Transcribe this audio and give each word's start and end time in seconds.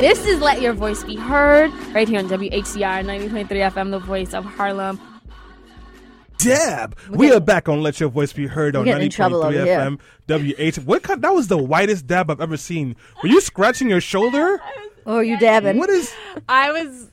This 0.00 0.24
is 0.26 0.40
Let 0.40 0.62
Your 0.62 0.74
Voice 0.74 1.02
Be 1.02 1.16
Heard 1.16 1.72
right 1.92 2.08
here 2.08 2.20
on 2.20 2.28
WHCR 2.28 3.04
90.3 3.04 3.48
FM, 3.48 3.90
the 3.90 3.98
voice 3.98 4.32
of 4.32 4.44
Harlem. 4.44 5.00
Dab. 6.36 6.96
We 7.10 7.32
are 7.32 7.40
back 7.40 7.68
on 7.68 7.82
Let 7.82 7.98
Your 7.98 8.08
Voice 8.08 8.32
Be 8.32 8.46
Heard 8.46 8.76
on 8.76 8.84
getting 8.84 9.10
90.3. 9.10 9.98
FM 10.28 10.76
WH. 10.78 10.86
What 10.86 11.02
kind, 11.02 11.20
that 11.22 11.34
was 11.34 11.48
the 11.48 11.58
whitest 11.58 12.06
dab 12.06 12.30
I've 12.30 12.40
ever 12.40 12.56
seen. 12.56 12.94
Were 13.24 13.28
you 13.28 13.40
scratching 13.40 13.90
your 13.90 14.00
shoulder? 14.00 14.60
Or 15.04 15.14
are 15.14 15.24
you 15.24 15.36
dabbing? 15.36 15.78
What 15.78 15.90
is 15.90 16.14
I 16.48 16.70
was. 16.70 17.07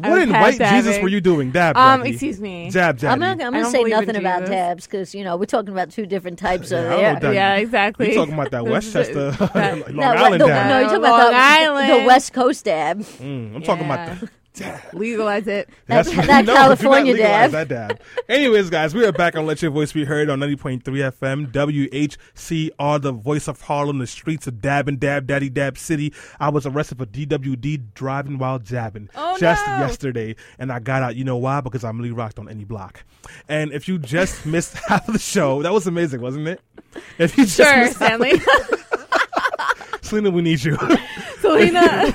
I 0.00 0.08
what 0.10 0.22
in 0.22 0.30
half 0.30 0.58
white 0.58 0.70
Jesus 0.76 1.02
were 1.02 1.08
you 1.08 1.20
doing? 1.20 1.50
Dab. 1.50 1.76
Um, 1.76 2.00
Jackie. 2.00 2.10
excuse 2.10 2.40
me. 2.40 2.70
Jab, 2.70 2.96
jab. 2.98 3.12
I'm 3.12 3.18
not, 3.18 3.40
I'm 3.42 3.52
going 3.52 3.64
to 3.64 3.70
say 3.70 3.82
nothing 3.82 4.16
about 4.16 4.40
Jesus. 4.40 4.50
dabs 4.50 4.86
because, 4.86 5.14
you 5.14 5.24
know, 5.24 5.36
we're 5.36 5.46
talking 5.46 5.70
about 5.72 5.90
two 5.90 6.06
different 6.06 6.38
types 6.38 6.70
of. 6.70 6.84
Yeah, 6.84 7.18
Yeah. 7.20 7.30
Yeah, 7.32 7.54
exactly. 7.56 8.06
You're 8.06 8.14
talking 8.24 8.34
about 8.34 8.52
that 8.52 8.64
Westchester, 8.66 9.32
that- 9.32 9.54
Long 9.88 9.96
No, 9.96 10.02
Island 10.02 10.42
the- 10.42 10.46
dab? 10.46 10.68
no, 10.68 10.78
you're 10.78 10.88
talking 10.90 11.02
Long 11.02 11.20
about 11.20 11.30
the, 11.30 11.36
Island. 11.36 12.02
the 12.02 12.06
West 12.06 12.32
Coast 12.32 12.64
dab. 12.64 13.00
Mm, 13.00 13.56
I'm 13.56 13.62
talking 13.62 13.84
about 13.84 14.08
Yeah. 14.08 14.14
the 14.14 14.30
dab. 14.54 14.80
Legalize 14.94 15.46
it. 15.46 15.68
That- 15.86 16.06
That's- 16.06 16.26
that 16.26 16.44
no, 16.44 16.54
California 16.54 17.16
dab. 17.16 17.50
That 17.52 17.68
dab. 17.68 18.00
Anyways, 18.28 18.70
guys, 18.70 18.94
we 18.94 19.04
are 19.04 19.12
back 19.12 19.36
on 19.36 19.46
Let 19.46 19.60
Your 19.62 19.70
Voice 19.70 19.92
Be 19.92 20.04
Heard 20.04 20.28
on 20.30 20.38
90.3 20.40 20.82
FM, 20.82 21.52
WHCR, 21.52 23.00
the 23.02 23.12
voice 23.12 23.48
of 23.48 23.60
Harlem, 23.62 23.98
the 23.98 24.06
streets 24.06 24.46
of 24.46 24.60
Dab 24.60 24.88
and 24.88 24.98
Dab, 25.00 25.26
Daddy 25.26 25.48
Dab 25.50 25.76
City. 25.78 26.12
I 26.38 26.48
was 26.48 26.66
arrested 26.66 26.98
for 26.98 27.06
DWD, 27.06 27.94
driving 27.94 28.38
while 28.38 28.58
jabbing, 28.58 29.08
Oh, 29.14 29.36
just 29.38 29.66
no. 29.66 29.78
yesterday. 29.78 30.36
And 30.58 30.70
I 30.72 30.78
got 30.78 31.02
out. 31.02 31.16
You 31.16 31.24
know 31.24 31.36
why? 31.36 31.60
Because 31.60 31.84
I'm 31.84 32.00
Lee 32.00 32.10
Rocked 32.10 32.38
on 32.38 32.48
any 32.48 32.64
block. 32.64 33.04
And 33.48 33.72
if 33.72 33.88
you 33.88 33.98
just 33.98 34.46
missed 34.50 34.74
half 34.74 35.06
of 35.08 35.14
the 35.14 35.20
show, 35.20 35.62
that 35.62 35.72
was 35.72 35.86
amazing, 35.86 36.20
wasn't 36.20 36.48
it? 36.48 36.60
If 37.18 37.36
you 37.38 37.44
just 37.44 37.56
Sure, 37.56 37.76
missed 37.78 37.96
Stanley. 37.96 38.40
Selena, 40.02 40.30
we 40.30 40.42
need 40.42 40.62
you. 40.64 40.76
Selena. 41.40 42.12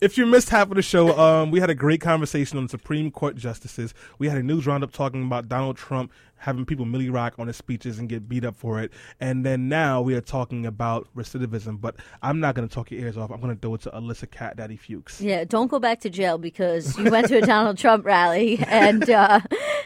If 0.00 0.16
you 0.16 0.24
missed 0.24 0.48
half 0.48 0.70
of 0.70 0.76
the 0.76 0.82
show, 0.82 1.18
um, 1.18 1.50
we 1.50 1.60
had 1.60 1.68
a 1.68 1.74
great 1.74 2.00
conversation 2.00 2.56
on 2.56 2.68
Supreme 2.68 3.10
Court 3.10 3.36
justices. 3.36 3.92
We 4.18 4.28
had 4.28 4.38
a 4.38 4.42
news 4.42 4.66
roundup 4.66 4.92
talking 4.92 5.22
about 5.22 5.48
Donald 5.48 5.76
Trump 5.76 6.10
having 6.40 6.64
people 6.64 6.84
Millie 6.84 7.10
Rock 7.10 7.34
on 7.38 7.46
his 7.46 7.56
speeches 7.56 7.98
and 7.98 8.08
get 8.08 8.28
beat 8.28 8.44
up 8.44 8.56
for 8.56 8.80
it. 8.80 8.90
And 9.20 9.44
then 9.46 9.68
now 9.68 10.00
we 10.02 10.14
are 10.14 10.20
talking 10.20 10.66
about 10.66 11.08
recidivism. 11.16 11.80
But 11.80 11.96
I'm 12.22 12.40
not 12.40 12.54
going 12.54 12.66
to 12.68 12.74
talk 12.74 12.90
your 12.90 13.00
ears 13.00 13.16
off. 13.16 13.30
I'm 13.30 13.40
going 13.40 13.54
to 13.54 13.60
throw 13.60 13.74
it 13.74 13.82
to 13.82 13.90
Alyssa 13.90 14.30
Cat 14.30 14.56
Daddy 14.56 14.76
Fuchs. 14.76 15.20
Yeah, 15.20 15.44
don't 15.44 15.68
go 15.68 15.78
back 15.78 16.00
to 16.00 16.10
jail 16.10 16.38
because 16.38 16.98
you 16.98 17.10
went 17.10 17.28
to 17.28 17.38
a 17.38 17.42
Donald 17.42 17.78
Trump 17.78 18.04
rally 18.04 18.58
and 18.66 19.08
uh, 19.10 19.40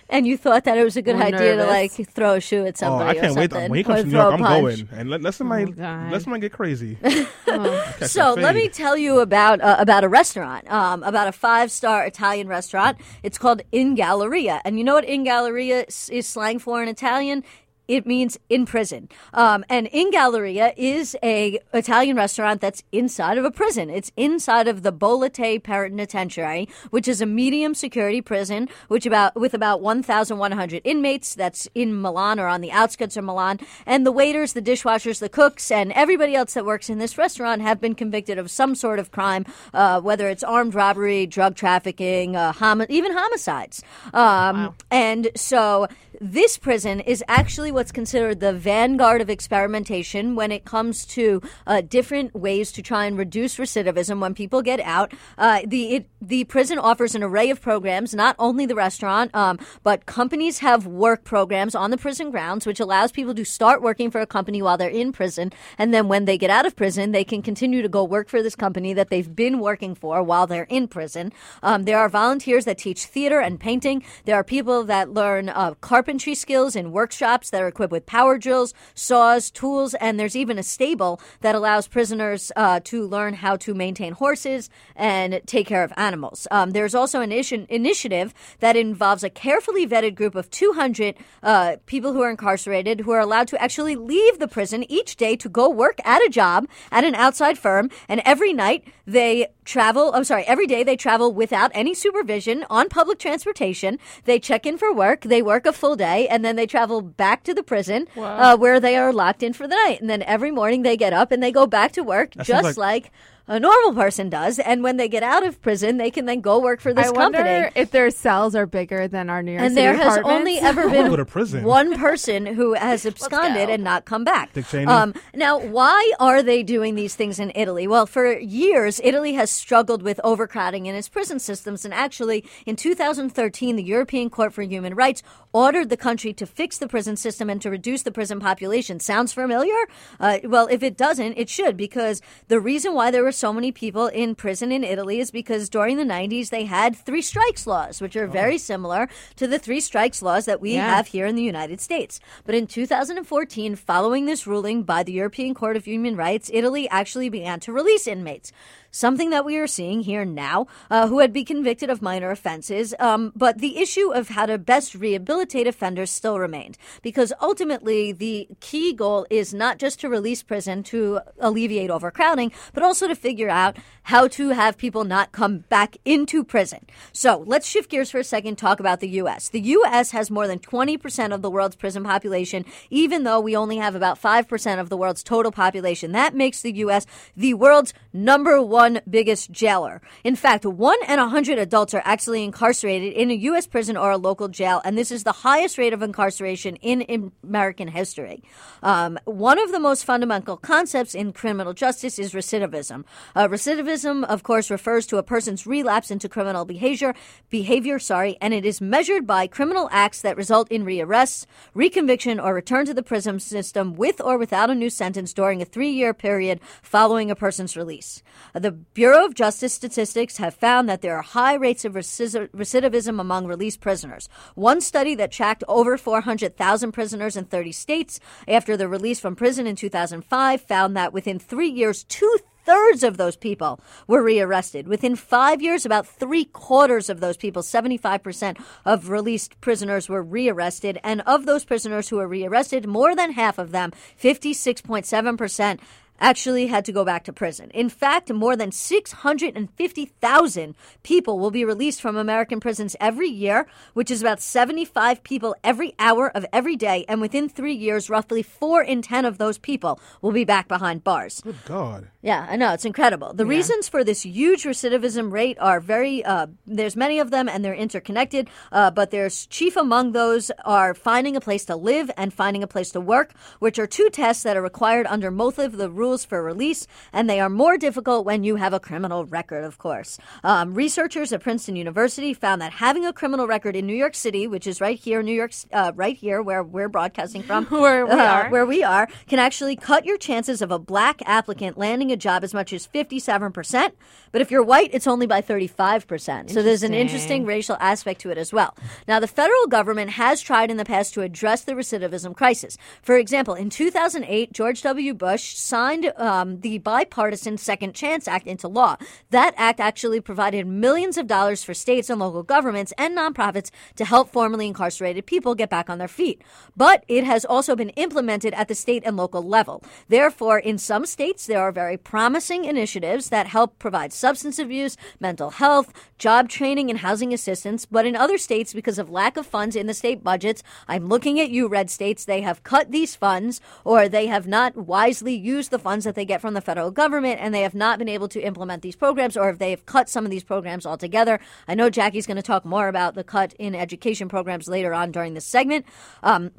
and 0.08 0.26
you 0.26 0.36
thought 0.36 0.64
that 0.64 0.78
it 0.78 0.84
was 0.84 0.96
a 0.96 1.02
good 1.02 1.16
I'm 1.16 1.22
idea 1.34 1.56
to 1.56 1.66
like 1.66 1.92
throw 2.10 2.34
a 2.34 2.40
shoe 2.40 2.66
at 2.66 2.78
somebody. 2.78 2.84
Oh, 2.84 2.98
somebody. 2.98 3.18
I 3.18 3.22
can't 3.22 3.36
or 3.36 3.40
wait. 3.40 3.50
something, 3.50 3.70
When 3.70 3.76
he 3.78 3.84
comes 3.84 4.00
to 4.02 4.06
New 4.06 4.12
York, 4.16 4.34
I'm 4.34 4.40
going. 4.62 4.88
And 4.92 5.10
let, 5.10 5.22
let 5.22 5.34
somebody, 5.34 5.64
Oh, 5.64 5.72
God. 5.72 6.12
let 6.12 6.22
somebody 6.22 6.40
get 6.42 6.52
crazy. 6.52 6.98
Oh. 7.46 7.92
So 8.00 8.34
let 8.34 8.54
me 8.56 8.68
tell 8.68 8.96
you 8.96 9.20
about 9.20 9.60
uh, 9.60 9.76
about 9.78 10.02
a 10.02 10.08
restaurant, 10.08 10.68
um, 10.72 11.02
about 11.04 11.28
a 11.28 11.32
five 11.32 11.70
star 11.70 12.04
Italian 12.04 12.48
restaurant. 12.48 12.98
It's 13.22 13.38
called 13.38 13.62
In 13.70 13.94
Galera, 13.94 14.60
and 14.64 14.76
you 14.78 14.82
know 14.84 14.94
what 14.94 15.04
In 15.04 15.22
Galera 15.24 15.62
is, 15.62 16.08
is 16.10 16.26
slang 16.44 16.58
for 16.58 16.82
in 16.82 16.88
Italian? 16.88 17.42
It 17.86 18.06
means 18.06 18.38
in 18.48 18.64
prison. 18.64 19.10
Um, 19.34 19.62
and 19.68 19.86
In 19.88 20.10
Galera 20.10 20.72
is 20.74 21.14
a 21.22 21.58
Italian 21.74 22.16
restaurant 22.16 22.62
that's 22.62 22.82
inside 22.92 23.36
of 23.36 23.44
a 23.44 23.50
prison. 23.50 23.90
It's 23.90 24.10
inside 24.16 24.68
of 24.68 24.82
the 24.82 24.90
Bollate 24.90 25.62
Penitentiary, 25.62 26.66
which 26.88 27.06
is 27.06 27.20
a 27.20 27.26
medium 27.26 27.74
security 27.74 28.22
prison, 28.22 28.70
which 28.88 29.04
about 29.04 29.36
with 29.36 29.52
about 29.52 29.82
1,100 29.82 30.80
inmates. 30.84 31.34
That's 31.34 31.68
in 31.74 32.00
Milan 32.00 32.40
or 32.40 32.46
on 32.46 32.62
the 32.62 32.72
outskirts 32.72 33.18
of 33.18 33.24
Milan. 33.24 33.58
And 33.84 34.06
the 34.06 34.12
waiters, 34.12 34.54
the 34.54 34.62
dishwashers, 34.62 35.18
the 35.18 35.28
cooks, 35.28 35.70
and 35.70 35.92
everybody 35.92 36.34
else 36.34 36.54
that 36.54 36.64
works 36.64 36.88
in 36.88 36.96
this 36.98 37.18
restaurant 37.18 37.60
have 37.60 37.82
been 37.82 37.94
convicted 37.94 38.38
of 38.38 38.50
some 38.50 38.74
sort 38.74 38.98
of 38.98 39.10
crime, 39.10 39.44
uh, 39.74 40.00
whether 40.00 40.30
it's 40.30 40.42
armed 40.42 40.74
robbery, 40.74 41.26
drug 41.26 41.54
trafficking, 41.54 42.34
uh, 42.34 42.54
homi- 42.54 42.88
even 42.88 43.12
homicides. 43.12 43.82
Um, 44.14 44.74
And 44.90 45.28
so 45.36 45.86
this 46.20 46.56
prison 46.56 47.00
is 47.00 47.22
actually 47.28 47.72
what's 47.72 47.92
considered 47.92 48.40
the 48.40 48.52
vanguard 48.52 49.20
of 49.20 49.28
experimentation 49.28 50.34
when 50.34 50.52
it 50.52 50.64
comes 50.64 51.04
to 51.06 51.42
uh, 51.66 51.80
different 51.80 52.34
ways 52.34 52.72
to 52.72 52.82
try 52.82 53.06
and 53.06 53.18
reduce 53.18 53.56
recidivism 53.56 54.20
when 54.20 54.34
people 54.34 54.62
get 54.62 54.80
out. 54.80 55.12
Uh, 55.36 55.60
the 55.66 55.96
it, 55.96 56.08
the 56.20 56.44
prison 56.44 56.78
offers 56.78 57.14
an 57.14 57.22
array 57.22 57.50
of 57.50 57.60
programs, 57.60 58.14
not 58.14 58.34
only 58.38 58.64
the 58.66 58.74
restaurant, 58.74 59.34
um, 59.34 59.58
but 59.82 60.06
companies 60.06 60.60
have 60.60 60.86
work 60.86 61.24
programs 61.24 61.74
on 61.74 61.90
the 61.90 61.98
prison 61.98 62.30
grounds, 62.30 62.66
which 62.66 62.80
allows 62.80 63.12
people 63.12 63.34
to 63.34 63.44
start 63.44 63.82
working 63.82 64.10
for 64.10 64.20
a 64.20 64.26
company 64.26 64.62
while 64.62 64.78
they're 64.78 64.88
in 64.88 65.12
prison, 65.12 65.52
and 65.76 65.92
then 65.92 66.08
when 66.08 66.24
they 66.24 66.38
get 66.38 66.50
out 66.50 66.66
of 66.66 66.76
prison, 66.76 67.12
they 67.12 67.24
can 67.24 67.42
continue 67.42 67.82
to 67.82 67.88
go 67.88 68.04
work 68.04 68.28
for 68.28 68.42
this 68.42 68.56
company 68.56 68.94
that 68.94 69.10
they've 69.10 69.34
been 69.34 69.58
working 69.58 69.94
for 69.94 70.22
while 70.22 70.46
they're 70.46 70.64
in 70.64 70.88
prison. 70.88 71.32
Um, 71.62 71.84
there 71.84 71.98
are 71.98 72.08
volunteers 72.08 72.64
that 72.64 72.78
teach 72.78 73.04
theater 73.04 73.40
and 73.40 73.60
painting. 73.60 74.04
There 74.24 74.36
are 74.36 74.44
people 74.44 74.84
that 74.84 75.10
learn 75.10 75.48
uh, 75.48 75.74
carpentry 75.80 76.03
skills 76.34 76.76
in 76.76 76.92
workshops 76.92 77.50
that 77.50 77.62
are 77.62 77.68
equipped 77.68 77.92
with 77.92 78.06
power 78.06 78.38
drills, 78.38 78.74
saws, 78.94 79.50
tools, 79.50 79.94
and 79.94 80.18
there's 80.18 80.36
even 80.36 80.58
a 80.58 80.62
stable 80.62 81.20
that 81.40 81.54
allows 81.54 81.88
prisoners 81.88 82.52
uh, 82.56 82.80
to 82.84 83.06
learn 83.06 83.34
how 83.34 83.56
to 83.56 83.74
maintain 83.74 84.12
horses 84.12 84.70
and 84.96 85.40
take 85.46 85.66
care 85.66 85.82
of 85.82 85.92
animals. 85.96 86.46
Um, 86.50 86.70
there's 86.70 86.94
also 86.94 87.20
an 87.20 87.32
initiative 87.32 88.34
that 88.60 88.76
involves 88.76 89.24
a 89.24 89.30
carefully 89.30 89.86
vetted 89.86 90.14
group 90.14 90.34
of 90.34 90.50
200 90.50 91.14
uh, 91.42 91.76
people 91.86 92.12
who 92.12 92.22
are 92.22 92.30
incarcerated 92.30 93.00
who 93.00 93.12
are 93.12 93.20
allowed 93.20 93.48
to 93.48 93.62
actually 93.62 93.96
leave 93.96 94.38
the 94.38 94.48
prison 94.48 94.84
each 94.90 95.16
day 95.16 95.36
to 95.36 95.48
go 95.48 95.68
work 95.68 95.98
at 96.04 96.24
a 96.24 96.28
job 96.28 96.68
at 96.90 97.04
an 97.04 97.14
outside 97.14 97.58
firm, 97.58 97.90
and 98.08 98.20
every 98.24 98.52
night 98.52 98.84
they 99.06 99.46
travel. 99.64 100.12
I'm 100.14 100.24
sorry, 100.24 100.44
every 100.44 100.66
day 100.66 100.82
they 100.82 100.96
travel 100.96 101.32
without 101.32 101.70
any 101.74 101.94
supervision 101.94 102.64
on 102.70 102.88
public 102.88 103.18
transportation. 103.18 103.98
They 104.24 104.38
check 104.38 104.66
in 104.66 104.78
for 104.78 104.92
work, 104.92 105.22
they 105.22 105.42
work 105.42 105.66
a 105.66 105.72
full 105.72 105.96
day, 105.96 106.28
and 106.28 106.44
then 106.44 106.56
they 106.56 106.66
travel 106.66 107.00
back 107.00 107.42
to 107.44 107.54
the 107.54 107.62
prison 107.62 108.06
uh, 108.16 108.56
where 108.56 108.80
they 108.80 108.96
are 108.96 109.12
locked 109.12 109.42
in 109.42 109.52
for 109.52 109.66
the 109.66 109.74
night. 109.74 110.00
And 110.00 110.08
then 110.10 110.22
every 110.22 110.50
morning 110.50 110.82
they 110.82 110.96
get 110.96 111.12
up 111.12 111.32
and 111.32 111.42
they 111.42 111.52
go 111.52 111.66
back 111.66 111.92
to 111.92 112.02
work 112.02 112.32
That 112.34 112.46
just 112.46 112.62
sounds 112.62 112.78
like, 112.78 113.10
a 113.46 113.60
normal 113.60 113.92
person 113.92 114.30
does. 114.30 114.58
And 114.58 114.82
when 114.82 114.96
they 114.96 115.08
get 115.08 115.22
out 115.22 115.46
of 115.46 115.60
prison, 115.60 115.98
they 115.98 116.10
can 116.10 116.24
then 116.24 116.40
go 116.40 116.58
work 116.58 116.80
for 116.80 116.94
this 116.94 117.08
I 117.08 117.12
company. 117.12 117.44
wonder 117.50 117.70
if 117.74 117.90
their 117.90 118.10
cells 118.10 118.54
are 118.54 118.66
bigger 118.66 119.06
than 119.06 119.28
our 119.28 119.42
New 119.42 119.52
York 119.52 119.60
City, 119.62 119.66
and 119.66 119.74
City 119.74 119.98
there 119.98 120.10
has 120.10 120.18
only 120.24 120.58
ever 120.58 120.88
been 120.88 121.24
prison. 121.26 121.64
one 121.64 121.96
person 121.98 122.46
who 122.46 122.74
has 122.74 123.04
absconded 123.06 123.68
and 123.68 123.84
not 123.84 124.06
come 124.06 124.24
back. 124.24 124.52
Dick 124.52 124.72
Um, 124.74 125.14
now, 125.34 125.58
why 125.58 126.12
are 126.18 126.42
they 126.42 126.62
doing 126.62 126.94
these 126.94 127.14
things 127.14 127.38
in 127.38 127.52
Italy? 127.54 127.86
Well, 127.86 128.06
for 128.06 128.38
years, 128.38 129.00
Italy 129.04 129.34
has 129.34 129.50
struggled 129.50 130.02
with 130.02 130.20
overcrowding 130.24 130.86
in 130.86 130.94
its 130.94 131.08
prison 131.08 131.38
systems. 131.38 131.84
And 131.84 131.92
actually, 131.92 132.44
in 132.64 132.76
2013, 132.76 133.76
the 133.76 133.82
European 133.82 134.30
Court 134.30 134.54
for 134.54 134.62
Human 134.62 134.94
Rights 134.94 135.22
ordered 135.52 135.90
the 135.90 135.96
country 135.96 136.32
to 136.32 136.46
fix 136.46 136.78
the 136.78 136.88
prison 136.88 137.16
system 137.16 137.50
and 137.50 137.60
to 137.62 137.70
reduce 137.70 138.02
the 138.02 138.10
prison 138.10 138.40
population. 138.40 139.00
Sounds 139.00 139.32
familiar? 139.32 139.74
Uh, 140.18 140.38
well, 140.44 140.66
if 140.70 140.82
it 140.82 140.96
doesn't, 140.96 141.34
it 141.36 141.48
should, 141.48 141.76
because 141.76 142.20
the 142.48 142.58
reason 142.58 142.94
why 142.94 143.10
there 143.10 143.22
were 143.22 143.32
so 143.34 143.52
many 143.52 143.72
people 143.72 144.06
in 144.06 144.34
prison 144.34 144.72
in 144.72 144.84
Italy 144.84 145.20
is 145.20 145.30
because 145.30 145.68
during 145.68 145.96
the 145.96 146.04
90s 146.04 146.50
they 146.50 146.64
had 146.64 146.96
three 146.96 147.22
strikes 147.22 147.66
laws, 147.66 148.00
which 148.00 148.16
are 148.16 148.24
oh. 148.24 148.30
very 148.30 148.58
similar 148.58 149.08
to 149.36 149.46
the 149.46 149.58
three 149.58 149.80
strikes 149.80 150.22
laws 150.22 150.44
that 150.44 150.60
we 150.60 150.74
Yeah. 150.74 150.96
have 150.96 151.08
here 151.08 151.26
in 151.26 151.36
the 151.36 151.42
United 151.42 151.80
States. 151.80 152.20
But 152.44 152.54
in 152.54 152.66
2014, 152.66 153.76
following 153.76 154.26
this 154.26 154.46
ruling 154.46 154.82
by 154.82 155.02
the 155.02 155.12
European 155.12 155.54
Court 155.54 155.76
of 155.76 155.84
Human 155.84 156.16
Rights, 156.16 156.50
Italy 156.52 156.88
actually 156.88 157.28
began 157.28 157.60
to 157.60 157.72
release 157.72 158.06
inmates. 158.06 158.52
Something 158.94 159.30
that 159.30 159.44
we 159.44 159.56
are 159.56 159.66
seeing 159.66 160.02
here 160.02 160.24
now, 160.24 160.68
uh, 160.88 161.08
who 161.08 161.18
had 161.18 161.32
been 161.32 161.46
convicted 161.46 161.90
of 161.90 162.00
minor 162.00 162.30
offenses. 162.30 162.94
Um, 163.00 163.32
but 163.34 163.58
the 163.58 163.78
issue 163.78 164.12
of 164.12 164.28
how 164.28 164.46
to 164.46 164.56
best 164.56 164.94
rehabilitate 164.94 165.66
offenders 165.66 166.12
still 166.12 166.38
remained. 166.38 166.78
Because 167.02 167.32
ultimately, 167.40 168.12
the 168.12 168.46
key 168.60 168.92
goal 168.92 169.26
is 169.30 169.52
not 169.52 169.78
just 169.78 169.98
to 169.98 170.08
release 170.08 170.44
prison 170.44 170.84
to 170.84 171.18
alleviate 171.40 171.90
overcrowding, 171.90 172.52
but 172.72 172.84
also 172.84 173.08
to 173.08 173.16
figure 173.16 173.50
out 173.50 173.78
how 174.04 174.28
to 174.28 174.50
have 174.50 174.78
people 174.78 175.02
not 175.02 175.32
come 175.32 175.58
back 175.68 175.96
into 176.04 176.44
prison. 176.44 176.86
So 177.12 177.42
let's 177.48 177.66
shift 177.66 177.90
gears 177.90 178.12
for 178.12 178.18
a 178.18 178.24
second, 178.24 178.58
talk 178.58 178.78
about 178.78 179.00
the 179.00 179.08
U.S. 179.08 179.48
The 179.48 179.60
U.S. 179.60 180.12
has 180.12 180.30
more 180.30 180.46
than 180.46 180.60
20% 180.60 181.34
of 181.34 181.42
the 181.42 181.50
world's 181.50 181.74
prison 181.74 182.04
population, 182.04 182.64
even 182.90 183.24
though 183.24 183.40
we 183.40 183.56
only 183.56 183.78
have 183.78 183.96
about 183.96 184.22
5% 184.22 184.78
of 184.78 184.88
the 184.88 184.96
world's 184.96 185.24
total 185.24 185.50
population. 185.50 186.12
That 186.12 186.36
makes 186.36 186.62
the 186.62 186.76
U.S. 186.76 187.06
the 187.36 187.54
world's 187.54 187.92
number 188.12 188.62
one 188.62 188.83
biggest 189.08 189.50
jailer. 189.50 190.00
In 190.22 190.36
fact, 190.36 190.64
one 190.64 190.98
in 191.08 191.18
a 191.18 191.28
hundred 191.28 191.58
adults 191.58 191.94
are 191.94 192.02
actually 192.04 192.44
incarcerated 192.44 193.12
in 193.12 193.30
a 193.30 193.34
U.S. 193.34 193.66
prison 193.66 193.96
or 193.96 194.10
a 194.10 194.16
local 194.16 194.48
jail, 194.48 194.80
and 194.84 194.96
this 194.96 195.10
is 195.10 195.24
the 195.24 195.32
highest 195.32 195.78
rate 195.78 195.92
of 195.92 196.02
incarceration 196.02 196.76
in, 196.76 197.00
in 197.02 197.32
American 197.42 197.88
history. 197.88 198.42
Um, 198.82 199.18
one 199.24 199.58
of 199.58 199.72
the 199.72 199.80
most 199.80 200.04
fundamental 200.04 200.56
concepts 200.56 201.14
in 201.14 201.32
criminal 201.32 201.72
justice 201.72 202.18
is 202.18 202.32
recidivism. 202.32 203.04
Uh, 203.34 203.48
recidivism, 203.48 204.24
of 204.24 204.42
course, 204.42 204.70
refers 204.70 205.06
to 205.06 205.18
a 205.18 205.22
person's 205.22 205.66
relapse 205.66 206.10
into 206.10 206.28
criminal 206.28 206.64
behavior, 206.64 207.14
behavior, 207.50 207.98
sorry, 207.98 208.36
and 208.40 208.54
it 208.54 208.64
is 208.64 208.80
measured 208.80 209.26
by 209.26 209.46
criminal 209.46 209.88
acts 209.92 210.22
that 210.22 210.36
result 210.36 210.70
in 210.70 210.84
rearrests, 210.84 211.46
reconviction, 211.74 212.42
or 212.42 212.54
return 212.54 212.86
to 212.86 212.94
the 212.94 213.02
prison 213.02 213.40
system 213.40 213.94
with 213.94 214.20
or 214.20 214.38
without 214.38 214.70
a 214.70 214.74
new 214.74 214.90
sentence 214.90 215.32
during 215.32 215.62
a 215.62 215.64
three-year 215.64 216.14
period 216.14 216.60
following 216.82 217.30
a 217.30 217.36
person's 217.36 217.76
release. 217.76 218.22
The 218.52 218.73
Bureau 218.94 219.24
of 219.24 219.34
Justice 219.34 219.72
statistics 219.72 220.36
have 220.38 220.54
found 220.54 220.88
that 220.88 221.02
there 221.02 221.16
are 221.16 221.22
high 221.22 221.54
rates 221.54 221.84
of 221.84 221.94
recidivism 221.94 223.20
among 223.20 223.46
released 223.46 223.80
prisoners. 223.80 224.28
One 224.54 224.80
study 224.80 225.14
that 225.14 225.32
tracked 225.32 225.64
over 225.68 225.96
400,000 225.96 226.92
prisoners 226.92 227.36
in 227.36 227.44
30 227.44 227.72
states 227.72 228.20
after 228.46 228.76
their 228.76 228.88
release 228.88 229.20
from 229.20 229.36
prison 229.36 229.66
in 229.66 229.76
2005 229.76 230.60
found 230.60 230.96
that 230.96 231.12
within 231.12 231.38
three 231.38 231.70
years, 231.70 232.04
two 232.04 232.38
thirds 232.64 233.02
of 233.02 233.16
those 233.16 233.36
people 233.36 233.80
were 234.06 234.22
rearrested. 234.22 234.88
Within 234.88 235.16
five 235.16 235.60
years, 235.60 235.84
about 235.84 236.06
three 236.06 236.46
quarters 236.46 237.10
of 237.10 237.20
those 237.20 237.36
people, 237.36 237.62
75% 237.62 238.58
of 238.84 239.10
released 239.10 239.60
prisoners 239.60 240.08
were 240.08 240.22
rearrested. 240.22 240.98
And 241.04 241.20
of 241.22 241.46
those 241.46 241.64
prisoners 241.64 242.08
who 242.08 242.16
were 242.16 242.28
rearrested, 242.28 242.86
more 242.86 243.14
than 243.14 243.32
half 243.32 243.58
of 243.58 243.70
them, 243.70 243.92
56.7%, 244.20 245.78
actually 246.20 246.66
had 246.66 246.84
to 246.84 246.92
go 246.92 247.04
back 247.04 247.24
to 247.24 247.32
prison. 247.32 247.70
In 247.70 247.88
fact, 247.88 248.32
more 248.32 248.56
than 248.56 248.72
650,000 248.72 250.74
people 251.02 251.38
will 251.38 251.50
be 251.50 251.64
released 251.64 252.00
from 252.00 252.16
American 252.16 252.60
prisons 252.60 252.96
every 253.00 253.28
year, 253.28 253.66
which 253.94 254.10
is 254.10 254.20
about 254.20 254.40
75 254.40 255.22
people 255.22 255.54
every 255.64 255.94
hour 255.98 256.30
of 256.34 256.46
every 256.52 256.76
day. 256.76 257.04
And 257.08 257.20
within 257.20 257.48
three 257.48 257.74
years, 257.74 258.08
roughly 258.08 258.42
four 258.42 258.82
in 258.82 259.02
10 259.02 259.24
of 259.24 259.38
those 259.38 259.58
people 259.58 260.00
will 260.22 260.32
be 260.32 260.44
back 260.44 260.68
behind 260.68 261.04
bars. 261.04 261.40
Good 261.40 261.64
God. 261.64 262.08
Yeah, 262.22 262.46
I 262.48 262.56
know 262.56 262.72
it's 262.72 262.86
incredible. 262.86 263.34
The 263.34 263.44
reasons 263.44 263.88
for 263.88 264.02
this 264.02 264.24
huge 264.24 264.64
recidivism 264.64 265.30
rate 265.30 265.58
are 265.60 265.78
very. 265.78 266.24
Uh, 266.24 266.46
there's 266.66 266.96
many 266.96 267.18
of 267.18 267.30
them, 267.30 267.50
and 267.50 267.62
they're 267.62 267.74
interconnected. 267.74 268.48
Uh, 268.72 268.90
but 268.90 269.10
there's 269.10 269.46
chief 269.48 269.76
among 269.76 270.12
those 270.12 270.50
are 270.64 270.94
finding 270.94 271.36
a 271.36 271.40
place 271.40 271.66
to 271.66 271.76
live 271.76 272.10
and 272.16 272.32
finding 272.32 272.62
a 272.62 272.66
place 272.66 272.90
to 272.92 273.00
work, 273.00 273.34
which 273.58 273.78
are 273.78 273.86
two 273.86 274.08
tests 274.08 274.42
that 274.44 274.56
are 274.56 274.62
required 274.62 275.06
under 275.06 275.30
most 275.30 275.58
of 275.58 275.76
the 275.76 275.90
rules 275.90 276.03
for 276.24 276.42
release, 276.42 276.86
and 277.12 277.30
they 277.30 277.40
are 277.40 277.48
more 277.48 277.78
difficult 277.78 278.26
when 278.26 278.44
you 278.44 278.56
have 278.56 278.72
a 278.74 278.80
criminal 278.80 279.24
record. 279.24 279.64
Of 279.64 279.78
course, 279.78 280.18
um, 280.42 280.74
researchers 280.74 281.32
at 281.32 281.40
Princeton 281.40 281.76
University 281.76 282.34
found 282.34 282.60
that 282.60 282.72
having 282.72 283.06
a 283.06 283.12
criminal 283.12 283.46
record 283.46 283.74
in 283.76 283.86
New 283.86 283.94
York 283.96 284.14
City, 284.14 284.46
which 284.46 284.66
is 284.66 284.80
right 284.80 284.98
here, 284.98 285.22
New 285.22 285.32
York, 285.32 285.52
uh, 285.72 285.92
right 285.94 286.16
here 286.16 286.42
where 286.42 286.62
we're 286.62 286.88
broadcasting 286.88 287.42
from, 287.42 287.64
Where 287.70 288.04
we 288.04 288.12
uh, 288.12 288.24
are. 288.24 288.50
where 288.50 288.66
we 288.66 288.82
are, 288.82 289.08
can 289.26 289.38
actually 289.38 289.76
cut 289.76 290.04
your 290.04 290.18
chances 290.18 290.60
of 290.60 290.70
a 290.70 290.78
black 290.78 291.22
applicant 291.24 291.78
landing 291.78 292.12
a 292.12 292.16
job 292.16 292.44
as 292.44 292.52
much 292.52 292.72
as 292.72 292.86
57%. 292.86 293.92
But 294.32 294.40
if 294.42 294.50
you're 294.50 294.62
white, 294.62 294.90
it's 294.92 295.06
only 295.06 295.26
by 295.26 295.40
35%. 295.40 296.50
So 296.50 296.62
there's 296.62 296.82
an 296.82 296.92
interesting 296.92 297.14
Interesting. 297.14 297.46
racial 297.46 297.76
aspect 297.78 298.20
to 298.22 298.30
it 298.30 298.38
as 298.38 298.52
well. 298.52 298.74
Now, 299.06 299.20
the 299.20 299.28
federal 299.28 299.68
government 299.68 300.10
has 300.10 300.40
tried 300.40 300.68
in 300.68 300.78
the 300.78 300.84
past 300.84 301.14
to 301.14 301.20
address 301.22 301.62
the 301.62 301.72
recidivism 301.74 302.34
crisis. 302.34 302.76
For 303.02 303.16
example, 303.16 303.54
in 303.54 303.70
2008, 303.70 304.52
George 304.52 304.82
W. 304.82 305.14
Bush 305.14 305.54
signed 305.54 305.93
um, 306.16 306.60
the 306.60 306.78
bipartisan 306.78 307.58
Second 307.58 307.94
Chance 307.94 308.26
Act 308.26 308.46
into 308.46 308.68
law. 308.68 308.96
That 309.30 309.54
act 309.56 309.80
actually 309.80 310.20
provided 310.20 310.66
millions 310.66 311.16
of 311.16 311.26
dollars 311.26 311.62
for 311.62 311.74
states 311.74 312.10
and 312.10 312.20
local 312.20 312.42
governments 312.42 312.92
and 312.98 313.16
nonprofits 313.16 313.70
to 313.96 314.04
help 314.04 314.30
formerly 314.30 314.66
incarcerated 314.66 315.26
people 315.26 315.54
get 315.54 315.70
back 315.70 315.88
on 315.88 315.98
their 315.98 316.08
feet. 316.08 316.42
But 316.76 317.04
it 317.08 317.24
has 317.24 317.44
also 317.44 317.76
been 317.76 317.90
implemented 317.90 318.54
at 318.54 318.68
the 318.68 318.74
state 318.74 319.02
and 319.06 319.16
local 319.16 319.42
level. 319.42 319.82
Therefore, 320.08 320.58
in 320.58 320.78
some 320.78 321.06
states, 321.06 321.46
there 321.46 321.60
are 321.60 321.72
very 321.72 321.96
promising 321.96 322.64
initiatives 322.64 323.28
that 323.28 323.46
help 323.46 323.78
provide 323.78 324.12
substance 324.12 324.58
abuse, 324.58 324.96
mental 325.20 325.50
health, 325.50 325.92
job 326.18 326.48
training, 326.48 326.90
and 326.90 327.00
housing 327.00 327.32
assistance. 327.32 327.86
But 327.86 328.06
in 328.06 328.16
other 328.16 328.38
states, 328.38 328.72
because 328.72 328.98
of 328.98 329.10
lack 329.10 329.36
of 329.36 329.46
funds 329.46 329.76
in 329.76 329.86
the 329.86 329.94
state 329.94 330.24
budgets, 330.24 330.62
I'm 330.88 331.08
looking 331.08 331.38
at 331.38 331.50
you, 331.50 331.68
red 331.68 331.90
states, 331.90 332.24
they 332.24 332.40
have 332.40 332.62
cut 332.62 332.90
these 332.90 333.14
funds 333.14 333.60
or 333.84 334.08
they 334.08 334.26
have 334.26 334.46
not 334.46 334.76
wisely 334.76 335.34
used 335.34 335.70
the 335.70 335.78
funds 335.84 336.04
that 336.06 336.14
they 336.14 336.24
get 336.24 336.40
from 336.40 336.54
the 336.54 336.60
federal 336.60 336.90
government 336.90 337.38
and 337.40 337.54
they 337.54 337.60
have 337.60 337.74
not 337.74 337.98
been 337.98 338.08
able 338.08 338.26
to 338.28 338.40
implement 338.40 338.82
these 338.82 338.96
programs 338.96 339.36
or 339.36 339.50
if 339.50 339.58
they 339.58 339.70
have 339.70 339.84
cut 339.84 340.08
some 340.08 340.24
of 340.24 340.30
these 340.30 340.42
programs 340.42 340.86
altogether. 340.86 341.38
I 341.68 341.74
know 341.74 341.90
Jackie's 341.90 342.26
going 342.26 342.38
to 342.38 342.42
talk 342.42 342.64
more 342.64 342.88
about 342.88 343.14
the 343.14 343.22
cut 343.22 343.54
in 343.58 343.74
education 343.74 344.28
programs 344.28 344.66
later 344.66 344.94
on 344.94 345.12
during 345.12 345.34
this 345.34 345.44
segment. 345.44 345.84
Um, 346.22 346.52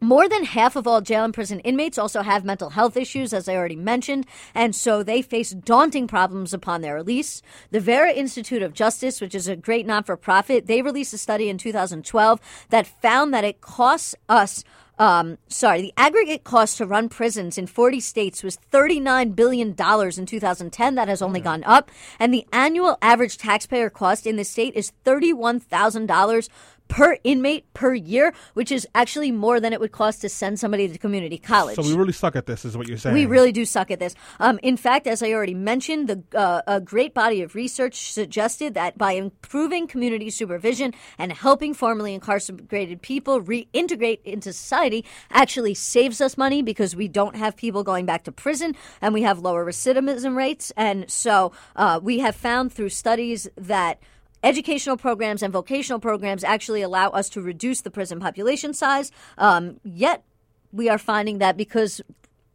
more 0.00 0.28
than 0.28 0.44
half 0.44 0.76
of 0.76 0.86
all 0.86 1.02
jail 1.02 1.24
and 1.24 1.34
prison 1.34 1.60
inmates 1.60 1.98
also 1.98 2.22
have 2.22 2.42
mental 2.42 2.70
health 2.70 2.96
issues, 2.96 3.34
as 3.34 3.48
I 3.48 3.56
already 3.56 3.76
mentioned, 3.76 4.24
and 4.54 4.74
so 4.74 5.02
they 5.02 5.20
face 5.20 5.50
daunting 5.50 6.06
problems 6.06 6.54
upon 6.54 6.80
their 6.80 6.94
release. 6.94 7.42
The 7.70 7.80
Vera 7.80 8.10
Institute 8.10 8.62
of 8.62 8.72
Justice, 8.72 9.20
which 9.20 9.34
is 9.34 9.46
a 9.46 9.56
great 9.56 9.86
non 9.86 10.04
for 10.04 10.16
profit, 10.16 10.66
they 10.66 10.80
released 10.80 11.12
a 11.12 11.18
study 11.18 11.50
in 11.50 11.58
2012 11.58 12.40
that 12.70 12.86
found 12.86 13.34
that 13.34 13.44
it 13.44 13.60
costs 13.60 14.14
us. 14.28 14.64
Um, 15.00 15.38
sorry, 15.48 15.80
the 15.80 15.94
aggregate 15.96 16.44
cost 16.44 16.76
to 16.76 16.84
run 16.84 17.08
prisons 17.08 17.56
in 17.56 17.66
40 17.66 18.00
states 18.00 18.42
was 18.42 18.58
$39 18.70 19.34
billion 19.34 19.70
in 19.70 20.26
2010. 20.26 20.94
That 20.94 21.08
has 21.08 21.22
only 21.22 21.40
gone 21.40 21.64
up. 21.64 21.90
And 22.18 22.34
the 22.34 22.44
annual 22.52 22.98
average 23.00 23.38
taxpayer 23.38 23.88
cost 23.88 24.26
in 24.26 24.36
the 24.36 24.44
state 24.44 24.74
is 24.76 24.92
$31,000 25.06 26.48
per 26.90 27.16
inmate 27.24 27.72
per 27.72 27.94
year, 27.94 28.34
which 28.54 28.70
is 28.70 28.86
actually 28.94 29.30
more 29.30 29.60
than 29.60 29.72
it 29.72 29.80
would 29.80 29.92
cost 29.92 30.20
to 30.20 30.28
send 30.28 30.58
somebody 30.58 30.88
to 30.88 30.98
community 30.98 31.38
college. 31.38 31.76
So 31.76 31.82
we 31.82 31.94
really 31.94 32.12
suck 32.12 32.36
at 32.36 32.46
this, 32.46 32.64
is 32.64 32.76
what 32.76 32.88
you're 32.88 32.98
saying. 32.98 33.14
We 33.14 33.26
really 33.26 33.52
do 33.52 33.64
suck 33.64 33.90
at 33.90 34.00
this. 34.00 34.14
Um, 34.40 34.58
in 34.62 34.76
fact, 34.76 35.06
as 35.06 35.22
I 35.22 35.32
already 35.32 35.54
mentioned, 35.54 36.08
the 36.08 36.38
uh, 36.38 36.62
a 36.66 36.80
great 36.80 37.14
body 37.14 37.42
of 37.42 37.54
research 37.54 38.12
suggested 38.12 38.74
that 38.74 38.98
by 38.98 39.12
improving 39.12 39.86
community 39.86 40.30
supervision 40.30 40.92
and 41.16 41.32
helping 41.32 41.72
formerly 41.74 42.12
incarcerated 42.12 43.00
people 43.00 43.40
reintegrate 43.40 44.18
into 44.24 44.52
society, 44.52 45.04
actually 45.30 45.74
saves 45.74 46.20
us 46.20 46.36
money 46.36 46.60
because 46.60 46.96
we 46.96 47.06
don't 47.06 47.36
have 47.36 47.56
people 47.56 47.84
going 47.84 48.04
back 48.04 48.24
to 48.24 48.32
prison 48.32 48.74
and 49.00 49.14
we 49.14 49.22
have 49.22 49.38
lower 49.38 49.64
recidivism 49.64 50.36
rates. 50.36 50.72
And 50.76 51.08
so 51.08 51.52
uh, 51.76 52.00
we 52.02 52.18
have 52.18 52.34
found 52.34 52.72
through 52.72 52.88
studies 52.88 53.48
that 53.56 54.00
educational 54.42 54.96
programs 54.96 55.42
and 55.42 55.52
vocational 55.52 56.00
programs 56.00 56.44
actually 56.44 56.82
allow 56.82 57.10
us 57.10 57.28
to 57.30 57.40
reduce 57.40 57.82
the 57.82 57.90
prison 57.90 58.20
population 58.20 58.72
size. 58.74 59.10
Um, 59.38 59.80
yet 59.84 60.24
we 60.72 60.88
are 60.88 60.98
finding 60.98 61.38
that 61.38 61.56
because 61.56 62.00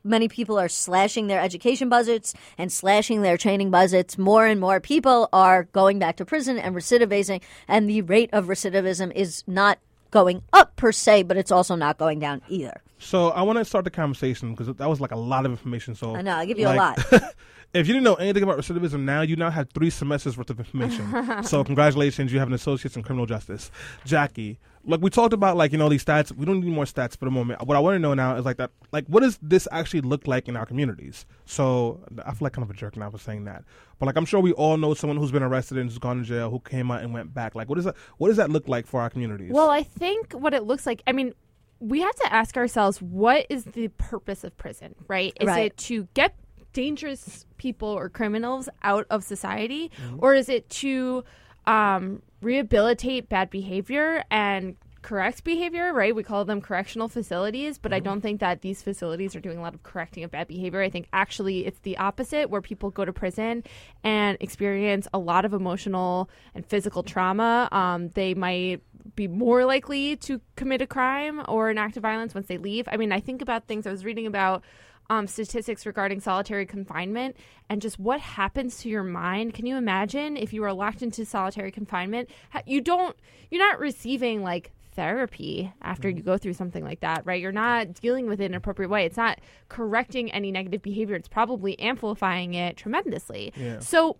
many 0.03 0.27
people 0.27 0.57
are 0.59 0.69
slashing 0.69 1.27
their 1.27 1.41
education 1.41 1.89
budgets 1.89 2.33
and 2.57 2.71
slashing 2.71 3.21
their 3.21 3.37
training 3.37 3.71
budgets, 3.71 4.17
more 4.17 4.45
and 4.45 4.59
more 4.59 4.79
people 4.79 5.27
are 5.33 5.63
going 5.63 5.99
back 5.99 6.17
to 6.17 6.25
prison 6.25 6.57
and 6.57 6.75
recidivizing, 6.75 7.41
and 7.67 7.89
the 7.89 8.01
rate 8.03 8.29
of 8.31 8.45
recidivism 8.45 9.11
is 9.13 9.43
not 9.47 9.79
going 10.11 10.43
up 10.53 10.75
per 10.75 10.91
se, 10.91 11.23
but 11.23 11.37
it's 11.37 11.51
also 11.51 11.75
not 11.75 11.97
going 11.97 12.19
down 12.19 12.41
either. 12.47 12.81
So 13.05 13.29
I 13.29 13.43
want 13.43 13.59
to 13.59 13.65
start 13.65 13.85
the 13.85 13.91
conversation 13.91 14.51
because 14.51 14.65
that 14.65 14.89
was 14.89 14.99
like 14.99 15.11
a 15.11 15.15
lot 15.15 15.45
of 15.45 15.51
information. 15.51 15.93
So 15.93 16.15
I 16.15 16.23
know, 16.23 16.35
I 16.35 16.45
give 16.45 16.57
you 16.57 16.67
a 16.67 16.73
lot. 16.73 16.97
if 17.73 17.87
you 17.87 17.93
didn't 17.93 18.03
know 18.03 18.15
anything 18.15 18.41
about 18.41 18.57
recidivism, 18.57 19.01
now 19.01 19.21
you 19.21 19.35
now 19.35 19.51
have 19.51 19.69
three 19.69 19.91
semesters 19.91 20.35
worth 20.35 20.49
of 20.49 20.57
information. 20.57 21.43
so 21.43 21.63
congratulations, 21.63 22.33
you 22.33 22.39
have 22.39 22.47
an 22.47 22.55
associate's 22.55 22.95
in 22.95 23.03
criminal 23.03 23.27
justice. 23.27 23.69
Jackie, 24.05 24.57
look, 24.85 25.01
we 25.03 25.11
talked 25.11 25.33
about 25.33 25.55
like 25.55 25.71
you 25.71 25.77
know 25.77 25.87
these 25.87 26.03
stats. 26.03 26.31
We 26.31 26.47
don't 26.47 26.61
need 26.61 26.73
more 26.73 26.85
stats 26.85 27.15
for 27.15 27.25
the 27.25 27.31
moment. 27.31 27.63
What 27.67 27.77
I 27.77 27.79
want 27.79 27.93
to 27.93 27.99
know 27.99 28.15
now 28.15 28.37
is 28.37 28.43
like 28.43 28.57
that, 28.57 28.71
like 28.91 29.05
what 29.05 29.21
does 29.21 29.37
this 29.39 29.67
actually 29.71 30.01
look 30.01 30.25
like 30.25 30.47
in 30.47 30.57
our 30.57 30.65
communities? 30.65 31.27
So 31.45 32.03
I 32.25 32.31
feel 32.31 32.39
like 32.41 32.53
kind 32.53 32.63
of 32.63 32.71
a 32.71 32.73
jerk 32.73 32.97
now 32.97 33.11
for 33.11 33.19
saying 33.19 33.45
that, 33.45 33.65
but 33.99 34.07
like 34.07 34.17
I'm 34.17 34.25
sure 34.25 34.39
we 34.39 34.53
all 34.53 34.77
know 34.77 34.95
someone 34.95 35.17
who's 35.17 35.31
been 35.31 35.43
arrested 35.43 35.77
and 35.77 35.91
who's 35.91 35.99
gone 35.99 36.17
to 36.17 36.23
jail, 36.23 36.49
who 36.49 36.59
came 36.59 36.89
out 36.89 37.03
and 37.03 37.13
went 37.13 37.35
back. 37.35 37.53
Like 37.53 37.69
what 37.69 37.77
is 37.77 37.85
that? 37.85 37.95
What 38.17 38.29
does 38.29 38.37
that 38.37 38.49
look 38.49 38.67
like 38.67 38.87
for 38.87 38.99
our 38.99 39.11
communities? 39.11 39.51
Well, 39.51 39.69
I 39.69 39.83
think 39.83 40.33
what 40.33 40.55
it 40.55 40.63
looks 40.63 40.87
like, 40.87 41.03
I 41.05 41.11
mean, 41.11 41.35
we 41.79 42.01
have 42.01 42.15
to 42.15 42.33
ask 42.33 42.57
ourselves 42.57 43.01
what 43.01 43.45
is 43.49 43.65
the 43.65 43.89
purpose 43.89 44.43
of 44.43 44.57
prison, 44.57 44.95
right? 45.07 45.33
Is 45.39 45.47
Right. 45.47 45.65
it 45.67 45.77
to 45.77 46.07
get 46.13 46.35
dangerous 46.73 47.45
people 47.57 47.87
or 47.89 48.09
criminals 48.09 48.67
out 48.83 49.05
of 49.09 49.23
society, 49.23 49.91
Mm-hmm. 50.01 50.17
or 50.19 50.33
is 50.35 50.49
it 50.49 50.69
to 50.69 51.23
um, 51.67 52.21
rehabilitate 52.41 53.27
bad 53.29 53.49
behavior 53.49 54.23
and 54.29 54.75
correct 55.01 55.43
behavior, 55.43 55.93
right? 55.93 56.15
We 56.15 56.23
call 56.23 56.45
them 56.45 56.61
correctional 56.61 57.07
facilities, 57.07 57.77
but 57.77 57.93
I 57.93 57.97
Mm-hmm. 57.97 58.03
don't 58.05 58.21
think 58.21 58.39
that 58.39 58.61
these 58.61 58.81
facilities 58.81 59.35
are 59.35 59.39
doing 59.39 59.57
a 59.57 59.61
lot 59.61 59.73
of 59.75 59.83
correcting 59.83 60.23
of 60.23 60.31
bad 60.31 60.47
behavior. 60.47 60.81
I 60.81 60.89
think 60.89 61.07
actually 61.13 61.65
it's 61.65 61.79
the 61.81 61.97
opposite, 61.97 62.49
where 62.49 62.61
people 62.61 62.89
go 62.89 63.05
to 63.05 63.13
prison 63.13 63.63
and 64.03 64.37
experience 64.39 65.07
a 65.13 65.19
lot 65.19 65.45
of 65.45 65.53
emotional 65.53 66.29
and 66.55 66.65
physical 66.65 67.03
trauma. 67.03 67.69
Um, 67.71 68.09
they 68.15 68.33
might 68.33 68.81
be 69.15 69.27
more 69.27 69.65
likely 69.65 70.15
to 70.17 70.41
commit 70.55 70.81
a 70.81 70.87
crime 70.87 71.41
or 71.47 71.69
an 71.69 71.77
act 71.77 71.97
of 71.97 72.03
violence 72.03 72.33
once 72.33 72.47
they 72.47 72.57
leave. 72.57 72.87
I 72.91 72.97
mean, 72.97 73.11
I 73.11 73.19
think 73.19 73.41
about 73.41 73.67
things 73.67 73.85
I 73.85 73.91
was 73.91 74.05
reading 74.05 74.25
about 74.25 74.63
um, 75.09 75.27
statistics 75.27 75.85
regarding 75.85 76.19
solitary 76.19 76.65
confinement 76.65 77.37
and 77.69 77.81
just 77.81 77.99
what 77.99 78.19
happens 78.19 78.77
to 78.79 78.89
your 78.89 79.03
mind. 79.03 79.53
Can 79.53 79.65
you 79.65 79.77
imagine 79.77 80.35
if 80.35 80.53
you 80.53 80.61
were 80.61 80.73
locked 80.73 81.01
into 81.01 81.25
solitary 81.25 81.71
confinement? 81.71 82.29
You 82.65 82.81
don't, 82.81 83.15
you're 83.51 83.61
not 83.61 83.79
receiving 83.79 84.41
like 84.41 84.71
therapy 84.93 85.71
after 85.81 86.09
you 86.09 86.23
go 86.23 86.37
through 86.37 86.53
something 86.53 86.83
like 86.83 87.01
that, 87.01 87.25
right? 87.25 87.39
You're 87.39 87.51
not 87.51 87.93
dealing 87.93 88.27
with 88.27 88.41
it 88.41 88.45
in 88.45 88.53
an 88.53 88.57
appropriate 88.57 88.89
way. 88.89 89.05
It's 89.05 89.17
not 89.17 89.39
correcting 89.69 90.31
any 90.31 90.51
negative 90.51 90.81
behavior. 90.81 91.15
It's 91.15 91.27
probably 91.27 91.77
amplifying 91.79 92.53
it 92.53 92.77
tremendously. 92.77 93.53
Yeah. 93.55 93.79
So 93.79 94.17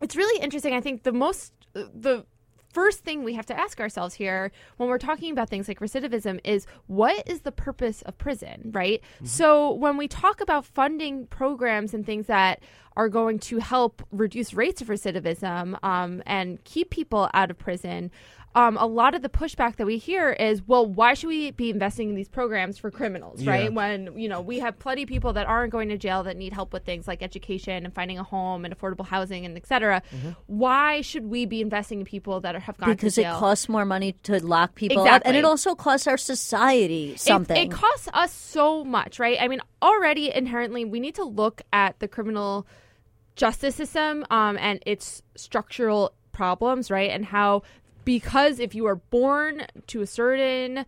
it's 0.00 0.14
really 0.14 0.40
interesting. 0.42 0.74
I 0.74 0.80
think 0.80 1.02
the 1.02 1.12
most, 1.12 1.52
the 1.72 2.26
first 2.72 3.04
thing 3.04 3.22
we 3.22 3.34
have 3.34 3.46
to 3.46 3.58
ask 3.58 3.80
ourselves 3.80 4.14
here 4.14 4.50
when 4.76 4.88
we're 4.88 4.98
talking 4.98 5.32
about 5.32 5.48
things 5.48 5.68
like 5.68 5.80
recidivism 5.80 6.40
is 6.44 6.66
what 6.86 7.28
is 7.28 7.42
the 7.42 7.52
purpose 7.52 8.02
of 8.02 8.16
prison, 8.18 8.70
right? 8.72 9.00
So 9.24 9.72
when 9.72 9.96
we 9.96 10.08
talk 10.08 10.40
about 10.40 10.64
funding 10.64 11.26
programs 11.26 11.94
and 11.94 12.04
things 12.04 12.26
that 12.26 12.62
are 12.96 13.08
going 13.08 13.38
to 13.38 13.58
help 13.58 14.02
reduce 14.10 14.52
rates 14.52 14.82
of 14.82 14.88
recidivism 14.88 15.78
um, 15.82 16.22
and 16.26 16.62
keep 16.64 16.90
people 16.90 17.30
out 17.32 17.50
of 17.50 17.58
prison 17.58 18.10
um, 18.54 18.76
a 18.76 18.86
lot 18.86 19.14
of 19.14 19.22
the 19.22 19.28
pushback 19.28 19.76
that 19.76 19.86
we 19.86 19.96
hear 19.96 20.30
is, 20.30 20.62
well, 20.66 20.86
why 20.86 21.14
should 21.14 21.28
we 21.28 21.52
be 21.52 21.70
investing 21.70 22.10
in 22.10 22.14
these 22.14 22.28
programs 22.28 22.76
for 22.78 22.90
criminals, 22.90 23.40
Yeah. 23.40 23.50
right? 23.50 23.72
When 23.72 24.18
you 24.18 24.28
know 24.28 24.40
we 24.40 24.58
have 24.58 24.78
plenty 24.78 25.04
of 25.04 25.08
people 25.08 25.32
that 25.32 25.46
aren't 25.46 25.72
going 25.72 25.88
to 25.88 25.96
jail 25.96 26.22
that 26.24 26.36
need 26.36 26.52
help 26.52 26.72
with 26.72 26.84
things 26.84 27.08
like 27.08 27.22
education 27.22 27.84
and 27.84 27.94
finding 27.94 28.18
a 28.18 28.22
home 28.22 28.64
and 28.64 28.76
affordable 28.76 29.06
housing 29.06 29.46
and 29.46 29.56
et 29.56 29.66
cetera. 29.66 30.02
Mm-hmm. 30.14 30.30
Why 30.46 31.00
should 31.00 31.26
we 31.26 31.46
be 31.46 31.60
investing 31.62 32.00
in 32.00 32.04
people 32.04 32.40
that 32.40 32.54
are, 32.54 32.60
have 32.60 32.76
gone 32.76 32.90
because 32.90 33.14
to 33.14 33.22
it 33.22 33.32
costs 33.32 33.68
more 33.68 33.84
money 33.86 34.12
to 34.24 34.44
lock 34.44 34.74
people 34.74 35.04
up, 35.06 35.22
and 35.24 35.36
it 35.36 35.44
also 35.44 35.74
costs 35.74 36.06
our 36.06 36.18
society 36.18 37.12
It- 37.12 37.20
something. 37.20 37.56
It, 37.56 37.72
costs 37.72 38.08
us 38.12 38.32
so 38.32 38.84
much, 38.84 39.18
right? 39.18 39.38
I 39.40 39.48
mean, 39.48 39.60
already 39.80 40.30
inherently, 40.34 40.84
we 40.84 41.00
need 41.00 41.14
to 41.14 41.24
look 41.24 41.62
at 41.72 41.98
the 42.00 42.08
criminal 42.08 42.66
justice 43.34 43.74
system 43.76 44.26
um, 44.30 44.58
and 44.58 44.78
its 44.84 45.22
structural 45.36 46.12
problems, 46.32 46.90
right? 46.90 47.10
And 47.10 47.24
how, 47.24 47.62
because 48.04 48.58
if 48.58 48.74
you 48.74 48.86
are 48.86 48.96
born 48.96 49.66
to 49.88 50.02
a 50.02 50.06
certain 50.06 50.84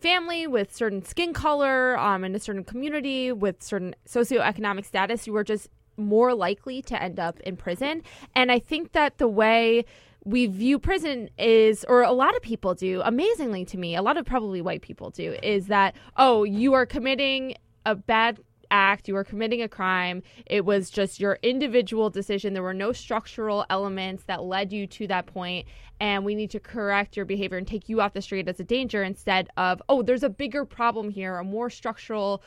family 0.00 0.46
with 0.46 0.74
certain 0.74 1.04
skin 1.04 1.32
color 1.32 1.98
um, 1.98 2.24
in 2.24 2.34
a 2.34 2.38
certain 2.38 2.64
community 2.64 3.32
with 3.32 3.62
certain 3.62 3.94
socioeconomic 4.06 4.84
status, 4.84 5.26
you 5.26 5.36
are 5.36 5.44
just 5.44 5.68
more 5.96 6.34
likely 6.34 6.82
to 6.82 7.02
end 7.02 7.18
up 7.18 7.40
in 7.40 7.56
prison. 7.56 8.02
And 8.34 8.52
I 8.52 8.58
think 8.58 8.92
that 8.92 9.18
the 9.18 9.28
way 9.28 9.84
we 10.24 10.46
view 10.46 10.78
prison 10.78 11.30
is, 11.38 11.84
or 11.88 12.02
a 12.02 12.12
lot 12.12 12.36
of 12.36 12.42
people 12.42 12.74
do, 12.74 13.00
amazingly 13.04 13.64
to 13.66 13.78
me, 13.78 13.94
a 13.94 14.02
lot 14.02 14.16
of 14.16 14.26
probably 14.26 14.60
white 14.60 14.82
people 14.82 15.10
do, 15.10 15.36
is 15.42 15.68
that, 15.68 15.94
oh, 16.16 16.44
you 16.44 16.74
are 16.74 16.84
committing 16.84 17.54
a 17.86 17.94
bad 17.94 18.40
act, 18.70 19.08
you 19.08 19.16
are 19.16 19.24
committing 19.24 19.62
a 19.62 19.68
crime. 19.68 20.22
It 20.46 20.64
was 20.64 20.90
just 20.90 21.20
your 21.20 21.38
individual 21.42 22.10
decision. 22.10 22.52
There 22.52 22.62
were 22.62 22.74
no 22.74 22.92
structural 22.92 23.64
elements 23.70 24.24
that 24.24 24.42
led 24.42 24.72
you 24.72 24.86
to 24.86 25.06
that 25.08 25.26
point, 25.26 25.66
and 26.00 26.24
we 26.24 26.34
need 26.34 26.50
to 26.50 26.60
correct 26.60 27.16
your 27.16 27.26
behavior 27.26 27.58
and 27.58 27.66
take 27.66 27.88
you 27.88 28.00
off 28.00 28.12
the 28.12 28.22
street 28.22 28.48
as 28.48 28.60
a 28.60 28.64
danger 28.64 29.02
instead 29.02 29.48
of, 29.56 29.82
oh, 29.88 30.02
there's 30.02 30.22
a 30.22 30.28
bigger 30.28 30.64
problem 30.64 31.10
here, 31.10 31.38
a 31.38 31.44
more 31.44 31.70
structural 31.70 32.42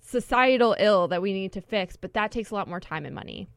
societal 0.00 0.74
ill 0.78 1.08
that 1.08 1.22
we 1.22 1.32
need 1.32 1.52
to 1.52 1.60
fix, 1.60 1.96
but 1.96 2.12
that 2.14 2.30
takes 2.30 2.50
a 2.50 2.54
lot 2.54 2.68
more 2.68 2.80
time 2.80 3.06
and 3.06 3.14
money. 3.14 3.48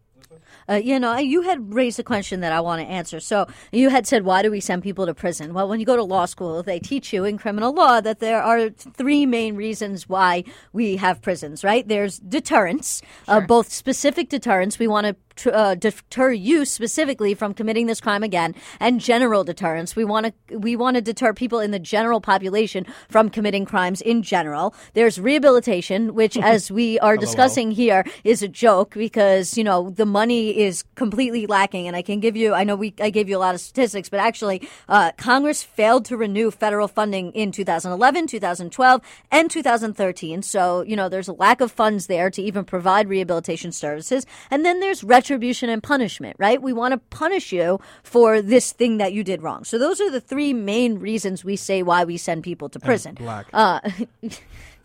Uh, 0.70 0.76
you 0.76 1.00
know, 1.00 1.16
you 1.18 1.42
had 1.42 1.74
raised 1.74 2.00
a 2.00 2.04
question 2.04 2.40
that 2.42 2.52
I 2.52 2.60
want 2.60 2.82
to 2.82 2.88
answer. 2.88 3.20
So 3.20 3.48
you 3.72 3.90
had 3.90 4.08
said, 4.08 4.24
why 4.24 4.42
do 4.42 4.52
we 4.52 4.60
send 4.60 4.84
people 4.84 5.06
to 5.06 5.14
prison? 5.14 5.54
Well, 5.54 5.68
when 5.68 5.80
you 5.80 5.86
go 5.86 5.96
to 5.96 6.04
law 6.04 6.26
school, 6.26 6.64
they 6.64 6.80
teach 6.80 7.14
you 7.14 7.24
in 7.26 7.38
criminal 7.38 7.74
law 7.74 8.02
that 8.02 8.20
there 8.20 8.42
are 8.42 8.70
three 8.70 9.26
main 9.26 9.56
reasons 9.56 10.10
why 10.10 10.44
we 10.74 10.98
have 10.98 11.22
prisons, 11.22 11.64
right? 11.64 11.88
There's 11.88 12.20
deterrence, 12.20 13.02
uh, 13.28 13.42
both 13.42 13.72
specific 13.72 14.30
deterrence. 14.30 14.80
We 14.80 14.88
want 14.88 15.08
to 15.08 15.16
tr- 15.36 15.50
uh, 15.54 15.76
deter 15.76 16.32
you 16.32 16.66
specifically 16.66 17.34
from 17.34 17.54
committing 17.54 17.88
this 17.88 18.02
crime 18.02 18.24
again, 18.24 18.56
and 18.80 19.00
general 19.00 19.44
deterrence. 19.44 19.96
We 19.96 20.06
want 20.06 20.28
to 20.50 20.58
we 20.58 20.76
want 20.76 20.96
to 20.96 21.02
deter 21.02 21.34
people 21.34 21.60
in 21.60 21.72
the 21.72 21.80
general 21.80 22.22
population 22.22 22.86
from 23.10 23.30
committing 23.30 23.66
crimes 23.66 24.02
in 24.02 24.24
general. 24.24 24.74
There's 24.94 25.20
rehabilitation, 25.20 26.14
which, 26.14 26.38
as 26.56 26.72
we 26.72 27.00
are 27.00 27.18
discussing 27.18 27.72
here, 27.72 28.06
is 28.24 28.42
a 28.42 28.48
joke 28.48 28.94
because 28.94 29.58
you 29.58 29.64
know 29.64 29.90
the 29.90 30.06
money 30.06 30.58
is 30.58 30.84
completely 30.96 31.46
lacking. 31.46 31.88
And 31.88 31.96
I 31.96 32.02
can 32.02 32.20
give 32.20 32.36
you, 32.36 32.54
I 32.54 32.64
know 32.64 32.76
we 32.76 32.94
I 33.00 33.10
gave 33.10 33.30
you 33.30 33.38
a 33.38 33.40
lot 33.40 33.56
of 33.56 33.62
statistics, 33.62 34.10
but 34.10 34.20
actually, 34.20 34.68
uh, 34.90 35.12
Congress 35.18 35.64
failed 35.64 36.06
to 36.06 36.18
renew 36.18 36.52
federal 36.52 36.88
funding 36.88 37.32
in 37.32 37.52
2011, 37.52 38.28
2012, 38.28 39.02
and 39.32 39.52
2013. 39.52 40.42
So 40.42 40.82
you 40.82 40.96
know 40.96 41.10
there's 41.10 41.28
a 41.28 41.34
lack 41.34 41.62
of 41.62 41.72
funds 41.72 42.08
there 42.08 42.30
to 42.30 42.42
even 42.42 42.64
provide 42.66 43.08
rehabilitation 43.10 43.72
services. 43.72 44.26
And 44.52 44.66
then 44.66 44.80
there's 44.80 45.04
retribution 45.26 45.70
and 45.72 45.82
punishment, 45.82 46.36
right? 46.38 46.62
We 46.62 46.72
want 46.72 46.92
to 46.92 47.00
punish 47.10 47.52
you 47.52 47.80
for 48.04 48.44
this 48.44 48.72
thing 48.72 48.98
that 49.00 49.12
you 49.12 49.24
did 49.24 49.42
wrong. 49.42 49.64
So 49.64 49.80
those 49.80 50.00
are 50.00 50.12
the 50.12 50.22
three 50.22 50.54
main 50.54 51.00
reasons 51.00 51.44
we 51.44 51.56
say 51.56 51.82
why 51.82 52.04
we 52.04 52.16
send 52.18 52.44
people 52.44 52.70
to 52.70 52.80
prison. 52.80 53.16
black. 53.16 53.48
Uh, 53.52 53.80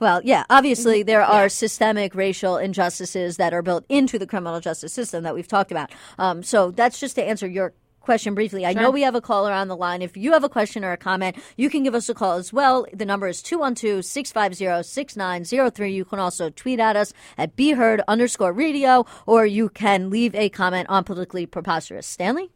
well, 0.00 0.23
yeah, 0.25 0.44
obviously 0.49 1.02
there 1.02 1.23
are 1.23 1.50
systemic 1.50 2.14
racial 2.14 2.56
injustices 2.56 3.37
that 3.37 3.52
are 3.52 3.61
built 3.61 3.85
into 3.90 4.18
the 4.18 4.26
criminal 4.26 4.61
justice 4.61 4.94
system 4.94 5.25
that 5.25 5.35
we've 5.35 5.47
talked 5.47 5.70
about. 5.70 5.90
Um, 6.18 6.42
so 6.42 6.70
that's 6.70 6.99
just 6.99 7.16
to 7.16 7.23
answer 7.23 7.47
your 7.47 7.75
question 8.00 8.35
briefly. 8.35 8.66
I 8.66 8.73
know 8.73 8.90
we 8.90 9.02
have 9.02 9.14
a 9.14 9.21
caller 9.21 9.52
on 9.52 9.69
the 9.69 9.76
line. 9.76 10.02
If 10.02 10.16
you 10.16 10.33
have 10.33 10.42
a 10.45 10.49
question 10.49 10.85
or 10.85 10.92
a 10.92 10.97
comment, 10.97 11.37
you 11.57 11.71
can 11.71 11.83
give 11.83 11.95
us 11.95 12.09
a 12.09 12.14
call 12.14 12.33
as 12.33 12.52
well. 12.52 12.87
The 12.92 13.04
number 13.04 13.28
is 13.28 13.42
212-650-6903. 13.42 15.92
You 15.92 16.04
can 16.04 16.19
also 16.19 16.50
tweet 16.50 16.80
at 16.80 16.97
us 16.97 17.12
at 17.38 17.54
BeHeard 17.57 18.00
underscore 18.09 18.52
radio, 18.52 19.07
or 19.26 19.47
you 19.47 19.69
can 19.69 20.11
leave 20.11 20.35
a 20.35 20.49
comment 20.49 20.88
on 20.88 21.04
politically 21.04 21.47
preposterous. 21.47 22.07
Stanley? 22.07 22.50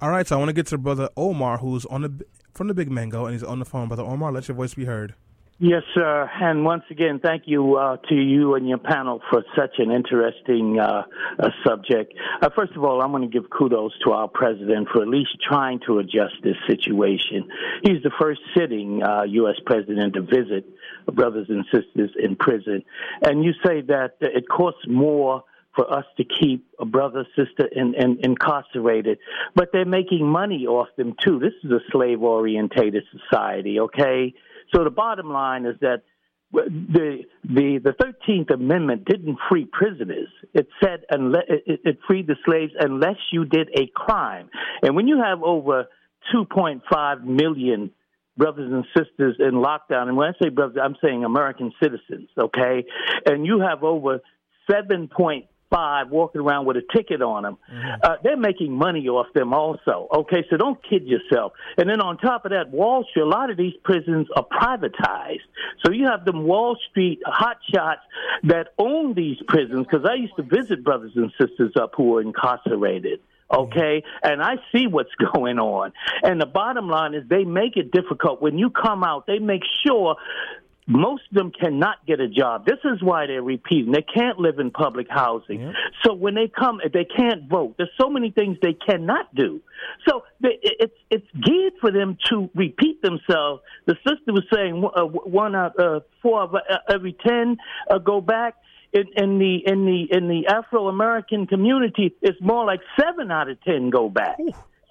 All 0.00 0.10
right, 0.10 0.26
so 0.26 0.36
I 0.36 0.38
want 0.38 0.48
to 0.48 0.54
get 0.54 0.66
to 0.68 0.78
brother 0.78 1.10
Omar, 1.16 1.58
who's 1.58 1.84
on 1.86 2.02
the 2.02 2.24
from 2.52 2.68
the 2.68 2.74
Big 2.74 2.90
Mango, 2.90 3.26
and 3.26 3.34
he's 3.34 3.42
on 3.42 3.58
the 3.58 3.64
phone. 3.64 3.88
Brother 3.88 4.04
Omar, 4.04 4.30
let 4.32 4.48
your 4.48 4.56
voice 4.56 4.74
be 4.74 4.84
heard. 4.84 5.14
Yes, 5.60 5.82
sir. 5.94 6.28
And 6.40 6.64
once 6.64 6.82
again, 6.90 7.20
thank 7.22 7.44
you 7.46 7.76
uh, 7.76 7.96
to 8.08 8.14
you 8.14 8.56
and 8.56 8.68
your 8.68 8.78
panel 8.78 9.22
for 9.30 9.44
such 9.56 9.78
an 9.78 9.92
interesting 9.92 10.80
uh, 10.80 11.04
uh, 11.38 11.48
subject. 11.64 12.12
Uh, 12.42 12.48
first 12.56 12.72
of 12.72 12.82
all, 12.82 13.00
I'm 13.00 13.12
going 13.12 13.22
to 13.22 13.28
give 13.28 13.48
kudos 13.50 13.92
to 14.04 14.10
our 14.10 14.26
president 14.26 14.88
for 14.92 15.02
at 15.02 15.08
least 15.08 15.30
trying 15.48 15.78
to 15.86 16.00
adjust 16.00 16.34
this 16.42 16.56
situation. 16.66 17.48
He's 17.84 18.02
the 18.02 18.10
first 18.20 18.40
sitting 18.58 19.00
uh, 19.04 19.22
U.S. 19.22 19.54
president 19.64 20.14
to 20.14 20.22
visit 20.22 20.66
brothers 21.12 21.46
and 21.48 21.64
sisters 21.72 22.10
in 22.18 22.34
prison. 22.34 22.82
And 23.22 23.44
you 23.44 23.52
say 23.64 23.80
that 23.82 24.16
it 24.20 24.48
costs 24.48 24.82
more 24.88 25.44
for 25.76 25.92
us 25.92 26.04
to 26.16 26.24
keep 26.24 26.66
a 26.80 26.84
brother, 26.84 27.26
sister 27.36 27.66
in, 27.70 27.94
in, 27.94 28.18
incarcerated, 28.22 29.18
but 29.54 29.70
they're 29.72 29.84
making 29.84 30.26
money 30.26 30.66
off 30.66 30.88
them 30.96 31.14
too. 31.20 31.38
This 31.38 31.52
is 31.62 31.70
a 31.70 31.80
slave 31.92 32.22
orientated 32.22 33.04
society, 33.12 33.78
okay? 33.80 34.34
So 34.74 34.84
the 34.84 34.90
bottom 34.90 35.30
line 35.30 35.66
is 35.66 35.76
that 35.80 36.02
the 36.52 37.24
the 37.44 37.80
the 37.82 37.92
Thirteenth 38.00 38.50
Amendment 38.50 39.04
didn't 39.04 39.38
free 39.48 39.66
prisoners. 39.66 40.28
It 40.52 40.68
said 40.82 41.00
unless 41.10 41.44
it, 41.48 41.98
freed 42.06 42.26
the 42.26 42.36
slaves 42.44 42.72
unless 42.78 43.16
you 43.32 43.44
did 43.44 43.68
a 43.76 43.86
crime. 43.94 44.50
And 44.82 44.94
when 44.94 45.08
you 45.08 45.20
have 45.22 45.42
over 45.42 45.86
2.5 46.34 47.24
million 47.24 47.90
brothers 48.36 48.72
and 48.72 48.84
sisters 48.96 49.36
in 49.38 49.52
lockdown, 49.52 50.08
and 50.08 50.16
when 50.16 50.28
I 50.28 50.32
say 50.42 50.48
brothers, 50.48 50.76
I'm 50.82 50.96
saying 51.02 51.24
American 51.24 51.72
citizens, 51.82 52.28
okay, 52.38 52.84
and 53.26 53.46
you 53.46 53.60
have 53.60 53.84
over 53.84 54.20
7.5 55.74 56.10
walking 56.10 56.40
around 56.40 56.66
with 56.66 56.76
a 56.76 56.82
ticket 56.94 57.22
on 57.22 57.42
them. 57.42 57.58
Uh, 58.02 58.16
they're 58.22 58.36
making 58.36 58.72
money 58.72 59.08
off 59.08 59.26
them 59.34 59.52
also. 59.52 60.08
Okay, 60.14 60.44
so 60.50 60.56
don't 60.56 60.78
kid 60.88 61.04
yourself. 61.06 61.52
And 61.76 61.88
then 61.88 62.00
on 62.00 62.18
top 62.18 62.44
of 62.44 62.50
that, 62.52 62.70
Wall 62.70 63.04
Street, 63.10 63.22
a 63.22 63.26
lot 63.26 63.50
of 63.50 63.56
these 63.56 63.74
prisons 63.82 64.28
are 64.36 64.46
privatized. 64.46 65.40
So 65.84 65.92
you 65.92 66.06
have 66.06 66.24
them 66.24 66.44
Wall 66.44 66.76
Street 66.90 67.20
hotshots 67.26 68.04
that 68.44 68.68
own 68.78 69.14
these 69.14 69.38
prisons. 69.48 69.86
Because 69.90 70.06
I 70.08 70.14
used 70.14 70.36
to 70.36 70.42
visit 70.42 70.84
brothers 70.84 71.12
and 71.16 71.32
sisters 71.40 71.72
up 71.80 71.92
who 71.96 72.04
were 72.04 72.22
incarcerated. 72.22 73.20
Okay, 73.52 74.02
and 74.22 74.42
I 74.42 74.56
see 74.72 74.86
what's 74.86 75.14
going 75.34 75.58
on. 75.58 75.92
And 76.22 76.40
the 76.40 76.46
bottom 76.46 76.88
line 76.88 77.14
is 77.14 77.28
they 77.28 77.44
make 77.44 77.76
it 77.76 77.90
difficult. 77.92 78.40
When 78.40 78.58
you 78.58 78.70
come 78.70 79.04
out, 79.04 79.26
they 79.26 79.38
make 79.38 79.62
sure 79.86 80.16
most 80.86 81.22
of 81.30 81.34
them 81.34 81.50
cannot 81.50 82.04
get 82.06 82.20
a 82.20 82.28
job. 82.28 82.66
This 82.66 82.78
is 82.84 83.02
why 83.02 83.26
they're 83.26 83.42
repeating. 83.42 83.92
They 83.92 84.02
can't 84.02 84.38
live 84.38 84.58
in 84.58 84.70
public 84.70 85.06
housing. 85.08 85.60
So 86.04 86.12
when 86.14 86.34
they 86.34 86.48
come, 86.48 86.80
they 86.92 87.06
can't 87.06 87.48
vote. 87.48 87.74
There's 87.78 87.90
so 87.98 88.10
many 88.10 88.30
things 88.30 88.58
they 88.60 88.74
cannot 88.74 89.34
do. 89.34 89.60
So 90.06 90.24
they, 90.40 90.58
it's 90.62 90.94
it's 91.10 91.26
geared 91.42 91.74
for 91.80 91.90
them 91.90 92.18
to 92.28 92.50
repeat 92.54 93.00
themselves. 93.00 93.62
The 93.86 93.96
sister 94.06 94.32
was 94.32 94.44
saying 94.52 94.84
uh, 94.94 95.04
one 95.04 95.54
out 95.54 95.78
uh, 95.78 96.00
four 96.20 96.42
of 96.42 96.54
uh, 96.54 96.60
every 96.88 97.16
ten 97.26 97.56
uh, 97.90 97.98
go 97.98 98.20
back. 98.20 98.56
In, 98.92 99.06
in 99.16 99.38
the 99.40 99.56
in 99.66 99.86
the 99.86 100.16
in 100.16 100.28
the 100.28 100.46
Afro 100.46 100.86
American 100.86 101.48
community, 101.48 102.14
it's 102.22 102.40
more 102.40 102.64
like 102.64 102.80
seven 103.00 103.30
out 103.32 103.48
of 103.48 103.60
ten 103.62 103.90
go 103.90 104.08
back. 104.08 104.38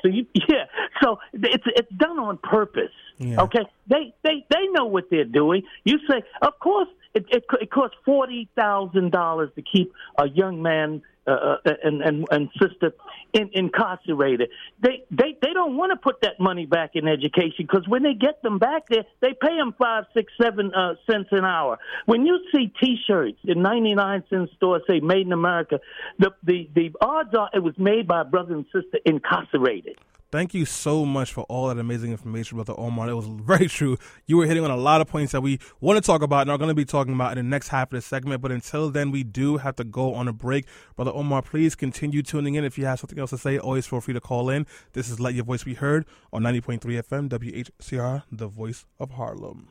So 0.03 0.09
you, 0.09 0.25
yeah, 0.49 0.65
so 1.01 1.17
it's 1.33 1.63
it's 1.75 1.91
done 1.97 2.19
on 2.19 2.37
purpose. 2.37 2.91
Yeah. 3.17 3.41
Okay, 3.41 3.65
they 3.87 4.13
they 4.23 4.45
they 4.49 4.67
know 4.71 4.85
what 4.85 5.05
they're 5.09 5.23
doing. 5.23 5.63
You 5.85 5.97
say, 6.09 6.21
of 6.41 6.59
course, 6.59 6.89
it 7.13 7.25
it, 7.29 7.45
it 7.61 7.71
costs 7.71 7.97
forty 8.05 8.49
thousand 8.55 9.11
dollars 9.11 9.49
to 9.55 9.61
keep 9.61 9.93
a 10.17 10.27
young 10.27 10.61
man 10.61 11.01
uh, 11.25 11.31
uh, 11.65 11.71
and 11.83 12.01
and 12.01 12.27
and 12.31 12.49
sister 12.61 12.91
in, 13.31 13.49
incarcerated. 13.53 14.49
They 14.81 15.05
they 15.09 15.37
they 15.41 15.53
don't 15.53 15.77
want 15.77 15.91
to 15.91 15.95
put 15.95 16.21
that 16.21 16.39
money 16.39 16.65
back 16.65 16.91
in 16.95 17.07
education 17.07 17.65
because 17.65 17.87
when 17.87 18.03
they 18.03 18.13
get 18.13 18.41
them 18.41 18.59
back 18.59 18.83
there, 18.89 19.05
they 19.21 19.33
pay 19.39 19.55
them 19.55 19.73
five, 19.79 20.05
six, 20.13 20.33
seven 20.41 20.73
uh, 20.73 20.95
cents 21.09 21.29
an 21.31 21.45
hour. 21.45 21.79
When 22.05 22.25
you 22.25 22.39
see 22.53 22.73
T-shirts 22.79 23.39
in 23.45 23.61
ninety 23.61 23.95
nine 23.95 24.23
cent 24.29 24.49
stores 24.57 24.81
say 24.89 24.99
"Made 24.99 25.25
in 25.25 25.33
America," 25.33 25.79
the 26.19 26.31
the 26.43 26.69
the 26.75 26.91
odds 26.99 27.33
are 27.35 27.49
it 27.53 27.63
was 27.63 27.77
made 27.77 28.07
by 28.07 28.21
a 28.21 28.25
brother 28.25 28.55
and 28.55 28.65
sister 28.65 28.99
incarcerated. 29.05 29.97
Thank 30.33 30.55
you 30.55 30.65
so 30.65 31.05
much 31.05 31.31
for 31.31 31.43
all 31.43 31.67
that 31.67 31.77
amazing 31.77 32.09
information, 32.09 32.55
Brother 32.55 32.73
Omar. 32.75 33.07
It 33.07 33.13
was 33.13 33.27
very 33.27 33.67
true. 33.67 33.99
You 34.25 34.37
were 34.37 34.47
hitting 34.47 34.63
on 34.63 34.71
a 34.71 34.75
lot 34.75 34.99
of 34.99 35.05
points 35.05 35.31
that 35.31 35.41
we 35.41 35.59
want 35.79 35.97
to 35.97 36.01
talk 36.01 36.23
about 36.23 36.41
and 36.41 36.49
are 36.49 36.57
going 36.57 36.69
to 36.69 36.73
be 36.73 36.85
talking 36.85 37.13
about 37.13 37.37
in 37.37 37.45
the 37.45 37.47
next 37.47 37.67
half 37.67 37.89
of 37.93 37.97
the 37.97 38.01
segment. 38.01 38.41
But 38.41 38.51
until 38.51 38.89
then, 38.89 39.11
we 39.11 39.23
do 39.23 39.57
have 39.57 39.75
to 39.75 39.83
go 39.83 40.15
on 40.15 40.27
a 40.27 40.33
break. 40.33 40.65
Brother 40.95 41.11
Omar, 41.13 41.43
please 41.43 41.75
continue 41.75 42.23
tuning 42.23 42.55
in. 42.55 42.65
If 42.65 42.79
you 42.79 42.85
have 42.87 42.99
something 42.99 43.19
else 43.19 43.29
to 43.29 43.37
say, 43.37 43.59
always 43.59 43.85
feel 43.85 44.01
free 44.01 44.15
to 44.15 44.19
call 44.19 44.49
in. 44.49 44.65
This 44.93 45.07
is 45.07 45.19
Let 45.19 45.35
Your 45.35 45.45
Voice 45.45 45.65
Be 45.65 45.75
Heard 45.75 46.03
on 46.31 46.41
90.3 46.41 46.79
FM, 46.79 47.29
WHCR, 47.29 48.23
the 48.31 48.47
voice 48.47 48.87
of 48.99 49.11
Harlem. 49.11 49.67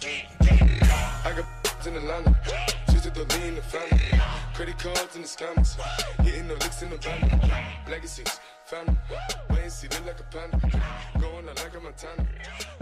In 1.86 1.94
Atlanta. 1.94 2.36
She's 2.90 3.02
the 3.02 3.38
lean 3.38 3.54
the 3.54 3.62
family. 3.62 4.20
Credit 4.52 4.78
cards 4.78 5.14
in 5.14 5.22
the 5.22 5.28
scammers. 5.28 5.76
Hitting 6.24 6.48
the 6.48 6.54
licks 6.54 6.82
in 6.82 6.90
the 6.90 6.96
van. 6.96 7.30
Legacies, 7.88 8.40
family. 8.68 8.96
Wait 9.50 9.58
and 9.62 9.72
see, 9.72 9.88
look 9.88 10.06
like 10.06 10.20
a 10.20 10.22
panda. 10.24 10.82
Going 11.20 11.48
out 11.48 11.56
like 11.62 11.74
a 11.76 11.80
Montana. 11.80 12.26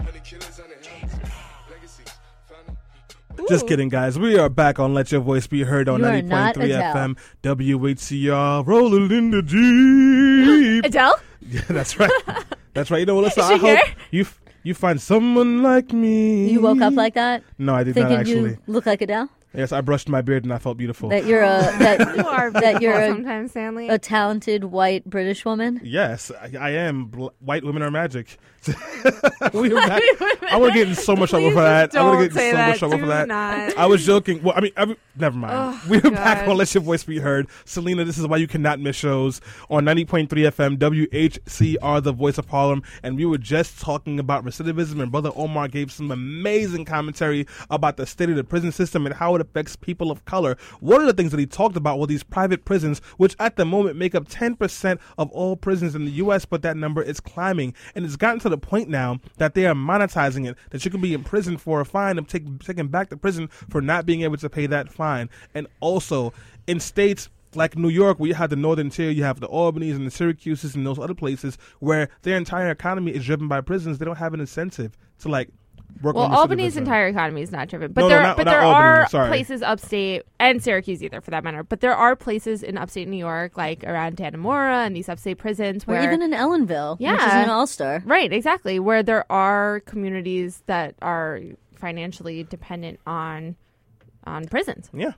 Honey 0.03 0.19
killers 0.23 0.59
on 0.59 0.65
the 0.69 0.89
hands. 0.89 1.13
Legacies, 1.69 2.07
family. 2.47 3.47
Just 3.49 3.67
kidding, 3.67 3.89
guys. 3.89 4.17
We 4.17 4.37
are 4.37 4.49
back 4.49 4.79
on 4.79 4.93
Let 4.93 5.11
Your 5.11 5.21
Voice 5.21 5.47
Be 5.47 5.63
Heard 5.63 5.87
on 5.89 5.99
You 5.99 6.05
are 6.07 6.21
not 6.21 6.55
90.3 6.55 6.63
Adele. 6.63 6.93
FM, 6.95 7.17
WHCR, 7.43 8.65
rolling 8.67 9.11
in 9.11 9.31
the 9.31 9.41
Jeep. 9.43 10.85
Adele? 10.91 11.19
Yeah, 11.49 11.61
that's 11.69 11.99
right. 11.99 12.11
That's 12.73 12.91
right. 12.91 12.99
You 12.99 13.05
know 13.07 13.15
what? 13.15 13.23
Listen, 13.23 13.41
Is 13.41 13.47
she 13.49 13.53
I 13.55 13.57
hope 13.57 13.79
you 14.11 14.21
f- 14.21 14.39
you 14.61 14.75
find 14.75 15.01
someone 15.01 15.63
like 15.63 15.91
me. 15.93 16.47
You 16.51 16.61
woke 16.61 16.79
up 16.79 16.93
like 16.93 17.15
that, 17.15 17.41
No, 17.57 17.73
I 17.73 17.83
did 17.83 17.95
thinking 17.95 18.11
not 18.11 18.19
actually. 18.19 18.49
you 18.51 18.57
look 18.67 18.85
like 18.85 19.01
Adele. 19.01 19.27
Yes, 19.53 19.71
I 19.71 19.81
brushed 19.81 20.09
my 20.09 20.21
beard 20.21 20.43
and 20.43 20.53
I 20.53 20.57
felt 20.59 20.77
beautiful. 20.77 21.09
That 21.09 21.25
you're 21.25 21.41
a 21.41 21.47
that 21.79 22.15
You 22.17 22.27
are 22.27 22.51
that 22.51 22.81
you're 22.81 22.91
beautiful 22.93 23.13
a, 23.13 23.15
sometimes, 23.15 23.51
Stanley. 23.51 23.89
a 23.89 23.97
talented 23.97 24.65
white 24.65 25.05
British 25.05 25.45
woman. 25.45 25.79
yes, 25.83 26.31
I, 26.31 26.51
I 26.59 26.69
am. 26.71 27.05
Bl- 27.05 27.27
white 27.39 27.63
women 27.63 27.81
are 27.81 27.89
magic. 27.91 28.37
we 29.53 29.71
are 29.71 29.87
back. 29.87 30.01
I 30.51 30.57
want 30.57 30.73
to 30.73 30.79
get 30.79 30.89
in 30.89 30.95
so 30.95 31.15
much 31.15 31.29
trouble 31.29 31.47
Please 31.49 31.55
for 31.55 31.61
that. 31.61 31.95
I 31.95 32.03
want 32.03 32.19
to 32.19 32.27
get 32.27 32.31
in 32.31 32.37
say 32.37 32.51
so 32.51 32.57
much 32.57 32.67
that. 32.73 32.79
trouble 32.79 32.99
for 32.99 33.05
that. 33.05 33.27
not. 33.29 33.77
I 33.77 33.85
was 33.85 34.05
joking. 34.05 34.43
Well, 34.43 34.53
I 34.57 34.61
mean, 34.61 34.71
I, 34.75 34.95
never 35.15 35.37
mind. 35.37 35.53
Oh, 35.55 35.81
we 35.89 35.97
are 35.99 36.11
back 36.11 36.39
God. 36.45 36.49
on 36.49 36.57
Let 36.57 36.73
Your 36.73 36.83
Voice 36.83 37.03
Be 37.05 37.19
Heard. 37.19 37.47
Selena, 37.65 38.03
this 38.03 38.17
is 38.17 38.27
why 38.27 38.37
you 38.37 38.47
cannot 38.47 38.79
miss 38.81 38.95
shows 38.97 39.39
on 39.69 39.85
90.3 39.85 40.27
FM, 40.27 40.77
WHCR, 40.77 42.03
the 42.03 42.11
voice 42.11 42.37
of 42.37 42.47
Harlem. 42.47 42.83
And 43.03 43.15
we 43.15 43.25
were 43.25 43.37
just 43.37 43.79
talking 43.79 44.19
about 44.19 44.43
recidivism, 44.45 45.01
and 45.01 45.11
Brother 45.11 45.31
Omar 45.35 45.67
gave 45.69 45.91
some 45.91 46.11
amazing 46.11 46.85
commentary 46.85 47.47
about 47.69 47.97
the 47.97 48.05
state 48.05 48.29
of 48.29 48.35
the 48.35 48.43
prison 48.43 48.71
system 48.71 49.05
and 49.05 49.15
how 49.15 49.35
it 49.35 49.46
affects 49.47 49.75
people 49.75 50.11
of 50.11 50.25
color. 50.25 50.57
One 50.79 51.01
of 51.01 51.07
the 51.07 51.13
things 51.13 51.31
that 51.31 51.39
he 51.39 51.45
talked 51.45 51.77
about 51.77 51.99
were 51.99 52.07
these 52.07 52.23
private 52.23 52.65
prisons, 52.65 52.99
which 53.17 53.35
at 53.39 53.55
the 53.55 53.65
moment 53.65 53.97
make 53.97 54.15
up 54.15 54.27
10% 54.27 54.99
of 55.17 55.31
all 55.31 55.55
prisons 55.55 55.95
in 55.95 56.05
the 56.05 56.11
U.S., 56.11 56.45
but 56.45 56.61
that 56.61 56.77
number 56.77 57.01
is 57.01 57.19
climbing. 57.19 57.73
And 57.95 58.05
it's 58.05 58.15
gotten 58.15 58.39
to 58.41 58.49
the 58.49 58.57
point 58.57 58.89
now 58.89 59.19
that 59.37 59.53
they 59.53 59.65
are 59.65 59.73
monetizing 59.73 60.47
it, 60.47 60.57
that 60.71 60.83
you 60.85 60.91
can 60.91 61.01
be 61.01 61.13
in 61.13 61.23
prison 61.23 61.57
for 61.57 61.81
a 61.81 61.85
fine 61.85 62.17
and 62.17 62.27
take, 62.27 62.59
taken 62.59 62.87
back 62.87 63.09
to 63.09 63.17
prison 63.17 63.47
for 63.69 63.81
not 63.81 64.05
being 64.05 64.21
able 64.21 64.37
to 64.37 64.49
pay 64.49 64.67
that 64.67 64.91
fine. 64.91 65.29
And 65.53 65.67
also, 65.79 66.33
in 66.67 66.79
states 66.79 67.29
like 67.55 67.77
New 67.77 67.89
York, 67.89 68.19
where 68.19 68.27
you 68.27 68.33
have 68.35 68.49
the 68.49 68.55
Northern 68.55 68.89
Tier, 68.89 69.09
you 69.09 69.23
have 69.23 69.39
the 69.39 69.47
Albany's 69.47 69.95
and 69.95 70.05
the 70.05 70.11
Syracuses 70.11 70.75
and 70.75 70.85
those 70.85 70.99
other 70.99 71.13
places 71.13 71.57
where 71.79 72.09
their 72.21 72.37
entire 72.37 72.69
economy 72.69 73.11
is 73.11 73.25
driven 73.25 73.47
by 73.47 73.61
prisons. 73.61 73.97
They 73.97 74.05
don't 74.05 74.17
have 74.17 74.33
an 74.33 74.39
incentive 74.39 74.97
to 75.19 75.29
like 75.29 75.49
work 76.01 76.15
well, 76.15 76.31
Albany's 76.31 76.77
entire 76.77 77.07
economy 77.07 77.41
is 77.41 77.51
not 77.51 77.67
driven, 77.69 77.91
but 77.91 78.01
No, 78.01 78.07
no, 78.07 78.13
there, 78.15 78.23
not- 78.23 78.37
but 78.37 78.43
not 78.45 78.51
there 78.51 78.61
Albany, 78.61 78.87
are 78.87 79.09
sorry. 79.09 79.27
places 79.29 79.61
upstate 79.63 80.23
and 80.39 80.61
Syracuse 80.63 81.03
either, 81.03 81.21
for 81.21 81.31
that 81.31 81.43
matter. 81.43 81.63
But 81.63 81.81
there 81.81 81.95
are 81.95 82.15
places 82.15 82.61
in 82.63 82.77
upstate 82.77 83.07
New 83.07 83.17
York, 83.17 83.57
like 83.57 83.83
around 83.83 84.17
Dannemora 84.17 84.85
and 84.85 84.95
these 84.95 85.09
upstate 85.09 85.37
prisons, 85.39 85.83
Or 85.87 85.99
even 85.99 86.21
in 86.21 86.31
Ellenville, 86.31 86.99
which 86.99 87.07
is 87.09 87.15
Yeah. 87.17 87.43
an 87.43 87.49
all-star. 87.49 88.03
right, 88.05 88.31
exactly, 88.31 88.79
where 88.79 89.01
there 89.03 89.25
are 89.31 89.79
communities 89.81 90.61
that 90.67 90.95
are 91.01 91.39
financially 91.75 92.43
dependent 92.43 92.99
on 93.07 93.55
on 94.25 94.45
prisons. 94.45 94.89
Yeah. 94.93 95.11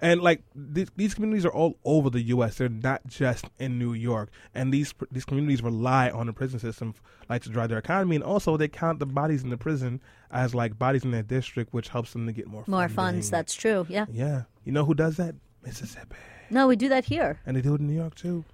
And 0.00 0.20
like 0.22 0.42
these, 0.54 0.88
these 0.96 1.14
communities 1.14 1.44
are 1.44 1.52
all 1.52 1.76
over 1.84 2.10
the 2.10 2.20
U.S. 2.22 2.56
They're 2.56 2.68
not 2.68 3.06
just 3.06 3.46
in 3.58 3.78
New 3.78 3.92
York, 3.92 4.30
and 4.54 4.72
these 4.72 4.94
these 5.10 5.24
communities 5.24 5.62
rely 5.62 6.10
on 6.10 6.26
the 6.26 6.32
prison 6.32 6.58
system 6.58 6.94
like 7.28 7.42
to 7.42 7.48
drive 7.50 7.68
their 7.70 7.78
economy, 7.78 8.16
and 8.16 8.24
also 8.24 8.56
they 8.56 8.68
count 8.68 8.98
the 8.98 9.06
bodies 9.06 9.42
in 9.42 9.50
the 9.50 9.56
prison 9.56 10.00
as 10.30 10.54
like 10.54 10.78
bodies 10.78 11.04
in 11.04 11.10
their 11.10 11.22
district, 11.22 11.72
which 11.72 11.88
helps 11.88 12.12
them 12.12 12.26
to 12.26 12.32
get 12.32 12.46
more 12.46 12.64
More 12.66 12.88
funding. 12.88 12.94
funds. 12.96 13.30
That's 13.30 13.54
true. 13.54 13.86
Yeah. 13.88 14.06
yeah. 14.10 14.42
You 14.64 14.72
know 14.72 14.84
who 14.84 14.94
does 14.94 15.16
that? 15.16 15.34
Mississippi, 15.64 16.16
No, 16.50 16.66
we 16.66 16.76
do 16.76 16.88
that 16.90 17.06
here. 17.06 17.40
and 17.46 17.56
they 17.56 17.62
do 17.62 17.74
it 17.74 17.80
in 17.80 17.86
New 17.86 17.94
York 17.96 18.14
too. 18.14 18.44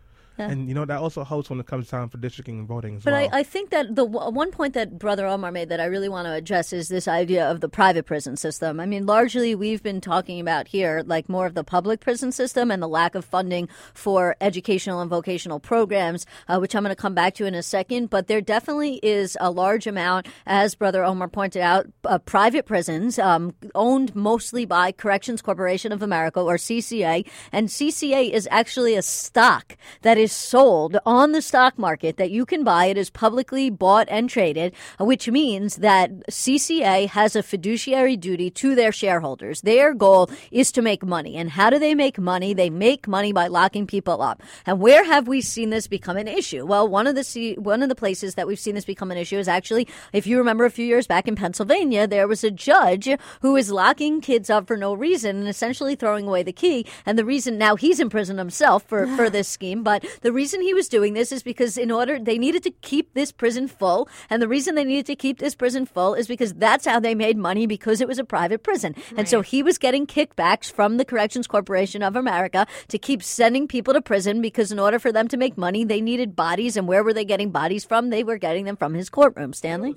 And 0.49 0.69
you 0.69 0.75
know 0.75 0.85
that 0.85 0.99
also 0.99 1.25
helps 1.25 1.51
when 1.51 1.61
it 1.61 1.67
comes 1.67 1.89
time 1.89 2.09
for 2.09 2.19
districting 2.19 2.59
and 2.61 2.69
voting 2.69 2.97
as 2.97 3.05
But 3.05 3.13
well. 3.13 3.29
I, 3.33 3.41
I 3.41 3.43
think 3.43 3.71
that 3.71 3.95
the 3.95 4.07
w- 4.07 4.31
one 4.31 4.51
point 4.51 4.75
that 4.75 4.99
Brother 4.99 5.27
Omar 5.27 5.51
made 5.53 5.69
that 5.69 5.81
I 5.81 5.87
really 5.87 6.09
want 6.09 6.27
to 6.27 6.33
address 6.33 6.73
is 6.73 6.89
this 6.89 7.09
idea 7.09 7.51
of 7.51 7.61
the 7.61 7.69
private 7.69 8.07
prison 8.07 8.37
system. 8.37 8.81
I 8.81 8.87
mean, 8.87 9.07
largely 9.07 9.55
we've 9.55 9.83
been 9.83 10.01
talking 10.01 10.41
about 10.41 10.69
here, 10.69 11.03
like 11.07 11.29
more 11.29 11.47
of 11.47 11.55
the 11.55 11.65
public 11.65 12.01
prison 12.01 12.33
system 12.33 12.71
and 12.71 12.83
the 12.83 12.89
lack 12.89 13.15
of 13.15 13.25
funding 13.25 13.69
for 13.95 14.37
educational 14.41 15.01
and 15.01 15.11
vocational 15.11 15.61
programs, 15.61 16.27
uh, 16.49 16.59
which 16.59 16.75
I'm 16.75 16.83
going 16.83 16.95
to 16.95 17.01
come 17.01 17.15
back 17.15 17.35
to 17.35 17.47
in 17.47 17.55
a 17.55 17.63
second. 17.63 18.11
But 18.11 18.27
there 18.27 18.41
definitely 18.41 19.01
is 19.03 19.37
a 19.41 19.51
large 19.51 19.87
amount, 19.87 20.29
as 20.47 20.75
Brother 20.75 21.05
Omar 21.05 21.29
pointed 21.29 21.63
out, 21.63 21.87
uh, 22.05 22.19
private 22.19 22.67
prisons 22.67 23.19
um, 23.19 23.55
owned 23.75 24.15
mostly 24.15 24.65
by 24.65 24.93
Corrections 24.93 25.43
Corporation 25.43 25.93
of 25.93 26.03
America 26.03 26.41
or 26.41 26.57
CCA, 26.57 27.27
and 27.53 27.69
CCA 27.69 28.31
is 28.31 28.49
actually 28.51 28.95
a 28.95 29.03
stock 29.03 29.77
that 30.03 30.19
is 30.19 30.30
sold 30.31 30.97
on 31.05 31.33
the 31.33 31.43
stock 31.43 31.79
market 31.79 32.17
that 32.17 32.31
you 32.31 32.47
can 32.47 32.65
buy. 32.65 32.87
It 32.87 32.99
is 32.99 33.11
publicly 33.11 33.71
bought 33.71 34.09
and 34.09 34.29
traded, 34.29 34.75
which 34.99 35.29
means 35.29 35.77
that 35.77 36.27
CCA 36.29 37.09
has 37.09 37.37
a 37.37 37.43
fiduciary 37.43 38.17
duty 38.17 38.51
to 38.51 38.75
their 38.75 38.93
shareholders. 38.93 39.61
Their 39.63 39.95
goal 39.95 40.31
is 40.51 40.73
to 40.73 40.83
make 40.83 41.05
money. 41.05 41.37
And 41.37 41.51
how 41.51 41.71
do 41.71 41.79
they 41.79 41.95
make 41.95 42.19
money? 42.19 42.55
They 42.55 42.71
make 42.71 43.09
money 43.09 43.33
by 43.33 43.49
locking 43.49 43.87
people 43.87 44.23
up. 44.23 44.43
And 44.67 44.81
where 44.81 45.05
have 45.05 45.29
we 45.29 45.41
seen 45.41 45.71
this 45.71 45.87
become 45.87 46.17
an 46.17 46.29
issue? 46.29 46.65
Well, 46.67 46.89
one 46.89 47.07
of 47.07 47.15
the 47.15 47.25
C- 47.25 47.57
one 47.57 47.83
of 47.83 47.89
the 47.89 47.95
places 47.95 48.35
that 48.35 48.47
we've 48.47 48.59
seen 48.59 48.75
this 48.75 48.85
become 48.85 49.11
an 49.11 49.19
issue 49.19 49.39
is 49.39 49.49
actually, 49.49 49.89
if 50.13 50.27
you 50.27 50.39
remember 50.39 50.65
a 50.65 50.71
few 50.71 50.87
years 50.87 51.07
back 51.07 51.29
in 51.29 51.37
Pennsylvania, 51.37 52.07
there 52.07 52.29
was 52.29 52.45
a 52.45 52.51
judge 52.51 53.09
who 53.43 53.53
was 53.53 53.71
locking 53.71 54.21
kids 54.21 54.51
up 54.51 54.67
for 54.67 54.77
no 54.77 54.95
reason 54.95 55.37
and 55.37 55.49
essentially 55.49 55.95
throwing 55.95 56.27
away 56.27 56.43
the 56.43 56.53
key. 56.53 56.87
And 57.07 57.19
the 57.19 57.25
reason 57.25 57.59
now 57.59 57.77
he's 57.77 58.01
in 58.01 58.11
prison 58.11 58.39
himself 58.39 58.85
for, 58.85 59.07
for 59.17 59.31
this 59.31 59.49
scheme, 59.49 59.83
but 59.83 60.05
the 60.23 60.33
reason 60.33 60.61
he 60.61 60.75
was 60.75 60.89
doing 60.89 61.15
this 61.15 61.33
is 61.33 61.43
because 61.43 61.77
in 61.77 61.91
order 61.91 62.19
they 62.19 62.39
needed 62.39 62.63
to 62.65 62.71
keep 62.71 63.15
this 63.15 63.33
prison 63.33 63.69
full, 63.69 64.09
and 64.29 64.41
the 64.41 64.49
reason 64.49 64.75
they 64.75 64.85
needed 64.85 65.07
to 65.07 65.17
keep 65.17 65.39
this 65.39 65.55
prison 65.55 65.87
full 65.87 66.15
is 66.15 66.27
because 66.27 66.55
that's 66.55 66.87
how 66.87 67.01
they 67.01 67.15
made 67.15 67.37
money 67.37 67.67
because 67.67 68.01
it 68.01 68.09
was 68.09 68.19
a 68.19 68.25
private 68.25 68.63
prison. 68.63 68.95
And 69.17 69.29
so 69.29 69.41
he 69.41 69.63
was 69.63 69.79
getting 69.79 70.07
kickbacks 70.07 70.71
from 70.73 70.97
the 70.97 71.05
Corrections 71.05 71.47
Corporation 71.47 72.03
of 72.03 72.17
America 72.17 72.67
to 72.89 72.99
keep 72.99 73.23
sending 73.23 73.67
people 73.69 73.95
to 73.95 74.01
prison 74.01 74.41
because 74.41 74.73
in 74.73 74.79
order 74.79 74.99
for 74.99 75.13
them 75.13 75.29
to 75.29 75.37
make 75.37 75.57
money, 75.57 75.85
they 75.85 76.01
needed 76.01 76.37
bodies. 76.37 76.77
And 76.77 76.87
where 76.87 77.03
were 77.05 77.13
they 77.13 77.25
getting 77.25 77.51
bodies 77.51 77.85
from? 77.85 78.11
They 78.11 78.25
were 78.25 78.39
getting 78.39 78.65
them 78.65 78.77
from 78.77 78.95
his 78.95 79.11
courtroom, 79.11 79.53
Stanley. 79.53 79.97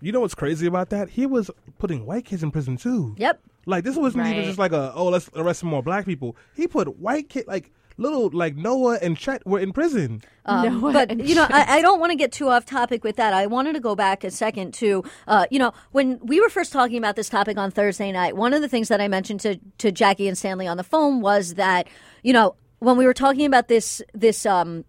you 0.00 0.12
know 0.12 0.20
what's 0.20 0.34
crazy 0.34 0.66
about 0.66 0.90
that? 0.90 1.10
He 1.10 1.26
was 1.26 1.50
putting 1.78 2.06
white 2.06 2.24
kids 2.24 2.42
in 2.42 2.50
prison 2.50 2.76
too. 2.76 3.14
Yep. 3.18 3.40
Like 3.68 3.82
this 3.82 3.96
wasn't 3.96 4.26
even 4.28 4.44
just 4.44 4.58
like 4.58 4.72
a 4.72 4.92
oh 4.94 5.06
let's 5.08 5.28
arrest 5.34 5.60
some 5.60 5.68
more 5.70 5.82
black 5.82 6.06
people. 6.06 6.36
He 6.54 6.68
put 6.68 6.98
white 6.98 7.28
kid 7.28 7.46
like 7.48 7.72
little 7.96 8.30
like 8.32 8.56
Noah 8.56 8.98
and 9.00 9.16
Chet 9.16 9.46
were 9.46 9.58
in 9.58 9.72
prison. 9.72 10.22
Um, 10.44 10.80
No, 10.80 10.92
but 10.92 11.10
and 11.10 11.28
you 11.28 11.34
know, 11.34 11.46
I, 11.48 11.78
I 11.78 11.82
don't 11.82 12.00
want 12.00 12.10
to 12.10 12.16
get 12.16 12.32
too 12.32 12.48
off 12.48 12.64
topic 12.64 13.04
with 13.04 13.16
that. 13.16 13.32
I 13.32 13.46
wanted 13.46 13.74
to 13.74 13.80
go 13.80 13.94
back 13.94 14.24
a 14.24 14.30
second 14.30 14.74
to, 14.74 15.04
uh, 15.26 15.46
you 15.50 15.58
know, 15.58 15.72
when 15.92 16.18
we 16.22 16.40
were 16.40 16.48
first 16.48 16.72
talking 16.72 16.98
about 16.98 17.16
this 17.16 17.28
topic 17.28 17.56
on 17.58 17.70
Thursday 17.70 18.12
night. 18.12 18.36
One 18.36 18.52
of 18.52 18.62
the 18.62 18.68
things 18.68 18.88
that 18.88 19.00
I 19.00 19.08
mentioned 19.08 19.40
to 19.40 19.58
to 19.78 19.92
Jackie 19.92 20.28
and 20.28 20.36
Stanley 20.36 20.66
on 20.66 20.76
the 20.76 20.84
phone 20.84 21.20
was 21.20 21.54
that, 21.54 21.88
you 22.22 22.32
know, 22.32 22.54
when 22.78 22.96
we 22.96 23.06
were 23.06 23.14
talking 23.14 23.46
about 23.46 23.68
this 23.68 24.02
this 24.12 24.46
um, 24.46 24.84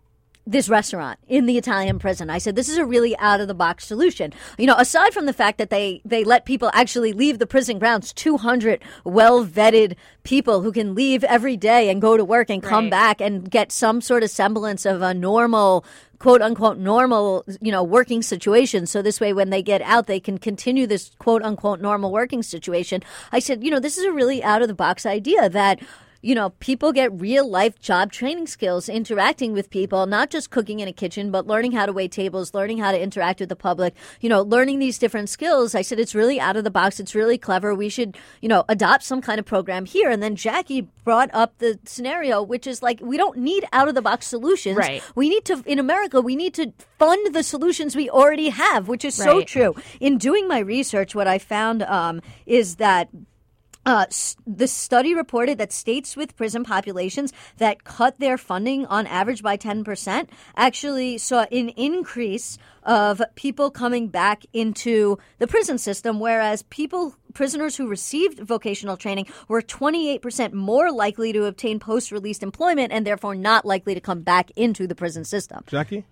this 0.48 0.70
restaurant 0.70 1.20
in 1.28 1.46
the 1.46 1.58
Italian 1.58 2.00
prison. 2.00 2.30
I 2.30 2.38
said 2.38 2.56
this 2.56 2.70
is 2.70 2.78
a 2.78 2.86
really 2.86 3.18
out 3.20 3.42
of 3.42 3.48
the 3.48 3.54
box 3.54 3.86
solution. 3.86 4.34
You 4.58 4.66
know, 4.66 4.76
aside 4.78 5.14
from 5.14 5.26
the 5.26 5.34
fact 5.34 5.58
that 5.58 5.70
they 5.70 6.02
they 6.06 6.24
let 6.24 6.46
people 6.46 6.72
actually 6.74 7.12
leave 7.14 7.38
the 7.38 7.46
prison 7.46 7.78
grounds, 7.80 8.14
200 8.14 8.82
well 9.04 9.46
vetted 9.46 9.96
people 10.24 10.62
who 10.62 10.72
can 10.72 10.96
leave 10.96 11.24
every 11.26 11.58
day 11.58 11.90
and 11.90 12.02
go 12.02 12.16
to 12.18 12.24
work 12.26 12.50
and 12.50 12.64
come 12.64 12.86
Right. 12.86 12.92
back 12.92 13.22
and 13.22 13.50
get 13.52 13.72
some 13.72 14.02
sort 14.02 14.24
of 14.24 14.30
semblance 14.30 14.86
of 14.86 15.02
a 15.02 15.14
normal 15.14 15.84
quote 16.20 16.42
unquote 16.42 16.78
normal 16.78 17.44
you 17.62 17.72
know 17.72 17.84
working 17.84 18.22
situation 18.24 18.86
so 18.88 19.02
this 19.04 19.20
way 19.20 19.34
when 19.34 19.50
they 19.52 19.62
get 19.62 19.82
out 19.84 20.08
they 20.08 20.20
can 20.20 20.38
continue 20.40 20.88
this 20.88 21.12
quote 21.20 21.44
unquote 21.44 21.80
normal 21.80 22.12
working 22.12 22.42
situation 22.42 23.04
i 23.32 23.38
said 23.38 23.64
you 23.64 23.70
know 23.70 23.80
this 23.80 23.98
is 24.00 24.04
a 24.06 24.12
really 24.12 24.44
out 24.44 24.64
of 24.64 24.68
the 24.68 24.74
box 24.74 25.06
idea 25.06 25.48
that 25.48 25.80
you 26.22 26.36
know, 26.36 26.52
people 26.60 26.92
get 26.92 27.12
real 27.20 27.48
life 27.50 27.80
job 27.80 28.12
training 28.12 28.48
skills 28.48 28.90
interacting 28.90 29.54
with 29.54 29.70
people, 29.70 30.06
not 30.06 30.30
just 30.30 30.50
cooking 30.50 30.80
in 30.80 30.88
a 30.88 30.94
kitchen, 30.94 31.32
but 31.32 31.48
learning 31.48 31.74
how 31.74 31.86
to 31.86 31.94
wait 31.94 32.12
tables, 32.12 32.54
learning 32.54 32.80
how 32.80 32.92
to 32.92 33.02
interact 33.02 33.40
with 33.40 33.50
the 33.50 33.56
public, 33.56 33.94
you 34.20 34.30
know, 34.30 34.42
learning 34.42 34.80
these 34.80 34.98
different 34.98 35.30
skills. 35.30 35.76
I 35.76 35.82
said, 35.82 36.00
it's 36.00 36.16
really 36.16 36.40
out 36.40 36.58
of 36.58 36.64
the 36.64 36.72
box. 36.72 37.00
It's 37.00 37.16
really 37.16 37.38
clever. 37.38 37.74
We 37.74 37.90
should, 37.90 38.18
you 38.42 38.50
know, 38.50 38.66
adopt 38.70 39.04
some 39.04 39.22
kind 39.22 39.40
of 39.40 39.46
program 39.46 39.86
here. 39.86 40.10
And 40.10 40.22
then 40.22 40.36
Jackie 40.36 40.88
brought 41.04 41.30
up 41.34 41.58
the 41.60 41.80
scenario, 41.86 42.42
which 42.42 42.68
is 42.68 42.82
like, 42.82 43.00
we 43.02 43.18
don't 43.18 43.38
need 43.38 43.66
out 43.72 43.88
of 43.88 43.96
the 43.96 44.02
box 44.02 44.28
solutions. 44.28 44.78
Right. 44.78 45.04
We 45.16 45.30
need 45.30 45.46
to, 45.46 45.64
in 45.66 45.80
America, 45.80 46.22
we 46.22 46.36
need 46.36 46.54
to 46.56 46.74
fund 46.98 47.34
the 47.34 47.44
solutions 47.44 47.96
we 47.96 48.10
already 48.10 48.50
have, 48.50 48.88
which 48.88 49.06
is 49.06 49.16
so 49.16 49.42
true. 49.42 49.76
In 50.00 50.18
doing 50.18 50.48
my 50.48 50.60
research, 50.60 51.16
what 51.16 51.28
I 51.28 51.38
found 51.38 51.84
um, 51.84 52.22
is 52.46 52.78
that 52.78 53.10
uh, 53.88 54.06
the 54.46 54.68
study 54.68 55.16
reported 55.16 55.58
that 55.58 55.72
states 55.72 56.18
with 56.18 56.36
prison 56.36 56.66
populations 56.66 57.32
that 57.56 57.86
cut 57.86 58.20
their 58.20 58.38
funding 58.38 58.86
on 58.88 59.08
average 59.08 59.42
by 59.42 59.56
10% 59.56 60.28
actually 60.58 61.18
saw 61.18 61.44
an 61.54 61.70
increase 61.70 62.58
of 62.84 63.22
people 63.36 63.72
coming 63.72 64.10
back 64.10 64.46
into 64.52 65.18
the 65.40 65.48
prison 65.48 65.78
system, 65.78 66.20
whereas 66.20 66.64
people, 66.64 67.16
prisoners 67.34 67.78
who 67.78 67.88
received 67.88 68.40
vocational 68.40 68.98
training 68.98 69.26
were 69.48 69.62
28% 69.62 70.52
more 70.52 70.92
likely 70.92 71.32
to 71.32 71.46
obtain 71.46 71.80
post 71.80 72.12
release 72.12 72.40
employment 72.40 72.92
and 72.92 73.08
therefore 73.08 73.36
not 73.36 73.66
likely 73.66 73.94
to 73.94 74.02
come 74.02 74.22
back 74.22 74.52
into 74.58 74.86
the 74.86 74.96
prison 74.96 75.24
system. 75.24 75.64
Jackie? 75.66 76.04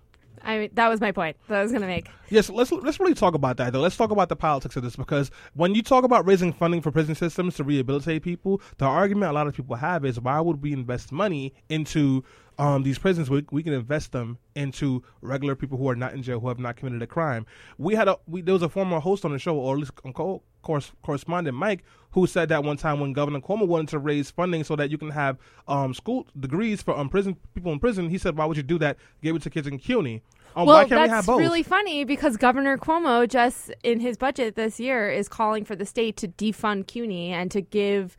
I 0.46 0.60
mean, 0.60 0.70
that 0.74 0.88
was 0.88 1.02
my 1.02 1.12
point 1.12 1.38
that 1.48 1.58
I 1.58 1.64
was 1.64 1.72
going 1.72 1.82
to 1.82 1.88
make. 1.88 2.08
Yes, 2.30 2.50
let's 2.50 2.72
let's 2.72 3.00
really 3.00 3.14
talk 3.14 3.34
about 3.34 3.58
that 3.58 3.74
though. 3.74 3.82
Let's 3.82 3.98
talk 3.98 4.12
about 4.12 4.30
the 4.30 4.36
politics 4.36 4.76
of 4.76 4.84
this 4.84 4.96
because 4.96 5.32
when 5.54 5.76
you 5.76 5.82
talk 5.82 6.04
about 6.04 6.26
raising 6.26 6.54
funding 6.54 6.82
for 6.82 6.92
prison 6.92 7.16
systems 7.16 7.56
to 7.56 7.64
rehabilitate 7.64 8.24
people, 8.24 8.62
the 8.78 8.86
argument 8.86 9.32
a 9.32 9.34
lot 9.34 9.48
of 9.48 9.56
people 9.56 9.76
have 9.76 10.06
is 10.06 10.20
why 10.20 10.40
would 10.40 10.62
we 10.62 10.72
invest 10.72 11.12
money 11.12 11.54
into 11.70 12.24
um, 12.58 12.84
these 12.84 12.98
prisons? 12.98 13.30
We, 13.30 13.46
we 13.52 13.64
can 13.64 13.74
invest 13.74 14.12
them 14.12 14.38
into 14.56 15.04
regular 15.22 15.56
people 15.56 15.78
who 15.78 15.90
are 15.90 15.96
not 15.96 16.14
in 16.14 16.24
jail 16.24 16.40
who 16.40 16.48
have 16.48 16.60
not 16.60 16.76
committed 16.76 17.02
a 17.02 17.08
crime. 17.08 17.46
We 17.78 17.96
had 17.96 18.08
a 18.08 18.18
we, 18.28 18.42
there 18.42 18.54
was 18.54 18.64
a 18.64 18.70
former 18.70 19.00
host 19.00 19.26
on 19.26 19.32
the 19.32 19.40
show, 19.40 19.56
or 19.56 19.76
at 19.76 19.80
least 19.80 19.92
co- 20.14 20.42
correspondent 20.62 21.56
Mike, 21.56 21.84
who 22.12 22.26
said 22.28 22.50
that 22.50 22.64
one 22.64 22.78
time 22.78 23.00
when 23.00 23.14
Governor 23.14 23.40
Cuomo 23.40 23.68
wanted 23.68 23.90
to 23.90 24.00
raise 24.00 24.32
funding 24.32 24.64
so 24.64 24.76
that 24.76 24.90
you 24.90 24.98
can 24.98 25.10
have 25.12 25.38
um, 25.68 25.94
school 25.94 26.26
degrees 26.40 26.82
for 26.82 26.98
um, 26.98 27.10
prison 27.10 27.36
people 27.54 27.72
in 27.72 27.80
prison, 27.80 28.10
he 28.10 28.18
said, 28.18 28.38
"Why 28.38 28.46
would 28.46 28.58
you 28.58 28.64
do 28.64 28.80
that? 28.80 28.98
Give 29.22 29.36
it 29.36 29.42
to 29.44 29.50
kids 29.50 29.68
in 29.68 29.78
CUNY." 29.78 30.22
Um, 30.56 30.66
well, 30.66 30.78
why 30.78 30.82
can't 30.84 30.92
that's 30.92 31.10
we 31.10 31.16
have 31.16 31.26
both? 31.26 31.40
really 31.40 31.64
funny 31.64 32.06
because 32.06 32.38
Governor 32.38 32.78
Cuomo 32.78 33.28
just 33.28 33.72
in 33.84 34.00
his 34.00 34.16
budget 34.16 34.56
this 34.56 34.80
year 34.80 35.10
is 35.10 35.28
calling 35.28 35.66
for 35.66 35.76
the 35.76 35.86
state 35.86 36.16
to 36.18 36.30
defund 36.30 36.88
CUNY 36.88 37.32
and 37.34 37.52
to 37.52 37.60
give 37.60 38.16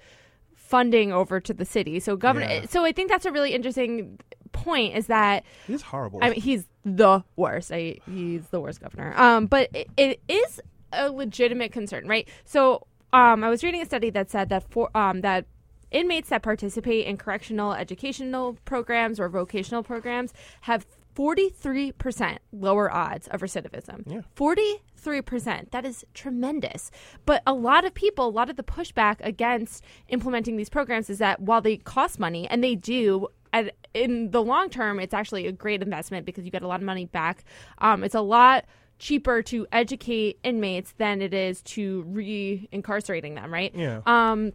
funding 0.66 1.12
over 1.12 1.40
to 1.40 1.55
the 1.55 1.64
city. 1.64 2.00
So 2.00 2.16
governor, 2.16 2.46
Yeah. 2.46 2.66
so 2.66 2.85
I 2.85 2.92
think 2.92 3.09
that's 3.11 3.24
a 3.24 3.33
really 3.33 3.52
interesting 3.55 4.18
point. 4.52 4.96
Is 4.96 5.07
that 5.07 5.44
He's 5.66 5.83
horrible. 5.83 6.18
I 6.22 6.31
mean, 6.31 6.40
he's 6.40 6.64
the 6.85 7.22
worst. 7.37 7.70
I, 7.72 7.98
he's 8.07 8.48
the 8.48 8.61
worst 8.61 8.81
governor. 8.81 9.14
Um, 9.16 9.46
but 9.46 9.70
it, 9.74 9.88
it 9.96 10.20
is 10.29 10.61
a 10.92 11.11
legitimate 11.11 11.72
concern, 11.72 12.09
right? 12.09 12.29
So, 12.44 12.87
um, 13.12 13.44
I 13.44 13.48
was 13.48 13.62
reading 13.62 13.81
a 13.83 13.87
study 13.87 14.11
that 14.11 14.31
said 14.31 14.48
that 14.48 14.68
for 14.70 14.90
um, 14.96 15.20
that 15.20 15.46
inmates 15.92 16.29
that 16.31 16.42
participate 16.42 17.07
in 17.07 17.16
correctional 17.16 17.72
educational 17.72 18.57
programs 18.64 19.20
or 19.20 19.29
vocational 19.29 19.83
programs 19.85 20.33
have 20.62 20.85
43% 21.16 22.38
lower 22.52 22.92
odds 22.92 23.26
of 23.29 23.40
recidivism. 23.40 24.02
Yeah. 24.07 24.20
43%. 24.37 25.70
That 25.70 25.87
is 25.87 26.05
tremendous. 26.12 26.90
But 27.24 27.42
a 27.46 27.55
lot 27.55 27.85
of 27.85 27.94
people, 27.94 28.26
a 28.26 28.29
lot 28.29 28.50
of 28.50 28.57
the 28.57 28.62
pushback 28.62 29.16
against 29.20 29.83
implementing 30.09 30.57
these 30.57 30.68
programs 30.68 31.09
is 31.09 31.18
that 31.18 31.40
while 31.40 31.62
they 31.62 31.79
cost 31.79 32.18
money, 32.18 32.46
and 32.48 32.62
they 32.62 32.74
do, 32.74 33.29
and 33.52 33.72
in 33.94 34.31
the 34.31 34.42
long 34.42 34.68
term, 34.68 35.00
it's 35.00 35.14
actually 35.14 35.46
a 35.46 35.52
great 35.52 35.83
investment 35.83 36.26
because 36.26 36.44
you 36.44 36.50
get 36.50 36.62
a 36.62 36.68
lot 36.68 36.81
of 36.81 36.87
money 36.87 37.07
back. 37.07 37.44
Um, 37.79 38.05
it's 38.05 38.14
a 38.14 38.20
lot 38.20 38.66
cheaper 38.98 39.42
to 39.42 39.66
educate 39.72 40.38
inmates 40.42 40.92
than 40.98 41.20
it 41.22 41.35
is 41.35 41.62
to 41.62 42.02
re-incarcerating 42.09 43.35
them, 43.35 43.52
right? 43.52 43.74
Yeah. 43.74 44.00
Um, 44.07 44.52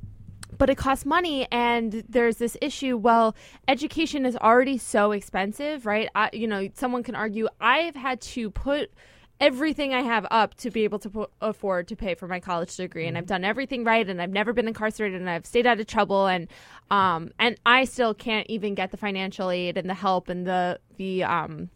but 0.57 0.69
it 0.69 0.77
costs 0.77 1.05
money, 1.05 1.47
and 1.51 2.03
there's 2.07 2.37
this 2.37 2.57
issue. 2.61 2.97
Well, 2.97 3.35
education 3.67 4.25
is 4.25 4.35
already 4.37 4.77
so 4.77 5.11
expensive, 5.11 5.85
right? 5.85 6.09
I, 6.15 6.29
you 6.33 6.47
know, 6.47 6.69
someone 6.75 7.03
can 7.03 7.15
argue 7.15 7.47
I've 7.59 7.95
had 7.95 8.21
to 8.21 8.49
put 8.51 8.91
everything 9.39 9.91
I 9.91 10.01
have 10.01 10.27
up 10.29 10.53
to 10.55 10.69
be 10.69 10.83
able 10.83 10.99
to 10.99 11.09
po- 11.09 11.29
afford 11.41 11.87
to 11.87 11.95
pay 11.95 12.13
for 12.13 12.27
my 12.27 12.39
college 12.39 12.75
degree, 12.75 13.07
and 13.07 13.17
I've 13.17 13.25
done 13.25 13.43
everything 13.43 13.83
right, 13.83 14.07
and 14.07 14.21
I've 14.21 14.29
never 14.29 14.53
been 14.53 14.67
incarcerated, 14.67 15.19
and 15.19 15.29
I've 15.29 15.45
stayed 15.45 15.65
out 15.65 15.79
of 15.79 15.87
trouble, 15.87 16.27
and 16.27 16.47
um, 16.91 17.31
and 17.39 17.57
I 17.65 17.85
still 17.85 18.13
can't 18.13 18.47
even 18.49 18.75
get 18.75 18.91
the 18.91 18.97
financial 18.97 19.49
aid 19.49 19.77
and 19.77 19.89
the 19.89 19.95
help 19.95 20.29
and 20.29 20.45
the 20.45 20.79
the 20.97 21.23
um 21.23 21.69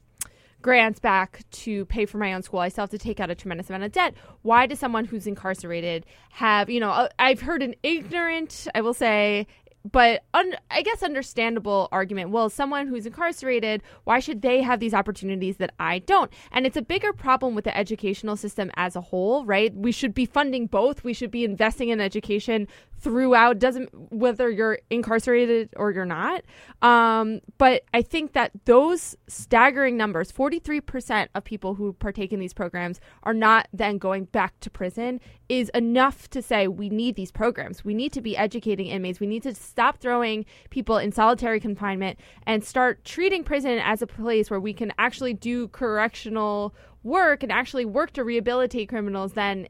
grants 0.66 1.00
back 1.00 1.44
to 1.52 1.86
pay 1.86 2.08
for 2.08 2.18
my 2.18 2.34
own 2.34 2.42
school. 2.42 2.60
I 2.60 2.70
still 2.70 2.82
have 2.82 2.90
to 2.90 2.98
take 2.98 3.20
out 3.20 3.30
a 3.30 3.36
tremendous 3.36 3.70
amount 3.70 3.84
of 3.84 3.92
debt. 3.92 4.16
Why 4.42 4.66
does 4.66 4.80
someone 4.80 5.06
who's 5.06 5.28
incarcerated 5.28 6.08
have, 6.32 6.72
you 6.72 6.80
know, 6.80 6.90
uh, 6.90 7.08
I've 7.20 7.42
heard 7.42 7.62
an 7.62 7.76
ignorant, 7.84 8.68
I 8.74 8.82
will 8.82 8.96
say, 8.96 9.46
but 9.92 10.24
un- 10.34 10.56
I 10.72 10.82
guess 10.82 11.04
understandable 11.04 11.88
argument. 11.92 12.32
Well, 12.32 12.50
someone 12.50 12.88
who's 12.88 13.06
incarcerated, 13.06 13.84
why 14.06 14.20
should 14.20 14.42
they 14.42 14.64
have 14.64 14.80
these 14.80 14.96
opportunities 14.96 15.58
that 15.58 15.76
I 15.80 16.00
don't? 16.00 16.34
And 16.52 16.66
it's 16.66 16.78
a 16.78 16.82
bigger 16.82 17.14
problem 17.14 17.54
with 17.54 17.66
the 17.66 17.78
educational 17.78 18.36
system 18.36 18.72
as 18.76 18.96
a 18.96 19.02
whole, 19.02 19.46
right? 19.46 19.72
We 19.76 19.92
should 19.92 20.16
be 20.16 20.26
funding 20.26 20.66
both. 20.66 21.04
We 21.04 21.14
should 21.14 21.30
be 21.30 21.46
investing 21.46 21.90
in 21.90 22.02
education 22.02 22.68
throughout 23.00 23.60
doesn't 23.60 23.90
whether 24.12 24.50
you're 24.50 24.80
incarcerated 24.90 25.70
or 25.76 25.92
you're 25.92 26.06
not. 26.06 26.44
Um, 26.82 27.42
but 27.58 27.84
i 27.94 28.02
think 28.02 28.34
that 28.34 28.52
those 28.66 29.16
staggering 29.28 29.98
numbers 29.98 30.32
43% 30.32 31.28
of 31.34 31.44
people 31.44 31.76
who 31.76 31.94
partake 31.94 32.34
in 32.34 32.40
these 32.40 32.54
programs 32.54 33.00
are 33.24 33.34
not 33.34 33.68
then 33.74 33.98
going 33.98 34.26
back 34.26 34.60
to 34.60 34.70
prison 34.70 35.20
is 35.50 35.70
enough 35.70 36.30
to 36.32 36.42
say 36.42 36.68
we 36.68 36.90
need 36.90 37.16
these 37.16 37.32
programs. 37.32 37.86
We 37.86 37.94
need 37.94 38.12
to 38.14 38.22
be 38.22 38.36
educating 38.36 38.88
inmates. 38.88 39.20
We 39.20 39.28
need 39.28 39.44
to 39.44 39.54
stop 39.54 40.00
throwing 40.00 40.46
people 40.70 40.98
in 40.98 41.12
solitary 41.12 41.60
confinement 41.60 42.20
and 42.46 42.64
start 42.64 43.04
treating 43.06 43.44
prison 43.44 43.80
as 43.80 44.02
a 44.02 44.08
place 44.08 44.50
where 44.50 44.60
we 44.60 44.74
can 44.74 44.92
actually 44.98 45.34
do 45.34 45.68
correctional 45.70 46.76
work 47.04 47.44
and 47.44 47.52
actually 47.52 47.86
work 47.86 48.12
to 48.12 48.24
rehabilitate 48.24 48.90
criminals 48.90 49.34
than 49.34 49.68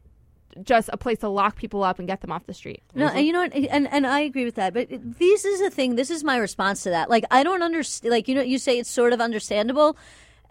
just 0.64 0.90
a 0.94 0.98
place 0.98 1.20
to 1.20 1.30
lock 1.30 1.56
people 1.56 1.84
up 1.84 2.00
and 2.00 2.08
get 2.08 2.22
them 2.22 2.32
off 2.32 2.46
the 2.46 2.54
street. 2.54 2.82
No, 2.94 3.08
and 3.08 3.26
you 3.26 3.34
know, 3.34 3.42
what, 3.42 3.54
and 3.54 3.88
and 3.92 4.08
I 4.08 4.20
agree 4.22 4.46
with 4.46 4.56
that. 4.56 4.74
But 4.74 4.88
this 4.90 5.46
is 5.46 5.60
the 5.60 5.70
thing. 5.70 5.96
This 5.96 6.10
is 6.10 6.24
my 6.24 6.38
response 6.38 6.84
to 6.84 6.90
that. 6.92 7.10
Like, 7.10 7.26
I 7.32 7.44
don't 7.44 7.62
understand. 7.64 8.12
Like, 8.12 8.28
you 8.28 8.36
know, 8.36 8.42
you 8.42 8.58
say 8.58 8.80
it's 8.80 8.90
sort 8.90 9.14
of 9.14 9.22
understandable, 9.22 9.98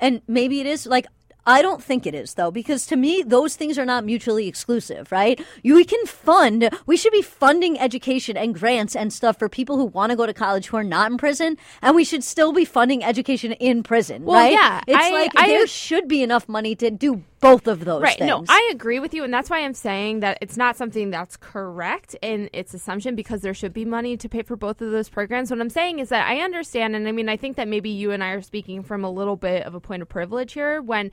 and 0.00 0.20
maybe 0.28 0.60
it 0.60 0.66
is. 0.66 0.86
Like, 0.86 1.06
I 1.46 1.60
don't 1.60 1.82
think 1.82 2.06
it 2.06 2.14
is 2.14 2.34
though, 2.34 2.50
because 2.50 2.86
to 2.86 2.96
me, 2.96 3.22
those 3.22 3.54
things 3.54 3.78
are 3.78 3.84
not 3.84 4.02
mutually 4.04 4.48
exclusive, 4.48 5.12
right? 5.12 5.38
You, 5.62 5.74
we 5.74 5.84
can 5.84 6.04
fund. 6.06 6.70
We 6.86 6.96
should 6.96 7.12
be 7.12 7.20
funding 7.20 7.78
education 7.78 8.36
and 8.38 8.54
grants 8.54 8.96
and 8.96 9.12
stuff 9.12 9.38
for 9.38 9.50
people 9.50 9.76
who 9.76 9.84
want 9.84 10.08
to 10.10 10.16
go 10.16 10.24
to 10.24 10.32
college 10.32 10.68
who 10.68 10.78
are 10.78 10.82
not 10.84 11.10
in 11.10 11.18
prison, 11.18 11.58
and 11.82 11.94
we 11.94 12.02
should 12.04 12.24
still 12.24 12.52
be 12.54 12.64
funding 12.64 13.04
education 13.04 13.52
in 13.52 13.82
prison, 13.82 14.24
Well, 14.24 14.36
right? 14.40 14.52
yeah, 14.52 14.80
it's 14.86 14.96
I- 14.98 15.10
like 15.10 15.32
I- 15.36 15.48
there 15.48 15.66
should 15.66 16.08
be 16.08 16.22
enough 16.22 16.48
money 16.48 16.74
to 16.76 16.90
do 16.90 17.22
both 17.44 17.66
of 17.66 17.84
those 17.84 18.02
Right. 18.02 18.18
things. 18.18 18.28
No, 18.28 18.44
I 18.48 18.70
agree 18.72 18.98
with 18.98 19.14
you, 19.14 19.22
and 19.24 19.32
that's 19.32 19.48
why 19.50 19.60
I'm 19.60 19.74
saying 19.74 20.20
that 20.20 20.38
it's 20.40 20.56
not 20.56 20.76
something 20.76 21.10
that's 21.10 21.36
correct 21.36 22.16
in 22.22 22.50
its 22.52 22.74
assumption 22.74 23.14
because 23.14 23.42
there 23.42 23.54
should 23.54 23.72
be 23.72 23.84
money 23.84 24.16
to 24.16 24.28
pay 24.28 24.42
for 24.42 24.56
both 24.56 24.80
of 24.80 24.90
those 24.90 25.08
programs. 25.08 25.50
What 25.50 25.60
I'm 25.60 25.70
saying 25.70 25.98
is 25.98 26.08
that 26.08 26.26
I 26.28 26.38
understand, 26.38 26.96
and 26.96 27.06
I 27.06 27.12
mean, 27.12 27.28
I 27.28 27.36
think 27.36 27.56
that 27.56 27.68
maybe 27.68 27.90
you 27.90 28.10
and 28.10 28.24
I 28.24 28.30
are 28.30 28.42
speaking 28.42 28.82
from 28.82 29.04
a 29.04 29.10
little 29.10 29.36
bit 29.36 29.64
of 29.64 29.74
a 29.74 29.80
point 29.80 30.02
of 30.02 30.08
privilege 30.08 30.52
here 30.54 30.82
when. 30.82 31.10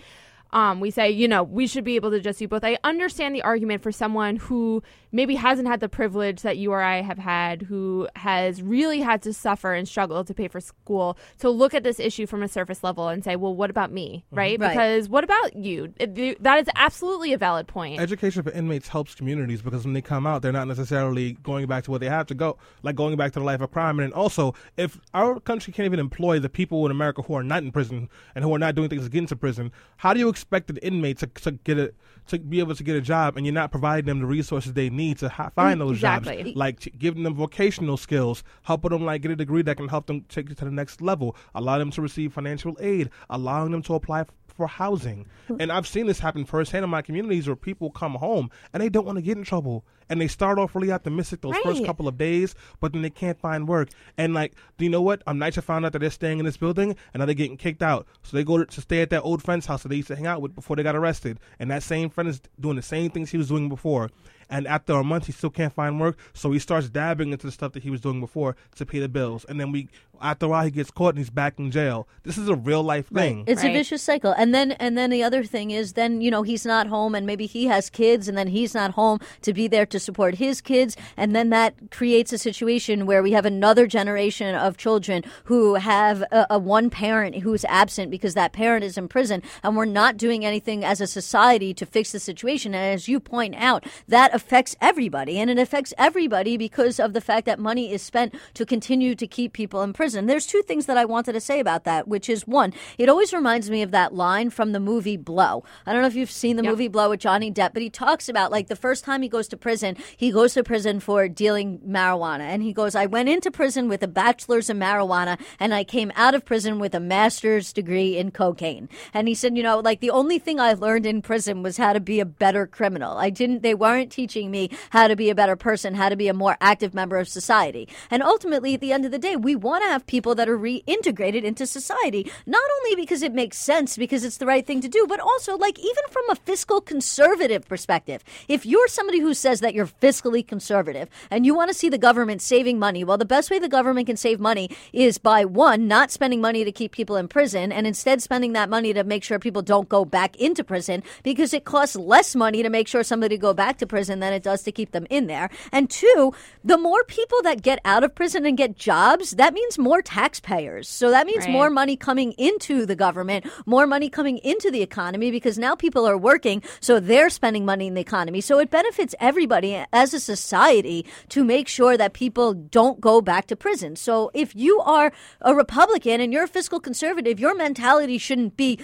Um, 0.54 0.80
we 0.80 0.92
say, 0.92 1.10
you 1.10 1.28
know, 1.28 1.44
we 1.44 1.66
should 1.68 1.84
be 1.84 1.96
able 1.96 2.12
to 2.12 2.20
just 2.20 2.40
do 2.40 2.48
both. 2.48 2.64
I 2.64 2.78
understand 2.84 3.34
the 3.36 3.42
argument 3.42 3.82
for 3.84 3.92
someone 3.92 4.36
who 4.36 4.84
maybe 5.12 5.36
hasn't 5.36 5.68
had 5.68 5.80
the 5.80 5.90
privilege 5.90 6.42
that 6.42 6.58
you 6.58 6.72
or 6.72 6.82
I 6.82 7.02
have 7.02 7.18
had, 7.18 7.62
who 7.62 8.08
has 8.16 8.62
really 8.62 9.00
had 9.00 9.22
to 9.24 9.34
suffer 9.34 9.74
and 9.74 9.88
struggle 9.88 10.24
to 10.24 10.34
pay 10.34 10.48
for 10.48 10.60
school, 10.60 11.18
to 11.40 11.50
look 11.50 11.74
at 11.74 11.84
this 11.84 12.00
issue 12.00 12.26
from 12.26 12.44
a 12.44 12.48
surface 12.48 12.84
level 12.84 13.08
and 13.08 13.24
say, 13.24 13.36
well, 13.36 13.56
what 13.56 13.70
about 13.70 13.92
me, 13.92 14.26
right? 14.32 14.60
Right. 14.60 14.70
Because 14.72 15.08
what 15.10 15.24
about 15.24 15.56
you? 15.56 15.94
It- 15.98 16.42
that 16.44 16.60
is 16.60 16.68
absolutely 16.76 17.34
a 17.34 17.38
valid 17.38 17.68
point. 17.68 18.00
Education 18.00 18.44
for 18.44 18.52
inmates 18.52 18.88
helps 18.88 19.16
communities 19.16 19.62
because 19.62 19.86
when 19.86 19.94
they 19.94 20.02
come 20.02 20.28
out, 20.28 20.42
they're 20.42 20.52
not 20.52 20.68
necessarily 20.68 21.34
going 21.44 21.68
back 21.68 21.84
to 21.86 21.92
where 21.92 22.00
they 22.00 22.10
have 22.10 22.28
to 22.28 22.36
go, 22.36 22.58
like 22.84 22.96
going 22.96 23.16
back 23.16 23.32
to 23.34 23.40
the 23.40 23.46
life 23.46 23.62
of 23.62 23.72
crime. 23.72 24.00
And 24.00 24.14
also, 24.14 24.54
if 24.78 25.00
our 25.14 25.40
country 25.40 25.72
can't 25.74 25.86
even 25.86 26.00
employ 26.00 26.40
the 26.40 26.50
people 26.50 26.86
in 26.86 26.92
America 26.92 27.22
who 27.22 27.34
are 27.36 27.44
not 27.44 27.64
in 27.64 27.72
prison 27.72 28.10
and 28.36 28.44
who 28.44 28.54
are 28.54 28.60
not 28.60 28.76
doing 28.76 28.90
things 28.90 29.04
to 29.04 29.10
get 29.10 29.20
into 29.20 29.36
prison, 29.36 29.72
how 29.98 30.14
do 30.14 30.20
you 30.20 30.30
expect 30.42 30.70
an 30.72 30.78
inmate 30.78 31.20
to, 31.20 31.28
to 31.28 31.52
get 31.52 31.78
a 31.78 31.94
to 32.28 32.38
be 32.40 32.60
able 32.60 32.76
to 32.76 32.84
get 32.84 32.96
a 32.96 33.02
job 33.02 33.36
and 33.36 33.46
you're 33.46 33.54
not 33.54 33.72
providing 33.72 34.06
them 34.06 34.20
the 34.20 34.26
resources 34.26 34.74
they 34.74 34.90
need 34.90 35.18
to 35.18 35.28
ha- 35.28 35.50
find 35.56 35.82
those 35.82 35.94
Exactly. 35.98 36.44
jobs, 36.44 36.56
like 36.56 36.80
t- 36.80 36.92
giving 36.98 37.24
them 37.24 37.34
vocational 37.34 37.98
skills, 37.98 38.44
helping 38.62 38.92
them 38.92 39.04
like 39.04 39.22
get 39.24 39.32
a 39.32 39.36
degree 39.36 39.64
that 39.64 39.76
can 39.78 39.88
help 39.88 40.06
them 40.06 40.22
take 40.30 40.50
it 40.50 40.58
to 40.60 40.66
the 40.66 40.72
next 40.72 41.02
level, 41.02 41.36
allowing 41.56 41.80
them 41.80 41.92
to 41.92 42.02
receive 42.02 42.32
financial 42.32 42.78
aid, 42.80 43.10
allowing 43.32 43.72
them 43.72 43.82
to 43.82 43.96
apply 43.96 44.24
for 44.56 44.68
housing. 44.68 45.26
And 45.60 45.72
I've 45.72 45.88
seen 45.88 46.08
this 46.08 46.20
happen 46.20 46.46
firsthand 46.46 46.84
in 46.84 46.90
my 46.90 47.02
communities 47.02 47.48
where 47.48 47.56
people 47.56 47.90
come 47.92 48.16
home 48.16 48.50
and 48.74 48.82
they 48.82 48.90
don't 48.90 49.06
want 49.06 49.18
to 49.18 49.22
get 49.22 49.38
in 49.38 49.44
trouble. 49.44 49.86
And 50.10 50.20
they 50.20 50.28
start 50.28 50.60
off 50.60 50.76
really 50.76 50.92
optimistic 50.92 51.42
those 51.42 51.56
first 51.64 51.86
couple 51.86 52.08
of 52.08 52.18
days, 52.18 52.54
but 52.82 52.92
then 52.92 53.02
they 53.02 53.10
can't 53.10 53.40
find 53.40 53.68
work. 53.68 53.90
And 54.18 54.34
like, 54.34 54.54
do 54.78 54.84
you 54.84 54.92
know 54.92 55.02
what? 55.02 55.24
Um, 55.26 55.40
NYCHA 55.40 55.64
found 55.64 55.86
out 55.86 55.94
that 55.94 56.00
they're 56.00 56.10
staying 56.10 56.40
in 56.40 56.46
this 56.46 56.58
building 56.58 56.96
and 57.14 57.20
now 57.20 57.26
they're 57.26 57.34
getting 57.36 57.56
kicked 57.58 57.82
out. 57.82 58.06
So 58.24 58.36
they 58.36 58.44
go 58.44 58.58
to, 58.58 58.66
to 58.66 58.82
stay 58.82 59.02
at 59.02 59.10
that 59.12 59.22
old 59.22 59.42
friend's 59.42 59.66
house 59.66 59.84
that 59.84 59.90
they 59.90 59.96
used 59.96 60.10
to 60.10 60.16
hang 60.16 60.28
out 60.28 60.42
with 60.42 60.54
before 60.54 60.76
they 60.76 60.84
got 60.84 60.96
arrested. 60.96 61.40
And 61.60 61.72
that 61.72 61.84
same 61.84 62.10
friend 62.10 62.30
is 62.30 62.42
doing 62.60 62.76
the 62.76 62.82
same 62.82 63.10
things 63.10 63.32
he 63.32 63.38
was 63.38 63.48
doing 63.48 63.70
before. 63.70 64.10
And 64.52 64.68
after 64.68 64.94
a 64.94 65.04
month, 65.04 65.28
he 65.28 65.32
still 65.32 65.50
can't 65.50 65.74
find 65.74 66.00
work, 66.00 66.18
so 66.34 66.52
he 66.52 66.60
starts 66.60 66.90
dabbing 66.90 67.32
into 67.32 67.48
the 67.48 67.54
stuff 67.54 67.72
that 67.72 67.84
he 67.84 67.90
was 67.90 68.02
doing 68.02 68.20
before 68.20 68.58
to 68.76 68.86
pay 68.86 69.00
the 69.00 69.08
bills. 69.08 69.46
And 69.46 69.58
then 69.58 69.72
we, 69.72 69.88
after 70.22 70.46
a 70.46 70.50
while, 70.50 70.64
he 70.64 70.72
gets 70.72 70.92
caught 70.92 71.10
and 71.10 71.18
he's 71.18 71.30
back 71.30 71.60
in 71.60 71.72
jail. 71.72 72.08
This 72.24 72.38
is 72.38 72.48
a 72.48 72.56
real 72.56 72.84
life 72.84 73.08
thing. 73.08 73.44
It's 73.48 73.64
a 73.64 73.72
vicious 73.72 74.04
cycle. 74.04 74.34
And 74.38 74.54
then 74.54 74.74
and 74.74 74.98
then 74.98 75.10
the 75.10 75.24
other 75.24 75.44
thing 75.44 75.72
is 75.72 75.94
then, 75.94 76.22
you 76.22 76.30
know, 76.30 76.44
he's 76.44 76.66
not 76.66 76.88
home 76.88 77.16
and 77.16 77.26
maybe 77.26 77.46
he 77.46 77.66
has 77.68 77.90
kids 77.90 78.28
and 78.28 78.38
then 78.38 78.48
he's 78.48 78.74
not 78.74 78.92
home 78.92 79.20
to 79.42 79.54
be 79.54 79.68
there 79.68 79.86
to 79.88 80.00
support 80.00 80.36
his 80.36 80.62
kids 80.62 80.96
and 81.18 81.36
then 81.36 81.50
that 81.50 81.76
creates 81.92 82.32
a 82.32 82.38
situation 82.38 83.06
where 83.06 83.24
we 83.24 83.32
have 83.32 83.46
another 83.46 83.88
generation 83.88 84.54
of 84.56 84.78
children 84.78 85.24
who 85.46 85.76
have 85.76 86.22
a, 86.32 86.46
a 86.52 86.60
one 86.60 86.90
parent 86.90 87.38
who's 87.38 87.66
absent 87.66 88.12
because 88.12 88.34
that 88.36 88.54
parent 88.54 88.84
is 88.84 88.98
in 88.98 89.08
prison 89.08 89.42
and 89.64 89.76
we're 89.76 89.86
not 89.86 90.18
doing 90.18 90.46
anything 90.46 90.84
as 90.86 91.02
a 91.02 91.08
society 91.08 91.74
to 91.74 91.86
fix 91.86 92.12
the 92.12 92.20
situation. 92.20 92.76
And 92.76 92.94
as 92.94 93.08
you 93.08 93.20
point 93.20 93.56
out, 93.56 93.86
that 94.08 94.34
affects 94.34 94.76
everybody 94.82 95.40
and 95.40 95.50
it 95.50 95.58
affects 95.58 95.94
everybody 95.98 96.58
because 96.58 97.00
of 97.00 97.14
the 97.14 97.22
fact 97.22 97.46
that 97.46 97.60
money 97.60 97.92
is 97.92 98.02
spent 98.02 98.36
to 98.54 98.66
continue 98.66 99.16
to 99.16 99.28
keep 99.28 99.54
people 99.54 99.82
in 99.82 99.94
prison. 99.94 100.11
There's 100.14 100.46
two 100.46 100.62
things 100.62 100.86
that 100.86 100.98
I 100.98 101.06
wanted 101.06 101.34
to 101.34 101.42
say 101.42 101.60
about 101.60 101.84
that, 101.84 102.08
which 102.08 102.30
is 102.30 102.48
one, 102.48 102.74
it 102.98 103.10
always 103.10 103.34
reminds 103.34 103.70
me 103.70 103.82
of 103.82 103.92
that 103.92 104.14
line 104.14 104.50
from 104.50 104.72
the 104.72 104.80
movie 104.80 105.18
Blow. 105.18 105.64
I 105.86 105.94
don't 105.94 106.02
know 106.02 106.08
if 106.08 106.16
you've 106.16 106.32
seen 106.32 106.56
the 106.56 106.64
movie 106.64 106.88
Blow 106.88 107.10
with 107.10 107.20
Johnny 107.20 107.52
Depp, 107.52 107.74
but 107.74 107.82
he 107.82 107.90
talks 107.90 108.30
about 108.30 108.52
like 108.52 108.68
the 108.68 108.76
first 108.76 109.04
time 109.04 109.22
he 109.22 109.30
goes 109.30 109.48
to 109.50 109.58
prison, 109.58 109.98
he 110.18 110.32
goes 110.32 110.54
to 110.54 110.64
prison 110.64 111.00
for 111.00 111.28
dealing 111.28 111.80
marijuana. 111.80 112.42
And 112.42 112.64
he 112.64 112.74
goes, 112.74 112.96
I 112.96 113.06
went 113.06 113.30
into 113.30 113.52
prison 113.52 113.88
with 113.88 114.04
a 114.04 114.08
bachelor's 114.08 114.70
in 114.70 114.80
marijuana 114.80 115.40
and 115.60 115.74
I 115.74 115.84
came 115.84 116.12
out 116.16 116.36
of 116.36 116.46
prison 116.46 116.80
with 116.80 116.96
a 116.96 117.00
master's 117.00 117.74
degree 117.74 118.18
in 118.18 118.32
cocaine. 118.32 118.90
And 119.14 119.28
he 119.28 119.36
said, 119.36 119.56
you 119.58 119.64
know, 119.64 119.80
like 119.80 120.00
the 120.00 120.10
only 120.10 120.40
thing 120.40 120.60
I 120.60 120.74
learned 120.74 121.06
in 121.06 121.22
prison 121.22 121.64
was 121.64 121.78
how 121.78 121.94
to 121.94 122.00
be 122.00 122.20
a 122.20 122.26
better 122.26 122.66
criminal. 122.66 123.18
I 123.18 123.30
didn't, 123.30 123.62
they 123.62 123.76
weren't 123.76 124.12
teaching 124.12 124.52
me 124.52 124.70
how 124.90 125.08
to 125.08 125.16
be 125.16 125.30
a 125.30 125.36
better 125.36 125.56
person, 125.56 125.96
how 125.96 126.10
to 126.10 126.16
be 126.16 126.28
a 126.28 126.34
more 126.34 126.58
active 126.62 126.94
member 126.94 127.18
of 127.18 127.28
society. 127.28 127.88
And 128.10 128.24
ultimately, 128.24 128.74
at 128.74 128.82
the 128.82 128.94
end 128.94 129.06
of 129.06 129.12
the 129.12 129.20
day, 129.20 129.36
we 129.36 129.56
want 129.56 129.84
to 129.84 129.90
have 129.90 130.01
people 130.08 130.36
that 130.36 130.50
are 130.50 130.58
reintegrated 130.58 131.44
into 131.44 131.66
society, 131.66 132.32
not 132.46 132.64
only 132.80 132.96
because 132.96 133.22
it 133.22 133.34
makes 133.34 133.58
sense, 133.58 133.98
because 133.98 134.24
it's 134.24 134.38
the 134.38 134.46
right 134.46 134.66
thing 134.66 134.82
to 134.82 134.88
do, 134.88 135.06
but 135.08 135.20
also, 135.20 135.58
like, 135.58 135.80
even 135.80 136.04
from 136.10 136.24
a 136.30 136.36
fiscal 136.36 136.82
conservative 136.82 137.68
perspective. 137.68 138.24
If 138.48 138.66
you're 138.66 138.88
somebody 138.88 139.20
who 139.20 139.34
says 139.34 139.60
that 139.62 139.74
you're 139.74 139.88
fiscally 139.88 140.46
conservative 140.46 141.10
and 141.30 141.46
you 141.46 141.56
want 141.56 141.70
to 141.70 141.74
see 141.74 141.90
the 141.90 141.98
government 141.98 142.42
saving 142.42 142.80
money, 142.80 143.04
well, 143.04 143.18
the 143.18 143.26
best 143.26 143.50
way 143.50 143.60
the 143.60 143.68
government 143.68 144.08
can 144.08 144.18
save 144.18 144.40
money 144.40 144.70
is 144.94 145.18
by 145.18 145.46
one, 145.46 145.88
not 145.88 146.12
spending 146.12 146.42
money 146.42 146.64
to 146.64 146.72
keep 146.72 146.92
people 146.92 147.16
in 147.16 147.28
prison 147.28 147.72
and 147.72 147.88
instead 147.88 148.22
spending 148.22 148.54
that 148.54 148.70
money 148.70 148.94
to 148.94 149.04
make 149.04 149.24
sure 149.24 149.40
people 149.40 149.62
don't 149.62 149.90
go 149.90 150.06
back 150.06 150.36
into 150.38 150.64
prison 150.64 151.04
because 151.24 151.54
it 151.54 151.66
costs 151.66 151.96
less 151.96 152.36
money 152.36 152.64
to 152.64 152.70
make 152.70 152.88
sure 152.88 153.04
somebody 153.04 153.38
go 153.38 153.54
back 153.54 153.78
to 153.78 153.88
prison 153.88 154.20
than 154.20 154.34
it 154.34 154.44
does 154.44 154.64
to 154.64 154.72
keep 154.72 154.92
them 154.92 155.06
in 155.10 155.28
there. 155.28 155.50
And 155.72 155.90
two, 155.90 156.34
the 156.64 156.78
more 156.78 157.04
people 157.04 157.42
that 157.44 157.62
get 157.62 157.80
out 157.84 158.04
of 158.04 158.16
prison 158.16 158.46
and 158.46 158.58
get 158.58 158.78
jobs, 158.78 159.32
that 159.32 159.54
means 159.54 159.78
more 159.78 159.91
taxpayers. 160.00 160.88
So 160.88 161.10
that 161.10 161.26
means 161.26 161.46
Right. 161.46 161.52
more 161.52 161.72
money 161.72 161.96
coming 161.96 162.34
into 162.34 162.86
the 162.86 162.96
government, 162.96 163.48
more 163.66 163.88
money 163.88 164.10
coming 164.10 164.38
into 164.38 164.70
the 164.70 164.84
economy 164.84 165.32
because 165.32 165.58
now 165.58 165.74
people 165.74 166.06
are 166.08 166.18
working, 166.18 166.62
so 166.80 167.00
they're 167.00 167.32
spending 167.32 167.66
money 167.66 167.88
in 167.88 167.96
the 167.96 168.02
economy. 168.02 168.42
So 168.42 168.60
it 168.60 168.70
benefits 168.70 169.16
everybody 169.20 169.84
as 169.92 170.14
a 170.14 170.20
society 170.20 171.06
to 171.30 171.44
make 171.44 171.68
sure 171.68 171.98
that 171.98 172.14
people 172.14 172.54
don't 172.54 173.02
go 173.02 173.22
back 173.22 173.48
to 173.48 173.56
prison. 173.56 173.96
So 173.96 174.30
if 174.36 174.56
you 174.56 174.80
are 174.82 175.12
a 175.42 175.56
Republican 175.56 176.22
and 176.22 176.32
you're 176.32 176.44
a 176.44 176.48
fiscal 176.48 176.80
conservative, 176.80 177.40
your 177.40 177.56
mentality 177.56 178.20
shouldn't 178.20 178.56
be 178.56 178.78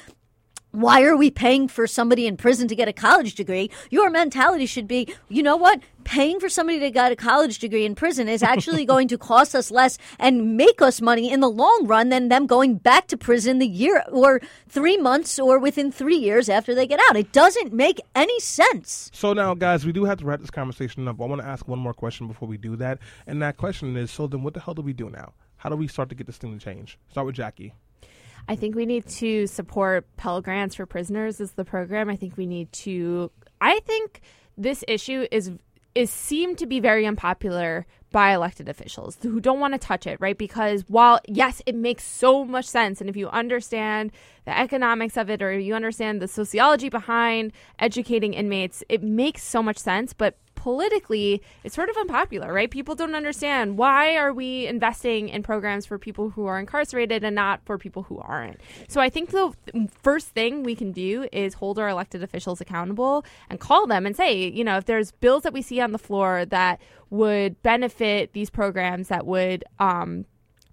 why 0.71 1.01
are 1.03 1.15
we 1.15 1.31
paying 1.31 1.67
for 1.67 1.87
somebody 1.87 2.27
in 2.27 2.37
prison 2.37 2.67
to 2.67 2.75
get 2.75 2.87
a 2.87 2.93
college 2.93 3.33
degree? 3.35 3.71
Your 3.89 4.09
mentality 4.09 4.65
should 4.65 4.87
be, 4.87 5.11
you 5.27 5.41
know 5.41 5.55
what? 5.55 5.79
Paying 6.07 6.39
for 6.39 6.47
somebody 6.47 6.79
to 6.79 6.89
get 6.89 7.11
a 7.11 7.17
college 7.17 7.59
degree 7.59 7.85
in 7.85 7.93
prison 7.93 8.29
is 8.29 8.41
actually 8.41 8.85
going 8.93 9.09
to 9.09 9.17
cost 9.17 9.53
us 9.53 9.69
less 9.69 9.97
and 10.17 10.55
make 10.55 10.81
us 10.81 11.01
money 11.01 11.29
in 11.29 11.41
the 11.41 11.49
long 11.49 11.85
run 11.85 12.07
than 12.07 12.29
them 12.29 12.47
going 12.47 12.75
back 12.75 13.07
to 13.07 13.17
prison 13.17 13.59
the 13.59 13.67
year 13.67 14.01
or 14.09 14.39
three 14.69 14.95
months 14.95 15.37
or 15.37 15.59
within 15.59 15.91
three 15.91 16.15
years 16.15 16.47
after 16.47 16.73
they 16.73 16.87
get 16.87 17.01
out. 17.09 17.17
It 17.17 17.33
doesn't 17.33 17.73
make 17.73 17.99
any 18.15 18.39
sense. 18.39 19.11
So 19.13 19.33
now, 19.33 19.53
guys, 19.53 19.85
we 19.85 19.91
do 19.91 20.05
have 20.05 20.19
to 20.19 20.25
wrap 20.25 20.39
this 20.39 20.49
conversation 20.49 21.05
up. 21.09 21.19
I 21.19 21.25
want 21.25 21.41
to 21.41 21.47
ask 21.47 21.67
one 21.67 21.79
more 21.79 21.93
question 21.93 22.25
before 22.25 22.47
we 22.47 22.57
do 22.57 22.77
that, 22.77 22.99
and 23.27 23.41
that 23.41 23.57
question 23.57 23.97
is: 23.97 24.09
So 24.09 24.27
then, 24.27 24.43
what 24.43 24.53
the 24.53 24.61
hell 24.61 24.75
do 24.75 24.81
we 24.81 24.93
do 24.93 25.09
now? 25.09 25.33
How 25.57 25.69
do 25.69 25.75
we 25.75 25.89
start 25.89 26.07
to 26.07 26.15
get 26.15 26.25
this 26.25 26.37
thing 26.37 26.57
to 26.57 26.63
change? 26.63 26.97
Start 27.11 27.27
with 27.27 27.35
Jackie. 27.35 27.73
I 28.47 28.55
think 28.55 28.75
we 28.75 28.85
need 28.85 29.05
to 29.07 29.45
support 29.45 30.07
Pell 30.15 30.41
Grants 30.41 30.75
for 30.75 30.85
prisoners 30.85 31.41
as 31.41 31.51
the 31.51 31.65
program. 31.65 32.09
I 32.09 32.15
think 32.15 32.37
we 32.37 32.45
need 32.45 32.71
to. 32.71 33.29
I 33.59 33.81
think 33.81 34.21
this 34.57 34.85
issue 34.87 35.27
is 35.31 35.51
is 35.97 36.11
seemed 36.11 36.59
to 36.59 36.67
be 36.67 36.79
very 36.79 37.07
unpopular 37.07 37.87
by 38.11 38.31
elected 38.31 38.69
officials 38.69 39.17
who 39.23 39.41
don't 39.41 39.59
want 39.59 39.73
to 39.73 39.79
touch 39.79 40.05
it, 40.05 40.21
right? 40.21 40.37
Because 40.37 40.85
while 40.87 41.19
yes, 41.27 41.61
it 41.65 41.73
makes 41.73 42.03
so 42.03 42.45
much 42.45 42.65
sense, 42.65 43.01
and 43.01 43.09
if 43.09 43.17
you 43.17 43.27
understand 43.29 44.11
the 44.45 44.57
economics 44.57 45.17
of 45.17 45.29
it 45.31 45.41
or 45.41 45.57
you 45.57 45.73
understand 45.73 46.21
the 46.21 46.27
sociology 46.27 46.89
behind 46.89 47.51
educating 47.79 48.35
inmates, 48.35 48.83
it 48.89 49.01
makes 49.01 49.43
so 49.43 49.63
much 49.63 49.79
sense. 49.79 50.13
But 50.13 50.37
politically, 50.67 51.41
it's 51.63 51.73
sort 51.73 51.87
of 51.87 51.95
unpopular, 51.95 52.51
right? 52.51 52.69
People 52.69 52.93
don't 52.93 53.15
understand 53.15 53.77
why 53.77 54.17
are 54.17 54.33
we 54.33 54.67
investing 54.67 55.29
in 55.29 55.41
programs 55.41 55.85
for 55.85 55.97
people 55.97 56.31
who 56.31 56.45
are 56.45 56.59
incarcerated 56.59 57.23
and 57.23 57.33
not 57.33 57.61
for 57.63 57.77
people 57.77 58.03
who 58.03 58.19
aren't. 58.19 58.59
So 58.89 58.99
I 58.99 59.09
think 59.09 59.29
the 59.29 59.53
first 60.01 60.27
thing 60.27 60.63
we 60.63 60.75
can 60.75 60.91
do 60.91 61.25
is 61.31 61.53
hold 61.53 61.79
our 61.79 61.87
elected 61.87 62.21
officials 62.21 62.59
accountable 62.59 63.23
and 63.49 63.61
call 63.61 63.87
them 63.87 64.05
and 64.05 64.13
say, 64.13 64.45
you 64.49 64.65
know, 64.65 64.75
if 64.75 64.83
there's 64.83 65.13
bills 65.13 65.43
that 65.43 65.53
we 65.53 65.61
see 65.61 65.79
on 65.79 65.93
the 65.93 65.97
floor 65.97 66.43
that 66.43 66.81
would 67.11 67.63
benefit 67.63 68.33
these 68.33 68.49
programs 68.49 69.07
that 69.07 69.25
would 69.25 69.63
um, 69.79 70.25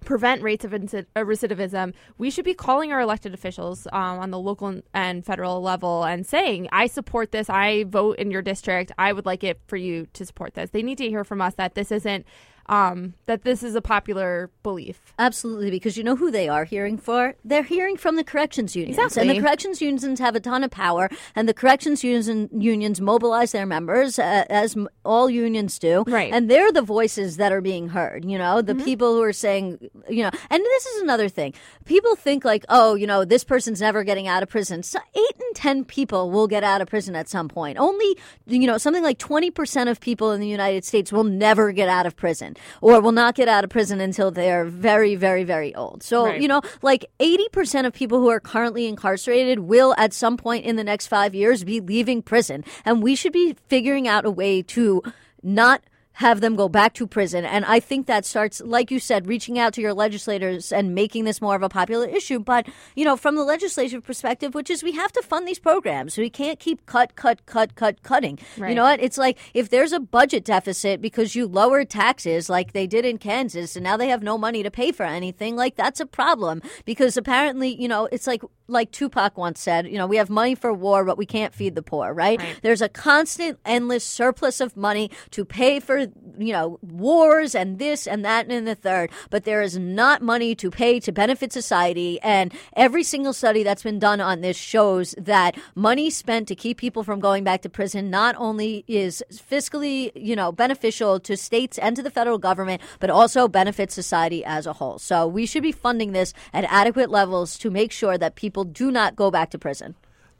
prevent 0.04 0.42
rates 0.42 0.64
of 0.64 0.72
uh, 0.72 0.76
recidivism, 1.16 1.94
we 2.18 2.30
should 2.30 2.44
be 2.44 2.54
calling 2.54 2.92
our 2.92 3.00
elected 3.00 3.34
officials 3.34 3.86
um, 3.92 4.18
on 4.18 4.30
the 4.30 4.38
local 4.38 4.80
and 4.92 5.24
federal 5.24 5.60
level 5.60 6.04
and 6.04 6.26
saying, 6.26 6.68
I 6.72 6.86
support 6.86 7.32
this. 7.32 7.48
I 7.48 7.84
vote 7.84 8.18
in 8.18 8.30
your 8.30 8.42
district. 8.42 8.92
I 8.98 9.12
would 9.12 9.26
like 9.26 9.44
it 9.44 9.60
for 9.66 9.76
you 9.76 10.06
to 10.12 10.26
support 10.26 10.54
this. 10.54 10.70
They 10.70 10.82
need 10.82 10.98
to 10.98 11.08
hear 11.08 11.24
from 11.24 11.40
us 11.40 11.54
that 11.54 11.74
this 11.74 11.90
isn't. 11.90 12.26
Um, 12.66 13.14
that 13.26 13.42
this 13.42 13.62
is 13.62 13.74
a 13.74 13.82
popular 13.82 14.50
belief. 14.62 15.00
Absolutely, 15.18 15.70
because 15.70 15.96
you 15.96 16.04
know 16.04 16.16
who 16.16 16.30
they 16.30 16.48
are 16.48 16.64
hearing 16.64 16.96
for? 16.96 17.34
They're 17.44 17.62
hearing 17.62 17.96
from 17.96 18.16
the 18.16 18.24
corrections 18.24 18.74
unions. 18.74 19.16
And 19.16 19.28
the 19.28 19.40
corrections 19.40 19.82
unions 19.82 20.18
have 20.18 20.34
a 20.34 20.40
ton 20.40 20.64
of 20.64 20.70
power, 20.70 21.10
and 21.34 21.48
the 21.48 21.54
corrections 21.54 22.02
unions, 22.02 22.50
unions 22.52 23.00
mobilize 23.00 23.52
their 23.52 23.66
members, 23.66 24.18
uh, 24.18 24.44
as 24.48 24.76
m- 24.76 24.88
all 25.04 25.28
unions 25.28 25.78
do. 25.78 26.04
Right. 26.06 26.32
And 26.32 26.50
they're 26.50 26.72
the 26.72 26.82
voices 26.82 27.36
that 27.36 27.52
are 27.52 27.60
being 27.60 27.88
heard, 27.88 28.24
you 28.24 28.38
know, 28.38 28.62
the 28.62 28.74
people 28.74 29.14
who 29.14 29.22
are 29.22 29.32
saying, 29.32 29.78
you 30.08 30.22
know, 30.22 30.30
and 30.50 30.62
this 30.62 30.86
is 30.86 31.02
another 31.02 31.28
thing. 31.28 31.54
People 31.84 32.16
think 32.16 32.44
like, 32.44 32.64
oh, 32.68 32.94
you 32.94 33.06
know, 33.06 33.24
this 33.24 33.44
person's 33.44 33.80
never 33.80 34.04
getting 34.04 34.26
out 34.26 34.42
of 34.42 34.48
prison. 34.48 34.82
So 34.82 34.98
eight 35.14 35.36
in 35.36 35.54
10 35.54 35.84
people 35.84 36.30
will 36.30 36.46
get 36.46 36.64
out 36.64 36.80
of 36.80 36.88
prison 36.88 37.14
at 37.14 37.28
some 37.28 37.48
point. 37.48 37.78
Only, 37.78 38.16
you 38.46 38.66
know, 38.66 38.78
something 38.78 39.02
like 39.02 39.18
20% 39.18 39.90
of 39.90 40.00
people 40.00 40.32
in 40.32 40.40
the 40.40 40.48
United 40.48 40.84
States 40.84 41.12
will 41.12 41.24
never 41.24 41.72
get 41.72 41.88
out 41.88 42.06
of 42.06 42.16
prison 42.16 42.53
or 42.80 43.00
will 43.00 43.12
not 43.12 43.34
get 43.34 43.48
out 43.48 43.64
of 43.64 43.70
prison 43.70 44.00
until 44.00 44.30
they're 44.30 44.64
very, 44.64 45.14
very, 45.14 45.44
very 45.44 45.74
old. 45.74 46.02
So, 46.02 46.26
Right. 46.26 46.40
you 46.40 46.48
know, 46.48 46.62
like 46.82 47.06
80% 47.20 47.86
of 47.86 47.92
people 47.92 48.18
who 48.20 48.28
are 48.30 48.40
currently 48.40 48.86
incarcerated 48.86 49.60
will 49.60 49.94
at 49.98 50.12
some 50.12 50.36
point 50.36 50.64
in 50.64 50.76
the 50.76 50.84
next 50.84 51.06
five 51.08 51.34
years 51.34 51.64
be 51.64 51.80
leaving 51.80 52.22
prison. 52.22 52.64
And 52.84 53.02
we 53.02 53.14
should 53.14 53.32
be 53.32 53.56
figuring 53.68 54.08
out 54.08 54.24
a 54.24 54.30
way 54.30 54.62
to 54.62 55.02
not 55.42 55.82
have 56.14 56.40
them 56.40 56.56
go 56.56 56.68
back 56.68 56.94
to 56.94 57.06
prison. 57.06 57.44
And 57.44 57.64
I 57.64 57.80
think 57.80 58.06
that 58.06 58.24
starts, 58.24 58.60
like 58.64 58.90
you 58.90 58.98
said, 58.98 59.26
reaching 59.26 59.58
out 59.58 59.72
to 59.74 59.80
your 59.80 59.94
legislators 59.94 60.72
and 60.72 60.94
making 60.94 61.24
this 61.24 61.40
more 61.40 61.56
of 61.56 61.62
a 61.62 61.68
popular 61.68 62.06
issue. 62.06 62.38
But, 62.38 62.68
you 62.94 63.04
know, 63.04 63.16
from 63.16 63.34
the 63.34 63.44
legislative 63.44 64.04
perspective, 64.04 64.54
which 64.54 64.70
is 64.70 64.82
we 64.82 64.92
have 64.92 65.12
to 65.12 65.22
fund 65.22 65.46
these 65.46 65.58
programs. 65.58 66.16
We 66.16 66.30
can't 66.30 66.58
keep 66.58 66.86
cut, 66.86 67.16
cut, 67.16 67.44
cut, 67.46 67.74
cut, 67.74 68.02
cutting. 68.02 68.38
You 68.56 68.74
know 68.74 68.84
what? 68.84 69.02
It's 69.02 69.18
like 69.18 69.38
if 69.54 69.70
there's 69.70 69.92
a 69.92 70.00
budget 70.00 70.44
deficit 70.44 71.00
because 71.00 71.34
you 71.34 71.46
lowered 71.46 71.90
taxes 71.90 72.48
like 72.48 72.72
they 72.72 72.86
did 72.86 73.04
in 73.04 73.18
Kansas 73.18 73.76
and 73.76 73.82
now 73.82 73.96
they 73.96 74.08
have 74.08 74.22
no 74.22 74.38
money 74.38 74.62
to 74.62 74.70
pay 74.70 74.92
for 74.92 75.04
anything, 75.04 75.56
like 75.56 75.74
that's 75.74 76.00
a 76.00 76.06
problem 76.06 76.62
because 76.84 77.16
apparently, 77.16 77.74
you 77.74 77.88
know, 77.88 78.08
it's 78.12 78.26
like 78.26 78.42
like 78.66 78.90
Tupac 78.92 79.36
once 79.36 79.60
said, 79.60 79.86
you 79.86 79.98
know, 79.98 80.06
we 80.06 80.16
have 80.16 80.30
money 80.30 80.54
for 80.54 80.72
war, 80.72 81.04
but 81.04 81.18
we 81.18 81.26
can't 81.26 81.54
feed 81.54 81.74
the 81.74 81.82
poor, 81.82 82.14
right? 82.14 82.38
Right. 82.38 82.58
There's 82.62 82.80
a 82.80 82.88
constant, 82.88 83.58
endless 83.64 84.04
surplus 84.04 84.60
of 84.60 84.76
money 84.76 85.10
to 85.32 85.44
pay 85.44 85.80
for 85.80 86.03
you 86.38 86.52
know, 86.52 86.78
wars 86.82 87.54
and 87.54 87.78
this 87.78 88.06
and 88.06 88.24
that 88.24 88.50
and 88.50 88.66
the 88.66 88.74
third, 88.74 89.10
but 89.30 89.44
there 89.44 89.62
is 89.62 89.78
not 89.78 90.22
money 90.22 90.54
to 90.56 90.70
pay 90.70 91.00
to 91.00 91.12
benefit 91.12 91.52
society. 91.52 92.20
And 92.22 92.52
every 92.74 93.02
single 93.02 93.32
study 93.32 93.62
that's 93.62 93.82
been 93.82 93.98
done 93.98 94.20
on 94.20 94.40
this 94.40 94.56
shows 94.56 95.14
that 95.18 95.56
money 95.74 96.10
spent 96.10 96.48
to 96.48 96.54
keep 96.54 96.78
people 96.78 97.02
from 97.02 97.20
going 97.20 97.44
back 97.44 97.62
to 97.62 97.68
prison 97.68 98.10
not 98.10 98.34
only 98.36 98.84
is 98.88 99.22
fiscally, 99.32 100.10
you 100.14 100.36
know, 100.36 100.52
beneficial 100.52 101.20
to 101.20 101.36
states 101.36 101.78
and 101.78 101.96
to 101.96 102.02
the 102.02 102.10
federal 102.10 102.38
government, 102.38 102.82
but 103.00 103.10
also 103.10 103.48
benefits 103.48 103.94
society 103.94 104.44
as 104.44 104.66
a 104.66 104.72
whole. 104.74 104.98
So 104.98 105.26
we 105.26 105.46
should 105.46 105.62
be 105.62 105.72
funding 105.72 106.12
this 106.12 106.32
at 106.52 106.64
adequate 106.64 107.10
levels 107.10 107.58
to 107.58 107.70
make 107.70 107.92
sure 107.92 108.18
that 108.18 108.34
people 108.34 108.64
do 108.64 108.90
not 108.90 109.16
go 109.16 109.30
back 109.30 109.50
to 109.50 109.58
prison. 109.58 109.94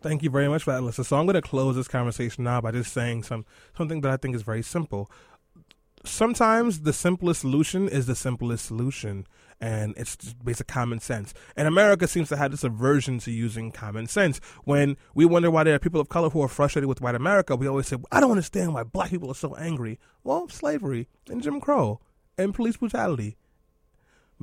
Thank 0.05 0.23
you 0.23 0.29
very 0.29 0.49
much 0.49 0.65
for 0.65 0.73
that, 0.73 0.83
Alyssa. 0.83 1.03
So 1.03 1.17
I'm 1.17 1.25
going 1.25 1.33
to 1.33 1.41
close 1.41 1.77
this 1.77 1.89
conversation 1.89 2.45
now 2.45 2.61
by 2.61 2.73
just 2.73 2.93
saying 2.93 3.23
some 3.23 3.47
something 3.75 4.03
that 4.03 4.11
I 4.11 4.19
think 4.19 4.37
is 4.37 4.43
very 4.43 4.61
simple. 4.61 5.11
Sometimes 6.07 6.81
the 6.81 6.93
simplest 6.93 7.41
solution 7.41 7.89
is 7.89 8.07
the 8.07 8.15
simplest 8.15 8.67
solution, 8.67 9.27
and 9.59 9.95
it's 9.97 10.17
just 10.17 10.45
basic 10.45 10.67
common 10.67 11.01
sense. 11.01 11.33
And 11.57 11.67
America 11.67 12.07
seems 12.07 12.29
to 12.29 12.37
have 12.37 12.51
this 12.51 12.63
aversion 12.63 13.19
to 13.21 13.31
using 13.31 13.73
common 13.73 14.07
sense. 14.07 14.39
When 14.65 14.99
we 15.15 15.25
wonder 15.25 15.51
why 15.51 15.65
there 15.65 15.75
are 15.75 15.79
people 15.79 16.03
of 16.03 16.11
color 16.11 16.29
who 16.29 16.43
are 16.43 16.49
frustrated 16.49 16.89
with 16.89 17.01
white 17.01 17.15
America, 17.15 17.57
we 17.57 17.67
always 17.67 17.89
say, 17.89 17.97
"I 18.13 18.21
don't 18.21 18.33
understand 18.33 18.75
why 18.75 18.83
black 18.83 19.11
people 19.11 19.31
are 19.31 19.35
so 19.35 19.55
angry." 19.57 19.99
Well, 20.23 20.47
slavery 20.49 21.09
and 21.29 21.43
Jim 21.43 21.59
Crow 21.59 22.01
and 22.37 22.53
police 22.53 22.77
brutality 22.77 23.39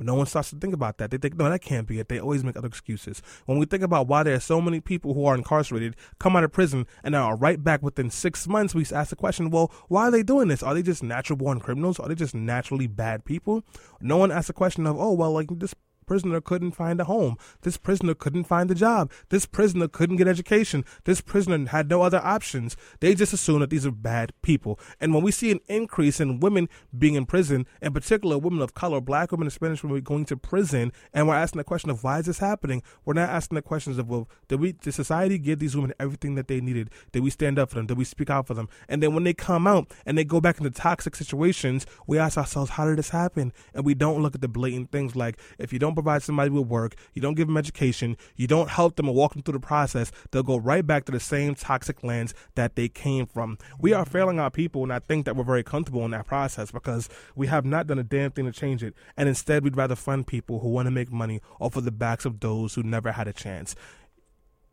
but 0.02 0.06
no 0.06 0.16
one 0.16 0.26
starts 0.26 0.50
to 0.50 0.56
think 0.56 0.74
about 0.74 0.98
that. 0.98 1.12
They 1.12 1.16
think, 1.16 1.36
no, 1.36 1.48
that 1.48 1.60
can't 1.60 1.86
be 1.86 2.00
it. 2.00 2.08
They 2.08 2.18
always 2.18 2.42
make 2.42 2.56
other 2.56 2.66
excuses. 2.66 3.22
When 3.46 3.58
we 3.58 3.66
think 3.66 3.84
about 3.84 4.08
why 4.08 4.24
there 4.24 4.34
are 4.34 4.40
so 4.40 4.60
many 4.60 4.80
people 4.80 5.14
who 5.14 5.24
are 5.26 5.36
incarcerated, 5.36 5.94
come 6.18 6.34
out 6.34 6.42
of 6.42 6.50
prison, 6.50 6.88
and 7.04 7.14
are 7.14 7.36
right 7.36 7.62
back 7.62 7.84
within 7.84 8.10
six 8.10 8.48
months, 8.48 8.74
we 8.74 8.84
ask 8.92 9.10
the 9.10 9.16
question, 9.16 9.50
well, 9.50 9.70
why 9.86 10.08
are 10.08 10.10
they 10.10 10.24
doing 10.24 10.48
this? 10.48 10.60
Are 10.60 10.74
they 10.74 10.82
just 10.82 11.04
natural 11.04 11.36
born 11.36 11.60
criminals? 11.60 12.00
Are 12.00 12.08
they 12.08 12.16
just 12.16 12.34
naturally 12.34 12.88
bad 12.88 13.24
people? 13.24 13.62
No 14.00 14.16
one 14.16 14.32
asks 14.32 14.48
the 14.48 14.54
question 14.54 14.88
of, 14.88 14.98
oh, 14.98 15.12
well, 15.12 15.30
like 15.30 15.46
this 15.52 15.74
prisoner 16.06 16.40
couldn't 16.40 16.72
find 16.72 17.00
a 17.00 17.04
home. 17.04 17.36
This 17.62 17.76
prisoner 17.76 18.14
couldn't 18.14 18.44
find 18.44 18.70
a 18.70 18.74
job. 18.74 19.10
This 19.28 19.46
prisoner 19.46 19.88
couldn't 19.88 20.16
get 20.16 20.28
education. 20.28 20.84
This 21.04 21.20
prisoner 21.20 21.68
had 21.68 21.88
no 21.88 22.02
other 22.02 22.20
options. 22.22 22.76
They 23.00 23.14
just 23.14 23.32
assume 23.32 23.60
that 23.60 23.70
these 23.70 23.86
are 23.86 23.92
bad 23.92 24.32
people. 24.42 24.78
And 25.00 25.14
when 25.14 25.22
we 25.22 25.32
see 25.32 25.50
an 25.50 25.60
increase 25.68 26.20
in 26.20 26.40
women 26.40 26.68
being 26.96 27.14
in 27.14 27.26
prison, 27.26 27.66
in 27.80 27.92
particular 27.92 28.38
women 28.38 28.62
of 28.62 28.74
color, 28.74 29.00
black 29.00 29.32
women 29.32 29.46
and 29.46 29.52
Spanish 29.52 29.82
women 29.82 30.00
going 30.02 30.24
to 30.26 30.36
prison, 30.36 30.92
and 31.12 31.28
we're 31.28 31.34
asking 31.34 31.58
the 31.58 31.64
question 31.64 31.90
of 31.90 32.02
why 32.04 32.18
is 32.18 32.26
this 32.26 32.38
happening? 32.38 32.82
We're 33.04 33.14
not 33.14 33.28
asking 33.28 33.56
the 33.56 33.62
questions 33.62 33.98
of 33.98 34.08
well, 34.08 34.28
did 34.48 34.60
we 34.60 34.72
did 34.72 34.92
society 34.92 35.38
give 35.38 35.58
these 35.58 35.76
women 35.76 35.92
everything 35.98 36.34
that 36.34 36.48
they 36.48 36.60
needed? 36.60 36.90
Did 37.12 37.22
we 37.22 37.30
stand 37.30 37.58
up 37.58 37.70
for 37.70 37.76
them? 37.76 37.86
Did 37.86 37.98
we 37.98 38.04
speak 38.04 38.30
out 38.30 38.46
for 38.46 38.54
them? 38.54 38.68
And 38.88 39.02
then 39.02 39.14
when 39.14 39.24
they 39.24 39.34
come 39.34 39.66
out 39.66 39.92
and 40.06 40.16
they 40.16 40.24
go 40.24 40.40
back 40.40 40.58
into 40.58 40.70
toxic 40.70 41.16
situations, 41.16 41.86
we 42.06 42.18
ask 42.18 42.36
ourselves, 42.38 42.72
how 42.72 42.86
did 42.86 42.98
this 42.98 43.10
happen? 43.10 43.52
And 43.74 43.84
we 43.84 43.94
don't 43.94 44.22
look 44.22 44.34
at 44.34 44.40
the 44.40 44.48
blatant 44.48 44.90
things 44.90 45.16
like 45.16 45.38
if 45.58 45.72
you 45.72 45.78
don't 45.78 45.91
provide 45.94 46.22
somebody 46.22 46.50
with 46.50 46.66
work, 46.66 46.94
you 47.14 47.22
don't 47.22 47.34
give 47.34 47.46
them 47.46 47.56
education, 47.56 48.16
you 48.36 48.46
don't 48.46 48.70
help 48.70 48.96
them 48.96 49.06
and 49.06 49.16
walk 49.16 49.32
them 49.32 49.42
through 49.42 49.54
the 49.54 49.60
process, 49.60 50.12
they'll 50.30 50.42
go 50.42 50.56
right 50.56 50.86
back 50.86 51.04
to 51.06 51.12
the 51.12 51.20
same 51.20 51.54
toxic 51.54 52.02
lands 52.02 52.34
that 52.54 52.76
they 52.76 52.88
came 52.88 53.26
from. 53.26 53.58
We 53.78 53.92
are 53.92 54.04
failing 54.04 54.38
our 54.38 54.50
people, 54.50 54.82
and 54.82 54.92
I 54.92 54.98
think 54.98 55.24
that 55.26 55.36
we're 55.36 55.44
very 55.44 55.62
comfortable 55.62 56.04
in 56.04 56.10
that 56.12 56.26
process 56.26 56.70
because 56.70 57.08
we 57.34 57.46
have 57.46 57.64
not 57.64 57.86
done 57.86 57.98
a 57.98 58.04
damn 58.04 58.30
thing 58.30 58.46
to 58.46 58.52
change 58.52 58.82
it. 58.82 58.94
And 59.16 59.28
instead, 59.28 59.64
we'd 59.64 59.76
rather 59.76 59.96
fund 59.96 60.26
people 60.26 60.60
who 60.60 60.68
want 60.68 60.86
to 60.86 60.90
make 60.90 61.12
money 61.12 61.40
off 61.60 61.76
of 61.76 61.84
the 61.84 61.90
backs 61.90 62.24
of 62.24 62.40
those 62.40 62.74
who 62.74 62.82
never 62.82 63.12
had 63.12 63.28
a 63.28 63.32
chance. 63.32 63.74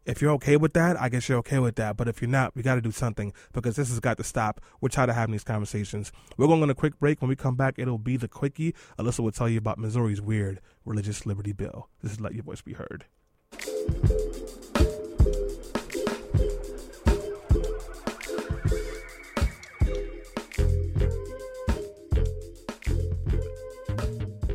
If 0.06 0.22
you're 0.22 0.32
okay 0.32 0.58
with 0.58 0.74
that, 0.74 1.00
I 1.00 1.10
guess 1.10 1.28
you're 1.28 1.38
okay 1.40 1.60
with 1.60 1.76
that. 1.76 1.98
But 1.98 2.08
if 2.08 2.22
you're 2.22 2.30
not, 2.30 2.56
we 2.56 2.64
got 2.64 2.76
to 2.76 2.82
do 2.82 2.92
something 2.92 3.34
because 3.54 3.76
this 3.76 3.90
has 3.90 4.00
got 4.00 4.18
to 4.18 4.24
stop. 4.24 4.62
We're 4.82 4.90
tired 4.90 5.10
of 5.10 5.16
having 5.16 5.34
these 5.34 5.44
conversations. 5.44 6.12
We're 6.38 6.48
going 6.48 6.64
on 6.64 6.70
a 6.70 6.76
quick 6.76 7.00
break. 7.00 7.22
When 7.22 7.30
we 7.30 7.36
come 7.36 7.56
back, 7.56 7.76
it'll 7.78 7.98
be 7.98 8.18
the 8.18 8.28
quickie. 8.28 8.74
Alyssa 8.98 9.20
will 9.20 9.32
tell 9.32 9.50
you 9.50 9.58
about 9.58 9.78
Missouri's 9.78 10.22
weird 10.22 10.62
religious 10.86 11.26
liberty 11.26 11.52
bill. 11.52 11.90
This 12.02 12.14
is 12.14 12.20
Let 12.20 12.34
Your 12.34 12.44
Voice 12.44 12.62
Be 12.62 12.74
Heard. 12.74 13.06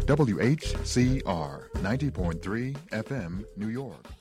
WHCR 0.07 1.71
90.3 1.71 2.77
FM, 2.91 3.45
New 3.57 3.69
York. 3.69 4.14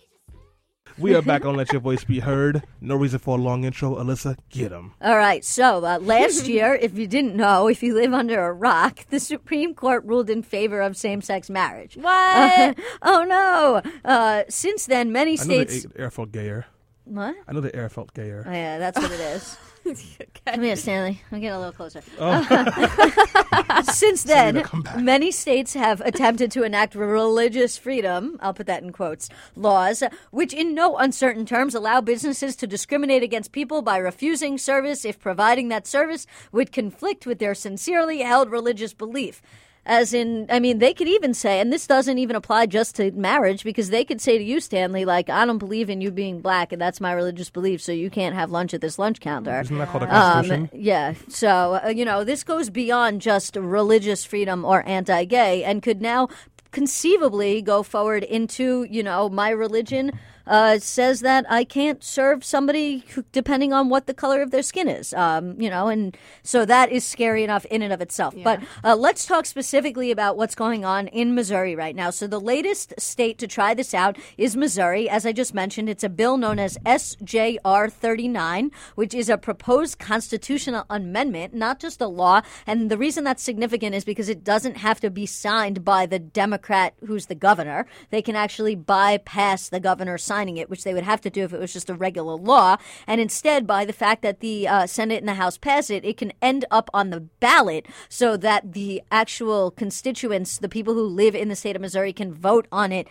We 0.97 1.15
are 1.15 1.21
back 1.21 1.43
on 1.43 1.55
Let 1.55 1.71
Your 1.71 1.81
Voice 1.81 2.03
Be 2.03 2.19
Heard. 2.19 2.63
No 2.79 2.95
reason 2.95 3.17
for 3.17 3.37
a 3.37 3.41
long 3.41 3.63
intro. 3.63 3.95
Alyssa, 3.95 4.37
get 4.49 4.69
them. 4.69 4.93
All 5.01 5.17
right. 5.17 5.43
So 5.43 5.83
uh, 5.83 5.97
last 5.99 6.47
year, 6.47 6.75
if 6.75 6.97
you 6.97 7.07
didn't 7.07 7.35
know, 7.35 7.67
if 7.67 7.81
you 7.81 7.95
live 7.95 8.13
under 8.13 8.45
a 8.45 8.53
rock, 8.53 9.07
the 9.09 9.19
Supreme 9.19 9.73
Court 9.73 10.05
ruled 10.05 10.29
in 10.29 10.43
favor 10.43 10.81
of 10.81 10.95
same-sex 10.95 11.49
marriage. 11.49 11.97
What? 11.97 12.77
oh 13.01 13.23
no! 13.23 13.81
Uh, 14.05 14.43
since 14.49 14.85
then, 14.85 15.11
many 15.11 15.35
states. 15.35 15.49
I 15.49 15.55
know 15.55 15.65
states. 15.79 15.93
the 15.93 15.99
air 15.99 16.11
felt 16.11 16.31
gayer. 16.31 16.65
What? 17.05 17.35
I 17.47 17.51
know 17.51 17.59
the 17.59 17.75
air 17.75 17.89
felt 17.89 18.13
gayer. 18.13 18.43
Oh, 18.47 18.51
yeah, 18.51 18.77
that's 18.77 18.97
what 18.97 19.11
it 19.11 19.19
is. 19.19 19.57
Come 20.45 20.61
here, 20.61 20.77
Stanley. 20.77 21.21
I'm 21.31 21.41
getting 21.41 21.55
a 21.55 21.59
little 21.59 21.73
closer. 21.73 22.01
Oh. 22.17 23.81
Since 23.91 24.23
then, 24.23 24.55
to 24.55 24.63
come 24.63 24.81
back. 24.81 24.99
many 24.99 25.29
states 25.29 25.73
have 25.73 25.99
attempted 26.01 26.51
to 26.51 26.63
enact 26.63 26.95
religious 26.95 27.77
freedom, 27.77 28.37
I'll 28.41 28.53
put 28.53 28.67
that 28.67 28.81
in 28.81 28.91
quotes, 28.93 29.27
laws, 29.57 30.01
which 30.31 30.53
in 30.53 30.73
no 30.73 30.97
uncertain 30.97 31.45
terms 31.45 31.75
allow 31.75 31.99
businesses 31.99 32.55
to 32.57 32.67
discriminate 32.67 33.23
against 33.23 33.51
people 33.51 33.81
by 33.81 33.97
refusing 33.97 34.57
service 34.57 35.03
if 35.03 35.19
providing 35.19 35.67
that 35.67 35.85
service 35.85 36.25
would 36.53 36.71
conflict 36.71 37.25
with 37.25 37.39
their 37.39 37.53
sincerely 37.53 38.21
held 38.21 38.49
religious 38.49 38.93
belief. 38.93 39.41
As 39.85 40.13
in, 40.13 40.45
I 40.49 40.61
mean, 40.61 40.79
they 40.79 40.93
could 40.93 41.09
even 41.09 41.33
say, 41.33 41.59
and 41.59 41.71
this 41.71 41.85
doesn't 41.87 42.17
even 42.17 42.37
apply 42.37 42.67
just 42.67 42.95
to 42.95 43.11
marriage, 43.11 43.65
because 43.65 43.89
they 43.89 44.05
could 44.05 44.21
say 44.21 44.37
to 44.37 44.43
you, 44.43 44.61
Stanley, 44.61 45.03
like, 45.03 45.29
I 45.29 45.45
don't 45.45 45.57
believe 45.57 45.89
in 45.89 45.99
you 45.99 46.09
being 46.09 46.39
black, 46.39 46.71
and 46.71 46.81
that's 46.81 47.01
my 47.01 47.11
religious 47.11 47.49
belief, 47.49 47.81
so 47.81 47.91
you 47.91 48.09
can't 48.09 48.33
have 48.33 48.49
lunch 48.49 48.73
at 48.73 48.79
this 48.79 48.97
lunch 48.97 49.19
counter. 49.19 49.59
Isn't 49.59 49.77
that 49.79 49.89
called 49.89 50.03
a 50.03 50.05
Um, 50.05 50.11
constitution? 50.47 50.69
yeah. 50.73 51.15
So, 51.27 51.81
uh, 51.83 51.89
you 51.89 52.05
know, 52.05 52.23
this 52.23 52.45
goes 52.45 52.69
beyond 52.69 53.19
just 53.19 53.57
religious 53.57 54.23
freedom 54.23 54.63
or 54.63 54.87
anti 54.87 55.25
gay 55.25 55.65
and 55.65 55.81
could 55.81 56.01
now 56.01 56.29
conceivably 56.71 57.61
go 57.61 57.83
forward 57.83 58.23
into, 58.23 58.87
you 58.89 59.03
know, 59.03 59.29
my 59.29 59.49
religion 59.49 60.11
uh, 60.47 60.79
says 60.79 61.21
that 61.21 61.45
I 61.49 61.63
can't 61.63 62.03
serve 62.03 62.43
somebody 62.43 63.03
depending 63.31 63.73
on 63.73 63.89
what 63.89 64.07
the 64.07 64.13
color 64.13 64.41
of 64.41 64.51
their 64.51 64.63
skin 64.63 64.87
is. 64.87 65.13
Um, 65.13 65.59
you 65.59 65.69
know, 65.69 65.87
and 65.87 66.17
so 66.43 66.65
that 66.65 66.91
is 66.91 67.05
scary 67.05 67.43
enough 67.43 67.65
in 67.65 67.81
and 67.81 67.93
of 67.93 68.01
itself. 68.01 68.35
But 68.43 68.61
uh, 68.83 68.95
let's 68.95 69.25
talk 69.25 69.45
specifically 69.45 70.11
about 70.11 70.37
what's 70.37 70.55
going 70.55 70.83
on 70.85 71.07
in 71.07 71.35
Missouri 71.35 71.75
right 71.75 71.95
now. 71.95 72.09
So 72.09 72.27
the 72.27 72.39
latest 72.39 72.93
state 72.97 73.37
to 73.39 73.47
try 73.47 73.73
this 73.73 73.93
out 73.93 74.17
is 74.37 74.55
Missouri. 74.55 75.09
As 75.09 75.25
I 75.25 75.31
just 75.31 75.53
mentioned, 75.53 75.89
it's 75.89 76.03
a 76.03 76.09
bill 76.09 76.37
known 76.37 76.59
as 76.59 76.77
SJR 76.85 77.91
39, 77.91 78.71
which 78.95 79.13
is 79.13 79.29
a 79.29 79.37
proposed 79.37 79.99
constitutional 79.99 80.85
amendment, 80.89 81.53
not 81.53 81.79
just 81.79 82.01
a 82.01 82.07
law. 82.07 82.41
And 82.67 82.89
the 82.89 82.97
reason 82.97 83.23
that's 83.23 83.43
significant 83.43 83.95
is 83.95 84.03
because 84.03 84.29
it 84.29 84.43
doesn't 84.43 84.77
have 84.77 84.99
to 85.01 85.09
be 85.09 85.25
signed 85.25 85.83
by 85.83 86.05
the 86.05 86.19
Democrat 86.19 86.93
who's 87.05 87.27
the 87.27 87.35
governor. 87.35 87.85
They 88.09 88.21
can 88.21 88.35
actually 88.35 88.75
bypass 88.75 89.69
the 89.69 89.79
governor 89.79 90.17
signing 90.33 90.57
it, 90.57 90.69
which 90.69 90.83
they 90.83 90.95
would 90.95 91.03
have 91.03 91.21
to 91.21 91.29
do 91.29 91.43
if 91.43 91.53
it 91.53 91.59
was 91.59 91.71
just 91.71 91.91
a 91.91 91.93
regular 91.93 92.35
law. 92.35 92.75
And 93.05 93.21
instead, 93.21 93.67
by 93.67 93.85
the 93.85 93.93
fact 93.93 94.23
that 94.23 94.39
the 94.39 94.67
uh, 94.67 94.87
Senate 94.87 95.19
and 95.19 95.27
the 95.27 95.35
House 95.35 95.57
pass 95.59 95.91
it, 95.91 96.03
it 96.03 96.17
can 96.17 96.33
end 96.41 96.65
up 96.71 96.89
on 96.91 97.11
the 97.11 97.21
ballot 97.39 97.85
so 98.09 98.35
that 98.37 98.73
the 98.73 99.03
actual 99.11 99.69
constituents, 99.69 100.57
the 100.57 100.69
people 100.69 100.95
who 100.95 101.05
live 101.05 101.35
in 101.35 101.49
the 101.49 101.55
state 101.55 101.75
of 101.75 101.83
Missouri, 101.83 102.13
can 102.13 102.33
vote 102.33 102.67
on 102.71 102.91
it 102.91 103.07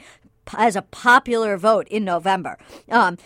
as 0.57 0.75
a 0.75 0.83
popular 0.83 1.57
vote 1.57 1.87
in 1.89 2.05
November. 2.05 2.59
Um, 2.91 3.17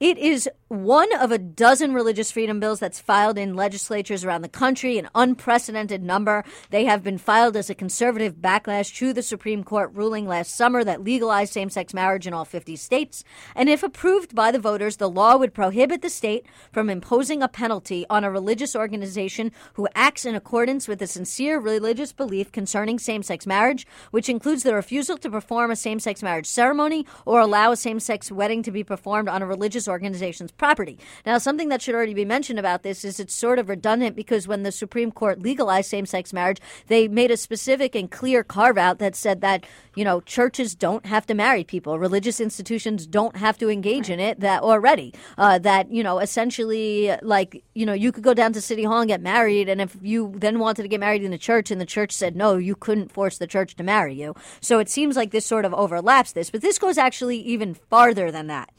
it 0.00 0.16
is 0.16 0.48
one 0.68 1.14
of 1.16 1.30
a 1.30 1.36
dozen 1.36 1.92
religious 1.92 2.30
freedom 2.30 2.58
bills 2.58 2.80
that's 2.80 2.98
filed 2.98 3.36
in 3.36 3.54
legislatures 3.54 4.24
around 4.24 4.40
the 4.40 4.48
country, 4.48 4.96
an 4.96 5.10
unprecedented 5.14 6.02
number. 6.02 6.42
They 6.70 6.86
have 6.86 7.02
been 7.02 7.18
filed 7.18 7.54
as 7.54 7.68
a 7.68 7.74
conservative 7.74 8.36
backlash 8.36 8.96
to 8.96 9.12
the 9.12 9.20
Supreme 9.20 9.62
Court 9.62 9.90
ruling 9.92 10.26
last 10.26 10.54
summer 10.54 10.84
that 10.84 11.04
legalized 11.04 11.52
same 11.52 11.68
sex 11.68 11.92
marriage 11.92 12.26
in 12.26 12.32
all 12.32 12.46
50 12.46 12.76
states. 12.76 13.24
And 13.54 13.68
if 13.68 13.82
approved 13.82 14.34
by 14.34 14.50
the 14.50 14.58
voters, 14.58 14.96
the 14.96 15.10
law 15.10 15.36
would 15.36 15.52
prohibit 15.52 16.00
the 16.00 16.08
state 16.08 16.46
from 16.72 16.88
imposing 16.88 17.42
a 17.42 17.48
penalty 17.48 18.06
on 18.08 18.24
a 18.24 18.30
religious 18.30 18.74
organization 18.74 19.52
who 19.74 19.86
acts 19.94 20.24
in 20.24 20.34
accordance 20.34 20.88
with 20.88 21.02
a 21.02 21.06
sincere 21.06 21.58
religious 21.58 22.12
belief 22.14 22.52
concerning 22.52 22.98
same 22.98 23.22
sex 23.22 23.46
marriage, 23.46 23.86
which 24.12 24.30
includes 24.30 24.62
the 24.62 24.74
refusal 24.74 25.18
to 25.18 25.28
perform 25.28 25.70
a 25.70 25.76
same 25.76 26.00
sex 26.00 26.22
marriage 26.22 26.46
ceremony 26.46 27.04
or 27.26 27.38
allow 27.38 27.70
a 27.70 27.76
same 27.76 28.00
sex 28.00 28.32
wedding 28.32 28.62
to 28.62 28.70
be 28.70 28.82
performed 28.82 29.28
on 29.28 29.42
a 29.42 29.46
religious 29.46 29.89
organization's 29.90 30.52
property. 30.52 30.98
Now, 31.26 31.38
something 31.38 31.68
that 31.68 31.82
should 31.82 31.94
already 31.94 32.14
be 32.14 32.24
mentioned 32.24 32.58
about 32.58 32.82
this 32.82 33.04
is 33.04 33.20
it's 33.20 33.34
sort 33.34 33.58
of 33.58 33.68
redundant 33.68 34.16
because 34.16 34.48
when 34.48 34.62
the 34.62 34.72
Supreme 34.72 35.10
Court 35.10 35.42
legalized 35.42 35.90
same 35.90 36.06
sex 36.06 36.32
marriage, 36.32 36.60
they 36.86 37.08
made 37.08 37.30
a 37.30 37.36
specific 37.36 37.94
and 37.94 38.10
clear 38.10 38.42
carve 38.42 38.78
out 38.78 38.98
that 38.98 39.14
said 39.14 39.40
that, 39.42 39.64
you 39.94 40.04
know, 40.04 40.20
churches 40.20 40.74
don't 40.74 41.04
have 41.06 41.26
to 41.26 41.34
marry 41.34 41.64
people, 41.64 41.98
religious 41.98 42.40
institutions 42.40 43.06
don't 43.06 43.36
have 43.36 43.58
to 43.58 43.68
engage 43.68 44.08
in 44.08 44.20
it 44.20 44.40
that 44.40 44.62
already. 44.62 45.12
Uh, 45.36 45.58
that, 45.58 45.90
you 45.90 46.02
know, 46.02 46.18
essentially, 46.18 47.14
like, 47.22 47.62
you 47.74 47.84
know, 47.84 47.92
you 47.92 48.12
could 48.12 48.24
go 48.24 48.34
down 48.34 48.52
to 48.52 48.60
City 48.60 48.84
Hall 48.84 49.00
and 49.00 49.08
get 49.08 49.20
married, 49.20 49.68
and 49.68 49.80
if 49.80 49.96
you 50.00 50.32
then 50.36 50.58
wanted 50.58 50.82
to 50.82 50.88
get 50.88 51.00
married 51.00 51.24
in 51.24 51.32
a 51.32 51.38
church 51.38 51.70
and 51.70 51.80
the 51.80 51.86
church 51.86 52.12
said 52.12 52.36
no, 52.36 52.56
you 52.56 52.74
couldn't 52.74 53.12
force 53.12 53.38
the 53.38 53.46
church 53.46 53.74
to 53.76 53.82
marry 53.82 54.14
you. 54.14 54.34
So 54.60 54.78
it 54.78 54.88
seems 54.88 55.16
like 55.16 55.30
this 55.30 55.46
sort 55.46 55.64
of 55.64 55.74
overlaps 55.74 56.32
this, 56.32 56.50
but 56.50 56.62
this 56.62 56.78
goes 56.78 56.98
actually 56.98 57.38
even 57.38 57.74
farther 57.74 58.30
than 58.30 58.46
that 58.46 58.70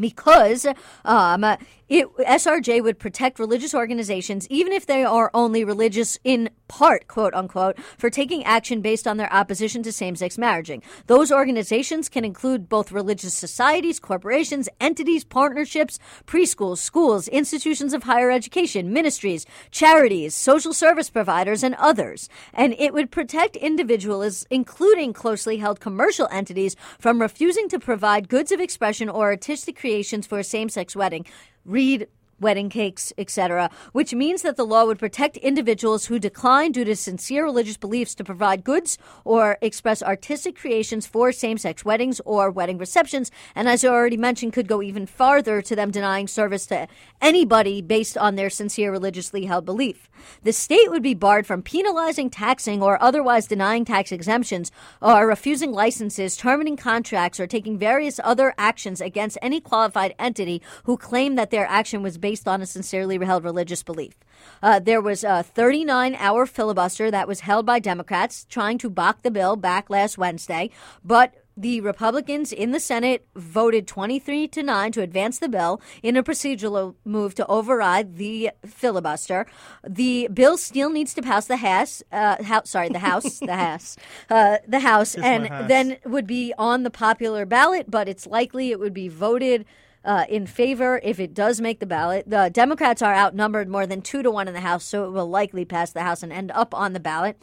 because 0.00 0.66
um, 1.04 1.44
it, 1.88 2.06
SRJ 2.16 2.82
would 2.82 2.98
protect 2.98 3.38
religious 3.38 3.74
organizations, 3.74 4.46
even 4.48 4.72
if 4.72 4.86
they 4.86 5.04
are 5.04 5.30
only 5.32 5.64
religious 5.64 6.18
in 6.22 6.50
part, 6.68 7.08
quote 7.08 7.34
unquote, 7.34 7.78
for 7.96 8.10
taking 8.10 8.44
action 8.44 8.82
based 8.82 9.06
on 9.06 9.16
their 9.16 9.32
opposition 9.32 9.82
to 9.82 9.92
same 9.92 10.14
sex 10.14 10.36
marrying. 10.36 10.82
Those 11.06 11.32
organizations 11.32 12.08
can 12.08 12.24
include 12.24 12.68
both 12.68 12.92
religious 12.92 13.34
societies, 13.34 14.00
corporations, 14.00 14.68
entities, 14.80 15.24
partnerships, 15.24 15.98
preschools, 16.26 16.78
schools, 16.78 17.28
institutions 17.28 17.94
of 17.94 18.02
higher 18.04 18.30
education, 18.30 18.92
ministries, 18.92 19.46
charities, 19.70 20.34
social 20.34 20.72
service 20.72 21.10
providers, 21.10 21.62
and 21.62 21.74
others. 21.76 22.28
And 22.52 22.74
it 22.78 22.92
would 22.92 23.10
protect 23.10 23.56
individuals, 23.56 24.46
including 24.50 25.12
closely 25.12 25.58
held 25.58 25.80
commercial 25.80 26.28
entities, 26.30 26.76
from 26.98 27.20
refusing 27.20 27.68
to 27.70 27.78
provide 27.78 28.28
goods 28.28 28.52
of 28.52 28.60
expression 28.60 29.08
or 29.08 29.26
artistic 29.26 29.78
creations 29.78 30.26
for 30.26 30.38
a 30.38 30.44
same 30.44 30.68
sex 30.68 30.94
wedding 30.94 31.24
read 31.68 32.08
wedding 32.40 32.68
cakes, 32.68 33.12
etc., 33.18 33.70
which 33.92 34.14
means 34.14 34.42
that 34.42 34.56
the 34.56 34.66
law 34.66 34.84
would 34.84 34.98
protect 34.98 35.36
individuals 35.38 36.06
who 36.06 36.18
decline 36.18 36.72
due 36.72 36.84
to 36.84 36.94
sincere 36.94 37.44
religious 37.44 37.76
beliefs 37.76 38.14
to 38.14 38.24
provide 38.24 38.64
goods 38.64 38.98
or 39.24 39.58
express 39.60 40.02
artistic 40.02 40.56
creations 40.56 41.06
for 41.06 41.32
same-sex 41.32 41.84
weddings 41.84 42.20
or 42.24 42.50
wedding 42.50 42.78
receptions, 42.78 43.30
and 43.54 43.68
as 43.68 43.84
I 43.84 43.88
already 43.88 44.16
mentioned, 44.16 44.52
could 44.52 44.68
go 44.68 44.82
even 44.82 45.06
farther 45.06 45.62
to 45.62 45.76
them 45.76 45.90
denying 45.90 46.28
service 46.28 46.66
to 46.66 46.88
anybody 47.20 47.82
based 47.82 48.16
on 48.16 48.36
their 48.36 48.50
sincere 48.50 48.92
religiously 48.92 49.46
held 49.46 49.64
belief. 49.64 50.08
The 50.42 50.52
state 50.52 50.90
would 50.90 51.02
be 51.02 51.14
barred 51.14 51.46
from 51.46 51.62
penalizing, 51.62 52.30
taxing, 52.30 52.82
or 52.82 53.02
otherwise 53.02 53.46
denying 53.46 53.84
tax 53.84 54.12
exemptions, 54.12 54.70
or 55.00 55.26
refusing 55.26 55.72
licenses, 55.72 56.36
terminating 56.36 56.76
contracts, 56.76 57.40
or 57.40 57.46
taking 57.46 57.78
various 57.78 58.20
other 58.22 58.54
actions 58.58 59.00
against 59.00 59.38
any 59.40 59.60
qualified 59.60 60.14
entity 60.18 60.60
who 60.84 60.96
claim 60.96 61.36
that 61.36 61.50
their 61.50 61.66
action 61.66 62.02
was 62.02 62.18
based 62.18 62.27
on 62.46 62.62
a 62.62 62.66
sincerely 62.66 63.18
held 63.24 63.44
religious 63.44 63.82
belief. 63.82 64.14
Uh, 64.62 64.78
there 64.78 65.00
was 65.00 65.24
a 65.24 65.42
39 65.42 66.14
hour 66.16 66.46
filibuster 66.46 67.10
that 67.10 67.28
was 67.28 67.40
held 67.40 67.64
by 67.66 67.78
Democrats 67.78 68.46
trying 68.48 68.78
to 68.78 68.90
block 68.90 69.22
the 69.22 69.30
bill 69.30 69.56
back 69.56 69.90
last 69.90 70.18
Wednesday, 70.18 70.70
but 71.04 71.34
the 71.58 71.80
Republicans 71.80 72.52
in 72.52 72.70
the 72.70 72.78
Senate 72.78 73.26
voted 73.34 73.88
23 73.88 74.46
to 74.48 74.62
9 74.62 74.92
to 74.92 75.02
advance 75.02 75.40
the 75.40 75.48
bill 75.48 75.80
in 76.04 76.16
a 76.16 76.22
procedural 76.22 76.94
move 77.04 77.34
to 77.34 77.46
override 77.46 78.16
the 78.16 78.52
filibuster. 78.64 79.44
The 79.86 80.28
bill 80.32 80.56
still 80.56 80.90
needs 80.90 81.14
to 81.14 81.22
pass 81.22 81.46
the 81.46 81.56
House, 81.56 82.00
uh, 82.12 82.44
house 82.44 82.70
sorry, 82.70 82.90
the 82.90 83.00
House, 83.00 83.40
the 83.40 83.56
House, 83.56 83.96
uh, 84.30 84.58
the 84.68 84.78
House, 84.78 85.16
and 85.16 85.48
House. 85.48 85.68
then 85.68 85.96
would 86.04 86.28
be 86.28 86.54
on 86.56 86.84
the 86.84 86.90
popular 86.90 87.44
ballot, 87.44 87.90
but 87.90 88.08
it's 88.08 88.26
likely 88.26 88.70
it 88.70 88.78
would 88.78 88.94
be 88.94 89.08
voted 89.08 89.64
uh, 90.04 90.24
in 90.28 90.46
favor 90.46 91.00
if 91.02 91.20
it 91.20 91.34
does 91.34 91.60
make 91.60 91.80
the 91.80 91.86
ballot. 91.86 92.28
The 92.28 92.50
Democrats 92.52 93.02
are 93.02 93.14
outnumbered 93.14 93.68
more 93.68 93.86
than 93.86 94.02
two 94.02 94.22
to 94.22 94.30
one 94.30 94.48
in 94.48 94.54
the 94.54 94.60
House, 94.60 94.84
so 94.84 95.06
it 95.06 95.10
will 95.10 95.28
likely 95.28 95.64
pass 95.64 95.92
the 95.92 96.02
House 96.02 96.22
and 96.22 96.32
end 96.32 96.50
up 96.52 96.74
on 96.74 96.92
the 96.92 97.00
ballot. 97.00 97.40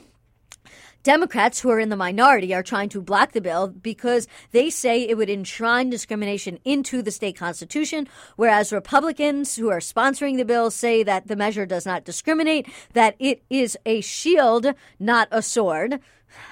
Democrats, 1.05 1.59
who 1.59 1.69
are 1.69 1.79
in 1.79 1.89
the 1.89 1.95
minority, 1.95 2.51
are 2.51 2.63
trying 2.63 2.89
to 2.89 2.99
block 2.99 3.33
the 3.33 3.39
bill 3.39 3.67
because 3.67 4.27
they 4.53 4.71
say 4.71 5.03
it 5.03 5.15
would 5.15 5.29
enshrine 5.29 5.87
discrimination 5.87 6.57
into 6.65 7.03
the 7.03 7.11
state 7.11 7.37
constitution, 7.37 8.07
whereas 8.37 8.73
Republicans, 8.73 9.55
who 9.55 9.69
are 9.69 9.77
sponsoring 9.77 10.37
the 10.37 10.43
bill, 10.43 10.71
say 10.71 11.03
that 11.03 11.27
the 11.27 11.35
measure 11.35 11.67
does 11.67 11.85
not 11.85 12.05
discriminate, 12.05 12.67
that 12.93 13.15
it 13.19 13.43
is 13.51 13.77
a 13.85 14.01
shield, 14.01 14.73
not 14.99 15.27
a 15.29 15.43
sword. 15.43 15.99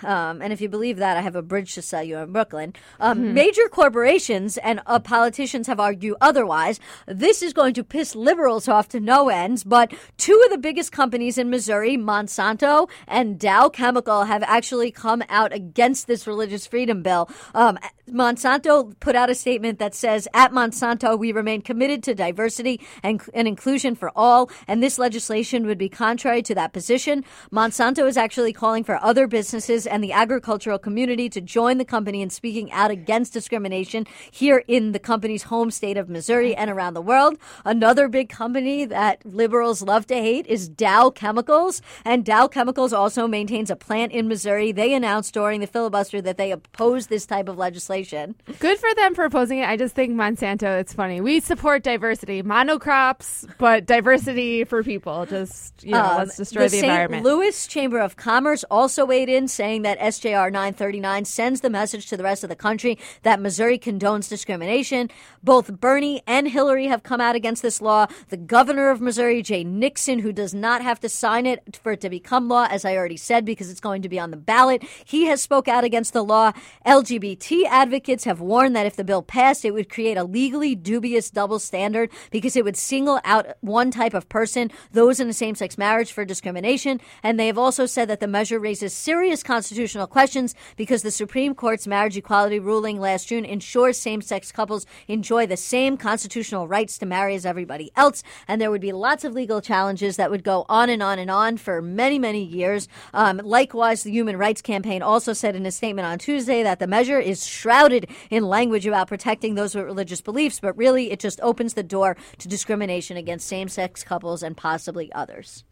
Um, 0.03 0.41
and 0.41 0.53
if 0.53 0.61
you 0.61 0.69
believe 0.69 0.97
that, 0.97 1.17
I 1.17 1.21
have 1.21 1.35
a 1.35 1.41
bridge 1.41 1.73
to 1.75 1.81
sell 1.81 2.03
you 2.03 2.17
in 2.17 2.31
Brooklyn. 2.31 2.73
Um, 2.99 3.33
Major 3.33 3.67
corporations 3.67 4.57
and 4.57 4.81
uh, 4.85 4.99
politicians 4.99 5.67
have 5.67 5.79
argued 5.79 6.17
otherwise. 6.21 6.79
This 7.07 7.41
is 7.41 7.53
going 7.53 7.73
to 7.75 7.83
piss 7.83 8.15
liberals 8.15 8.67
off 8.67 8.87
to 8.89 8.99
no 8.99 9.29
ends, 9.29 9.63
but 9.63 9.93
two 10.17 10.39
of 10.45 10.51
the 10.51 10.57
biggest 10.57 10.91
companies 10.91 11.37
in 11.37 11.49
Missouri, 11.49 11.97
Monsanto 11.97 12.89
and 13.07 13.39
Dow 13.39 13.69
Chemical, 13.69 14.25
have 14.25 14.43
actually 14.43 14.91
come 14.91 15.23
out 15.29 15.53
against 15.53 16.07
this 16.07 16.27
religious 16.27 16.67
freedom 16.67 17.01
bill. 17.01 17.29
Um, 17.55 17.79
Monsanto 18.09 18.93
put 18.99 19.15
out 19.15 19.29
a 19.29 19.35
statement 19.35 19.79
that 19.79 19.95
says, 19.95 20.27
At 20.33 20.51
Monsanto, 20.51 21.17
we 21.17 21.31
remain 21.31 21.61
committed 21.61 22.03
to 22.03 22.13
diversity 22.13 22.81
and, 23.01 23.21
and 23.33 23.47
inclusion 23.47 23.95
for 23.95 24.11
all, 24.15 24.51
and 24.67 24.83
this 24.83 24.99
legislation 24.99 25.65
would 25.65 25.77
be 25.77 25.89
contrary 25.89 26.41
to 26.43 26.55
that 26.55 26.73
position. 26.73 27.23
Monsanto 27.51 28.07
is 28.07 28.17
actually 28.17 28.53
calling 28.53 28.83
for 28.83 29.01
other 29.03 29.25
businesses 29.25 29.72
and 29.73 30.03
the 30.03 30.11
agricultural 30.11 30.77
community 30.77 31.29
to 31.29 31.41
join 31.41 31.77
the 31.77 31.85
company 31.85 32.21
in 32.21 32.29
speaking 32.29 32.71
out 32.71 32.91
against 32.91 33.33
discrimination 33.33 34.05
here 34.29 34.63
in 34.67 34.91
the 34.91 34.99
company's 34.99 35.43
home 35.43 35.71
state 35.71 35.97
of 35.97 36.07
Missouri 36.09 36.55
and 36.55 36.69
around 36.69 36.93
the 36.93 37.01
world. 37.01 37.37
Another 37.65 38.07
big 38.07 38.29
company 38.29 38.85
that 38.85 39.25
liberals 39.25 39.81
love 39.81 40.05
to 40.07 40.15
hate 40.15 40.45
is 40.47 40.69
Dow 40.69 41.09
Chemicals, 41.09 41.81
and 42.05 42.23
Dow 42.23 42.47
Chemicals 42.47 42.93
also 42.93 43.27
maintains 43.27 43.71
a 43.71 43.75
plant 43.75 44.11
in 44.11 44.27
Missouri. 44.27 44.71
They 44.71 44.93
announced 44.93 45.33
during 45.33 45.59
the 45.59 45.67
filibuster 45.67 46.21
that 46.21 46.37
they 46.37 46.51
oppose 46.51 47.07
this 47.07 47.25
type 47.25 47.49
of 47.49 47.57
legislation. 47.57 48.35
Good 48.59 48.77
for 48.77 48.93
them 48.95 49.15
for 49.15 49.25
opposing 49.25 49.59
it. 49.59 49.67
I 49.67 49.77
just 49.77 49.95
think 49.95 50.13
Monsanto, 50.13 50.79
it's 50.79 50.93
funny. 50.93 51.19
We 51.21 51.39
support 51.39 51.81
diversity, 51.83 52.43
monocrops, 52.43 53.49
but 53.57 53.85
diversity 53.85 54.63
for 54.65 54.83
people. 54.83 55.25
Just, 55.25 55.83
you 55.83 55.91
know, 55.91 56.03
Um, 56.03 56.17
let's 56.19 56.37
destroy 56.37 56.63
the, 56.63 56.69
St. 56.69 56.83
environment. 56.83 57.23
Louis 57.23 57.67
Chamber 57.67 57.99
of 57.99 58.15
Commerce 58.15 58.63
also 58.69 59.05
weighed 59.05 59.29
in, 59.29 59.47
saying 59.47 59.62
that 59.63 59.97
SJR 59.97 60.51
939 60.51 61.23
sends 61.23 61.61
the 61.61 61.69
message 61.69 62.07
to 62.07 62.17
the 62.17 62.23
rest 62.23 62.43
of 62.43 62.49
the 62.49 62.55
country 62.55 62.99
that 63.21 63.39
Missouri 63.39 63.79
condones 63.79 64.27
discrimination. 64.27 65.09
Both 65.41 65.79
Bernie 65.79 66.21
and 66.27 66.49
Hillary 66.49 66.87
have 66.87 67.01
come 67.01 67.21
out 67.21 67.37
against 67.37 67.61
this 67.61 67.81
law. 67.81 68.07
The 68.27 68.35
governor 68.35 68.89
of 68.89 68.99
Missouri, 68.99 69.41
Jay 69.41 69.63
Nixon, 69.63 70.19
who 70.19 70.33
does 70.33 70.53
not 70.53 70.81
have 70.81 70.99
to 70.99 71.07
sign 71.07 71.45
it 71.45 71.79
for 71.81 71.93
it 71.93 72.01
to 72.01 72.09
become 72.09 72.49
law, 72.49 72.67
as 72.69 72.83
I 72.83 72.97
already 72.97 73.15
said, 73.15 73.45
because 73.45 73.69
it's 73.69 73.79
going 73.79 74.01
to 74.01 74.09
be 74.09 74.19
on 74.19 74.31
the 74.31 74.37
ballot, 74.37 74.83
he 75.05 75.27
has 75.27 75.41
spoke 75.41 75.69
out 75.69 75.85
against 75.85 76.11
the 76.11 76.25
law. 76.25 76.51
LGBT 76.85 77.63
advocates 77.67 78.25
have 78.25 78.41
warned 78.41 78.75
that 78.75 78.85
if 78.85 78.97
the 78.97 79.05
bill 79.05 79.21
passed, 79.21 79.63
it 79.63 79.71
would 79.71 79.89
create 79.89 80.17
a 80.17 80.25
legally 80.25 80.75
dubious 80.75 81.29
double 81.29 81.57
standard 81.57 82.11
because 82.31 82.57
it 82.57 82.65
would 82.65 82.75
single 82.75 83.21
out 83.23 83.47
one 83.61 83.91
type 83.91 84.13
of 84.13 84.27
person, 84.27 84.69
those 84.91 85.21
in 85.21 85.29
a 85.29 85.33
same 85.33 85.55
sex 85.55 85.77
marriage, 85.77 86.11
for 86.11 86.25
discrimination. 86.25 86.99
And 87.23 87.39
they 87.39 87.47
have 87.47 87.57
also 87.57 87.85
said 87.85 88.09
that 88.09 88.19
the 88.19 88.27
measure 88.27 88.59
raises 88.59 88.91
serious 88.91 89.41
constitutional 89.53 90.07
questions 90.07 90.55
because 90.77 91.03
the 91.03 91.11
Supreme 91.11 91.53
Court's 91.53 91.85
marriage 91.85 92.17
equality 92.17 92.57
ruling 92.57 92.99
last 92.99 93.27
June 93.27 93.45
ensures 93.45 93.99
same 93.99 94.19
sex 94.19 94.51
couples 94.51 94.87
enjoy 95.07 95.45
the 95.45 95.55
same 95.55 95.95
constitutional 95.95 96.67
rights 96.67 96.97
to 96.97 97.05
marry 97.05 97.35
as 97.35 97.45
everybody 97.45 97.91
else. 97.95 98.23
And 98.47 98.59
there 98.59 98.71
would 98.71 98.81
be 98.81 98.91
lots 98.91 99.23
of 99.23 99.33
legal 99.33 99.61
challenges 99.61 100.17
that 100.17 100.31
would 100.31 100.43
go 100.43 100.65
on 100.69 100.89
and 100.89 101.03
on 101.03 101.19
and 101.19 101.29
on 101.29 101.57
for 101.57 101.83
many, 101.83 102.17
many 102.17 102.43
years. 102.43 102.87
Um, 103.13 103.41
likewise, 103.43 104.01
the 104.01 104.11
Human 104.11 104.37
Rights 104.37 104.63
Campaign 104.63 105.03
also 105.03 105.33
said 105.33 105.55
in 105.55 105.67
a 105.67 105.71
statement 105.71 106.07
on 106.07 106.17
Tuesday 106.17 106.63
that 106.63 106.79
the 106.79 106.87
measure 106.87 107.19
is 107.19 107.45
shrouded 107.45 108.09
in 108.31 108.49
language 108.49 108.87
about 108.87 109.07
protecting 109.07 109.53
those 109.53 109.75
with 109.75 109.85
religious 109.85 110.21
beliefs, 110.21 110.59
but 110.59 110.75
really 110.75 111.11
it 111.11 111.19
just 111.19 111.39
opens 111.41 111.75
the 111.75 111.83
door 111.83 112.17
to 112.39 112.47
discrimination 112.47 113.17
against 113.17 113.47
same 113.47 113.67
sex 113.67 114.03
couples 114.03 114.41
and 114.41 114.57
possibly 114.57 115.13
others. 115.13 115.63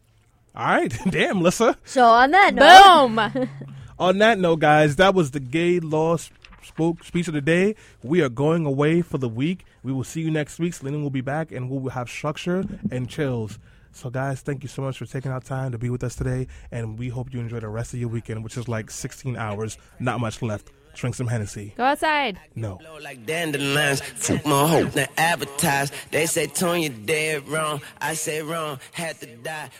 All 0.54 0.66
right, 0.66 0.94
damn, 1.10 1.40
Lissa. 1.40 1.78
So, 1.84 2.04
on 2.04 2.30
that 2.32 2.54
note, 2.54 3.32
Boom. 3.34 3.48
On 3.98 4.18
that 4.18 4.38
note, 4.38 4.56
guys, 4.60 4.96
that 4.96 5.14
was 5.14 5.30
the 5.30 5.38
gay 5.40 5.78
law 5.78 6.16
spoke 6.62 7.04
speech 7.04 7.28
of 7.28 7.34
the 7.34 7.40
day. 7.40 7.76
We 8.02 8.20
are 8.22 8.28
going 8.28 8.66
away 8.66 9.00
for 9.02 9.18
the 9.18 9.28
week. 9.28 9.64
We 9.82 9.92
will 9.92 10.04
see 10.04 10.22
you 10.22 10.30
next 10.30 10.58
week. 10.58 10.74
Selena 10.74 10.98
will 10.98 11.10
be 11.10 11.20
back, 11.20 11.52
and 11.52 11.70
we 11.70 11.78
will 11.78 11.90
have 11.90 12.08
structure 12.08 12.64
and 12.90 13.08
chills. 13.08 13.58
So, 13.92 14.10
guys, 14.10 14.40
thank 14.40 14.62
you 14.62 14.68
so 14.68 14.82
much 14.82 14.98
for 14.98 15.06
taking 15.06 15.30
out 15.30 15.44
time 15.44 15.70
to 15.72 15.78
be 15.78 15.90
with 15.90 16.02
us 16.02 16.16
today, 16.16 16.48
and 16.70 16.98
we 16.98 17.10
hope 17.10 17.32
you 17.32 17.40
enjoy 17.40 17.60
the 17.60 17.68
rest 17.68 17.92
of 17.92 18.00
your 18.00 18.08
weekend, 18.08 18.42
which 18.42 18.56
is 18.56 18.66
like 18.66 18.90
16 18.90 19.36
hours, 19.36 19.76
not 20.00 20.18
much 20.18 20.42
left. 20.42 20.72
Drink 20.94 21.14
some 21.14 21.26
Hennessy. 21.26 21.72
Go 21.76 21.84
outside. 21.84 22.38
No. 22.54 22.78
Like 23.02 23.24
dandelions, 23.26 24.00
fuck 24.00 24.44
my 24.46 24.68
hope, 24.68 24.92
then 24.92 25.08
advertise. 25.16 25.90
They 26.10 26.26
say 26.26 26.46
Tony 26.46 26.88
dead 26.88 27.48
wrong, 27.48 27.80
I 28.00 28.14
say 28.14 28.42
wrong, 28.42 28.78
had 28.92 29.18
to 29.20 29.26
die. 29.36 29.70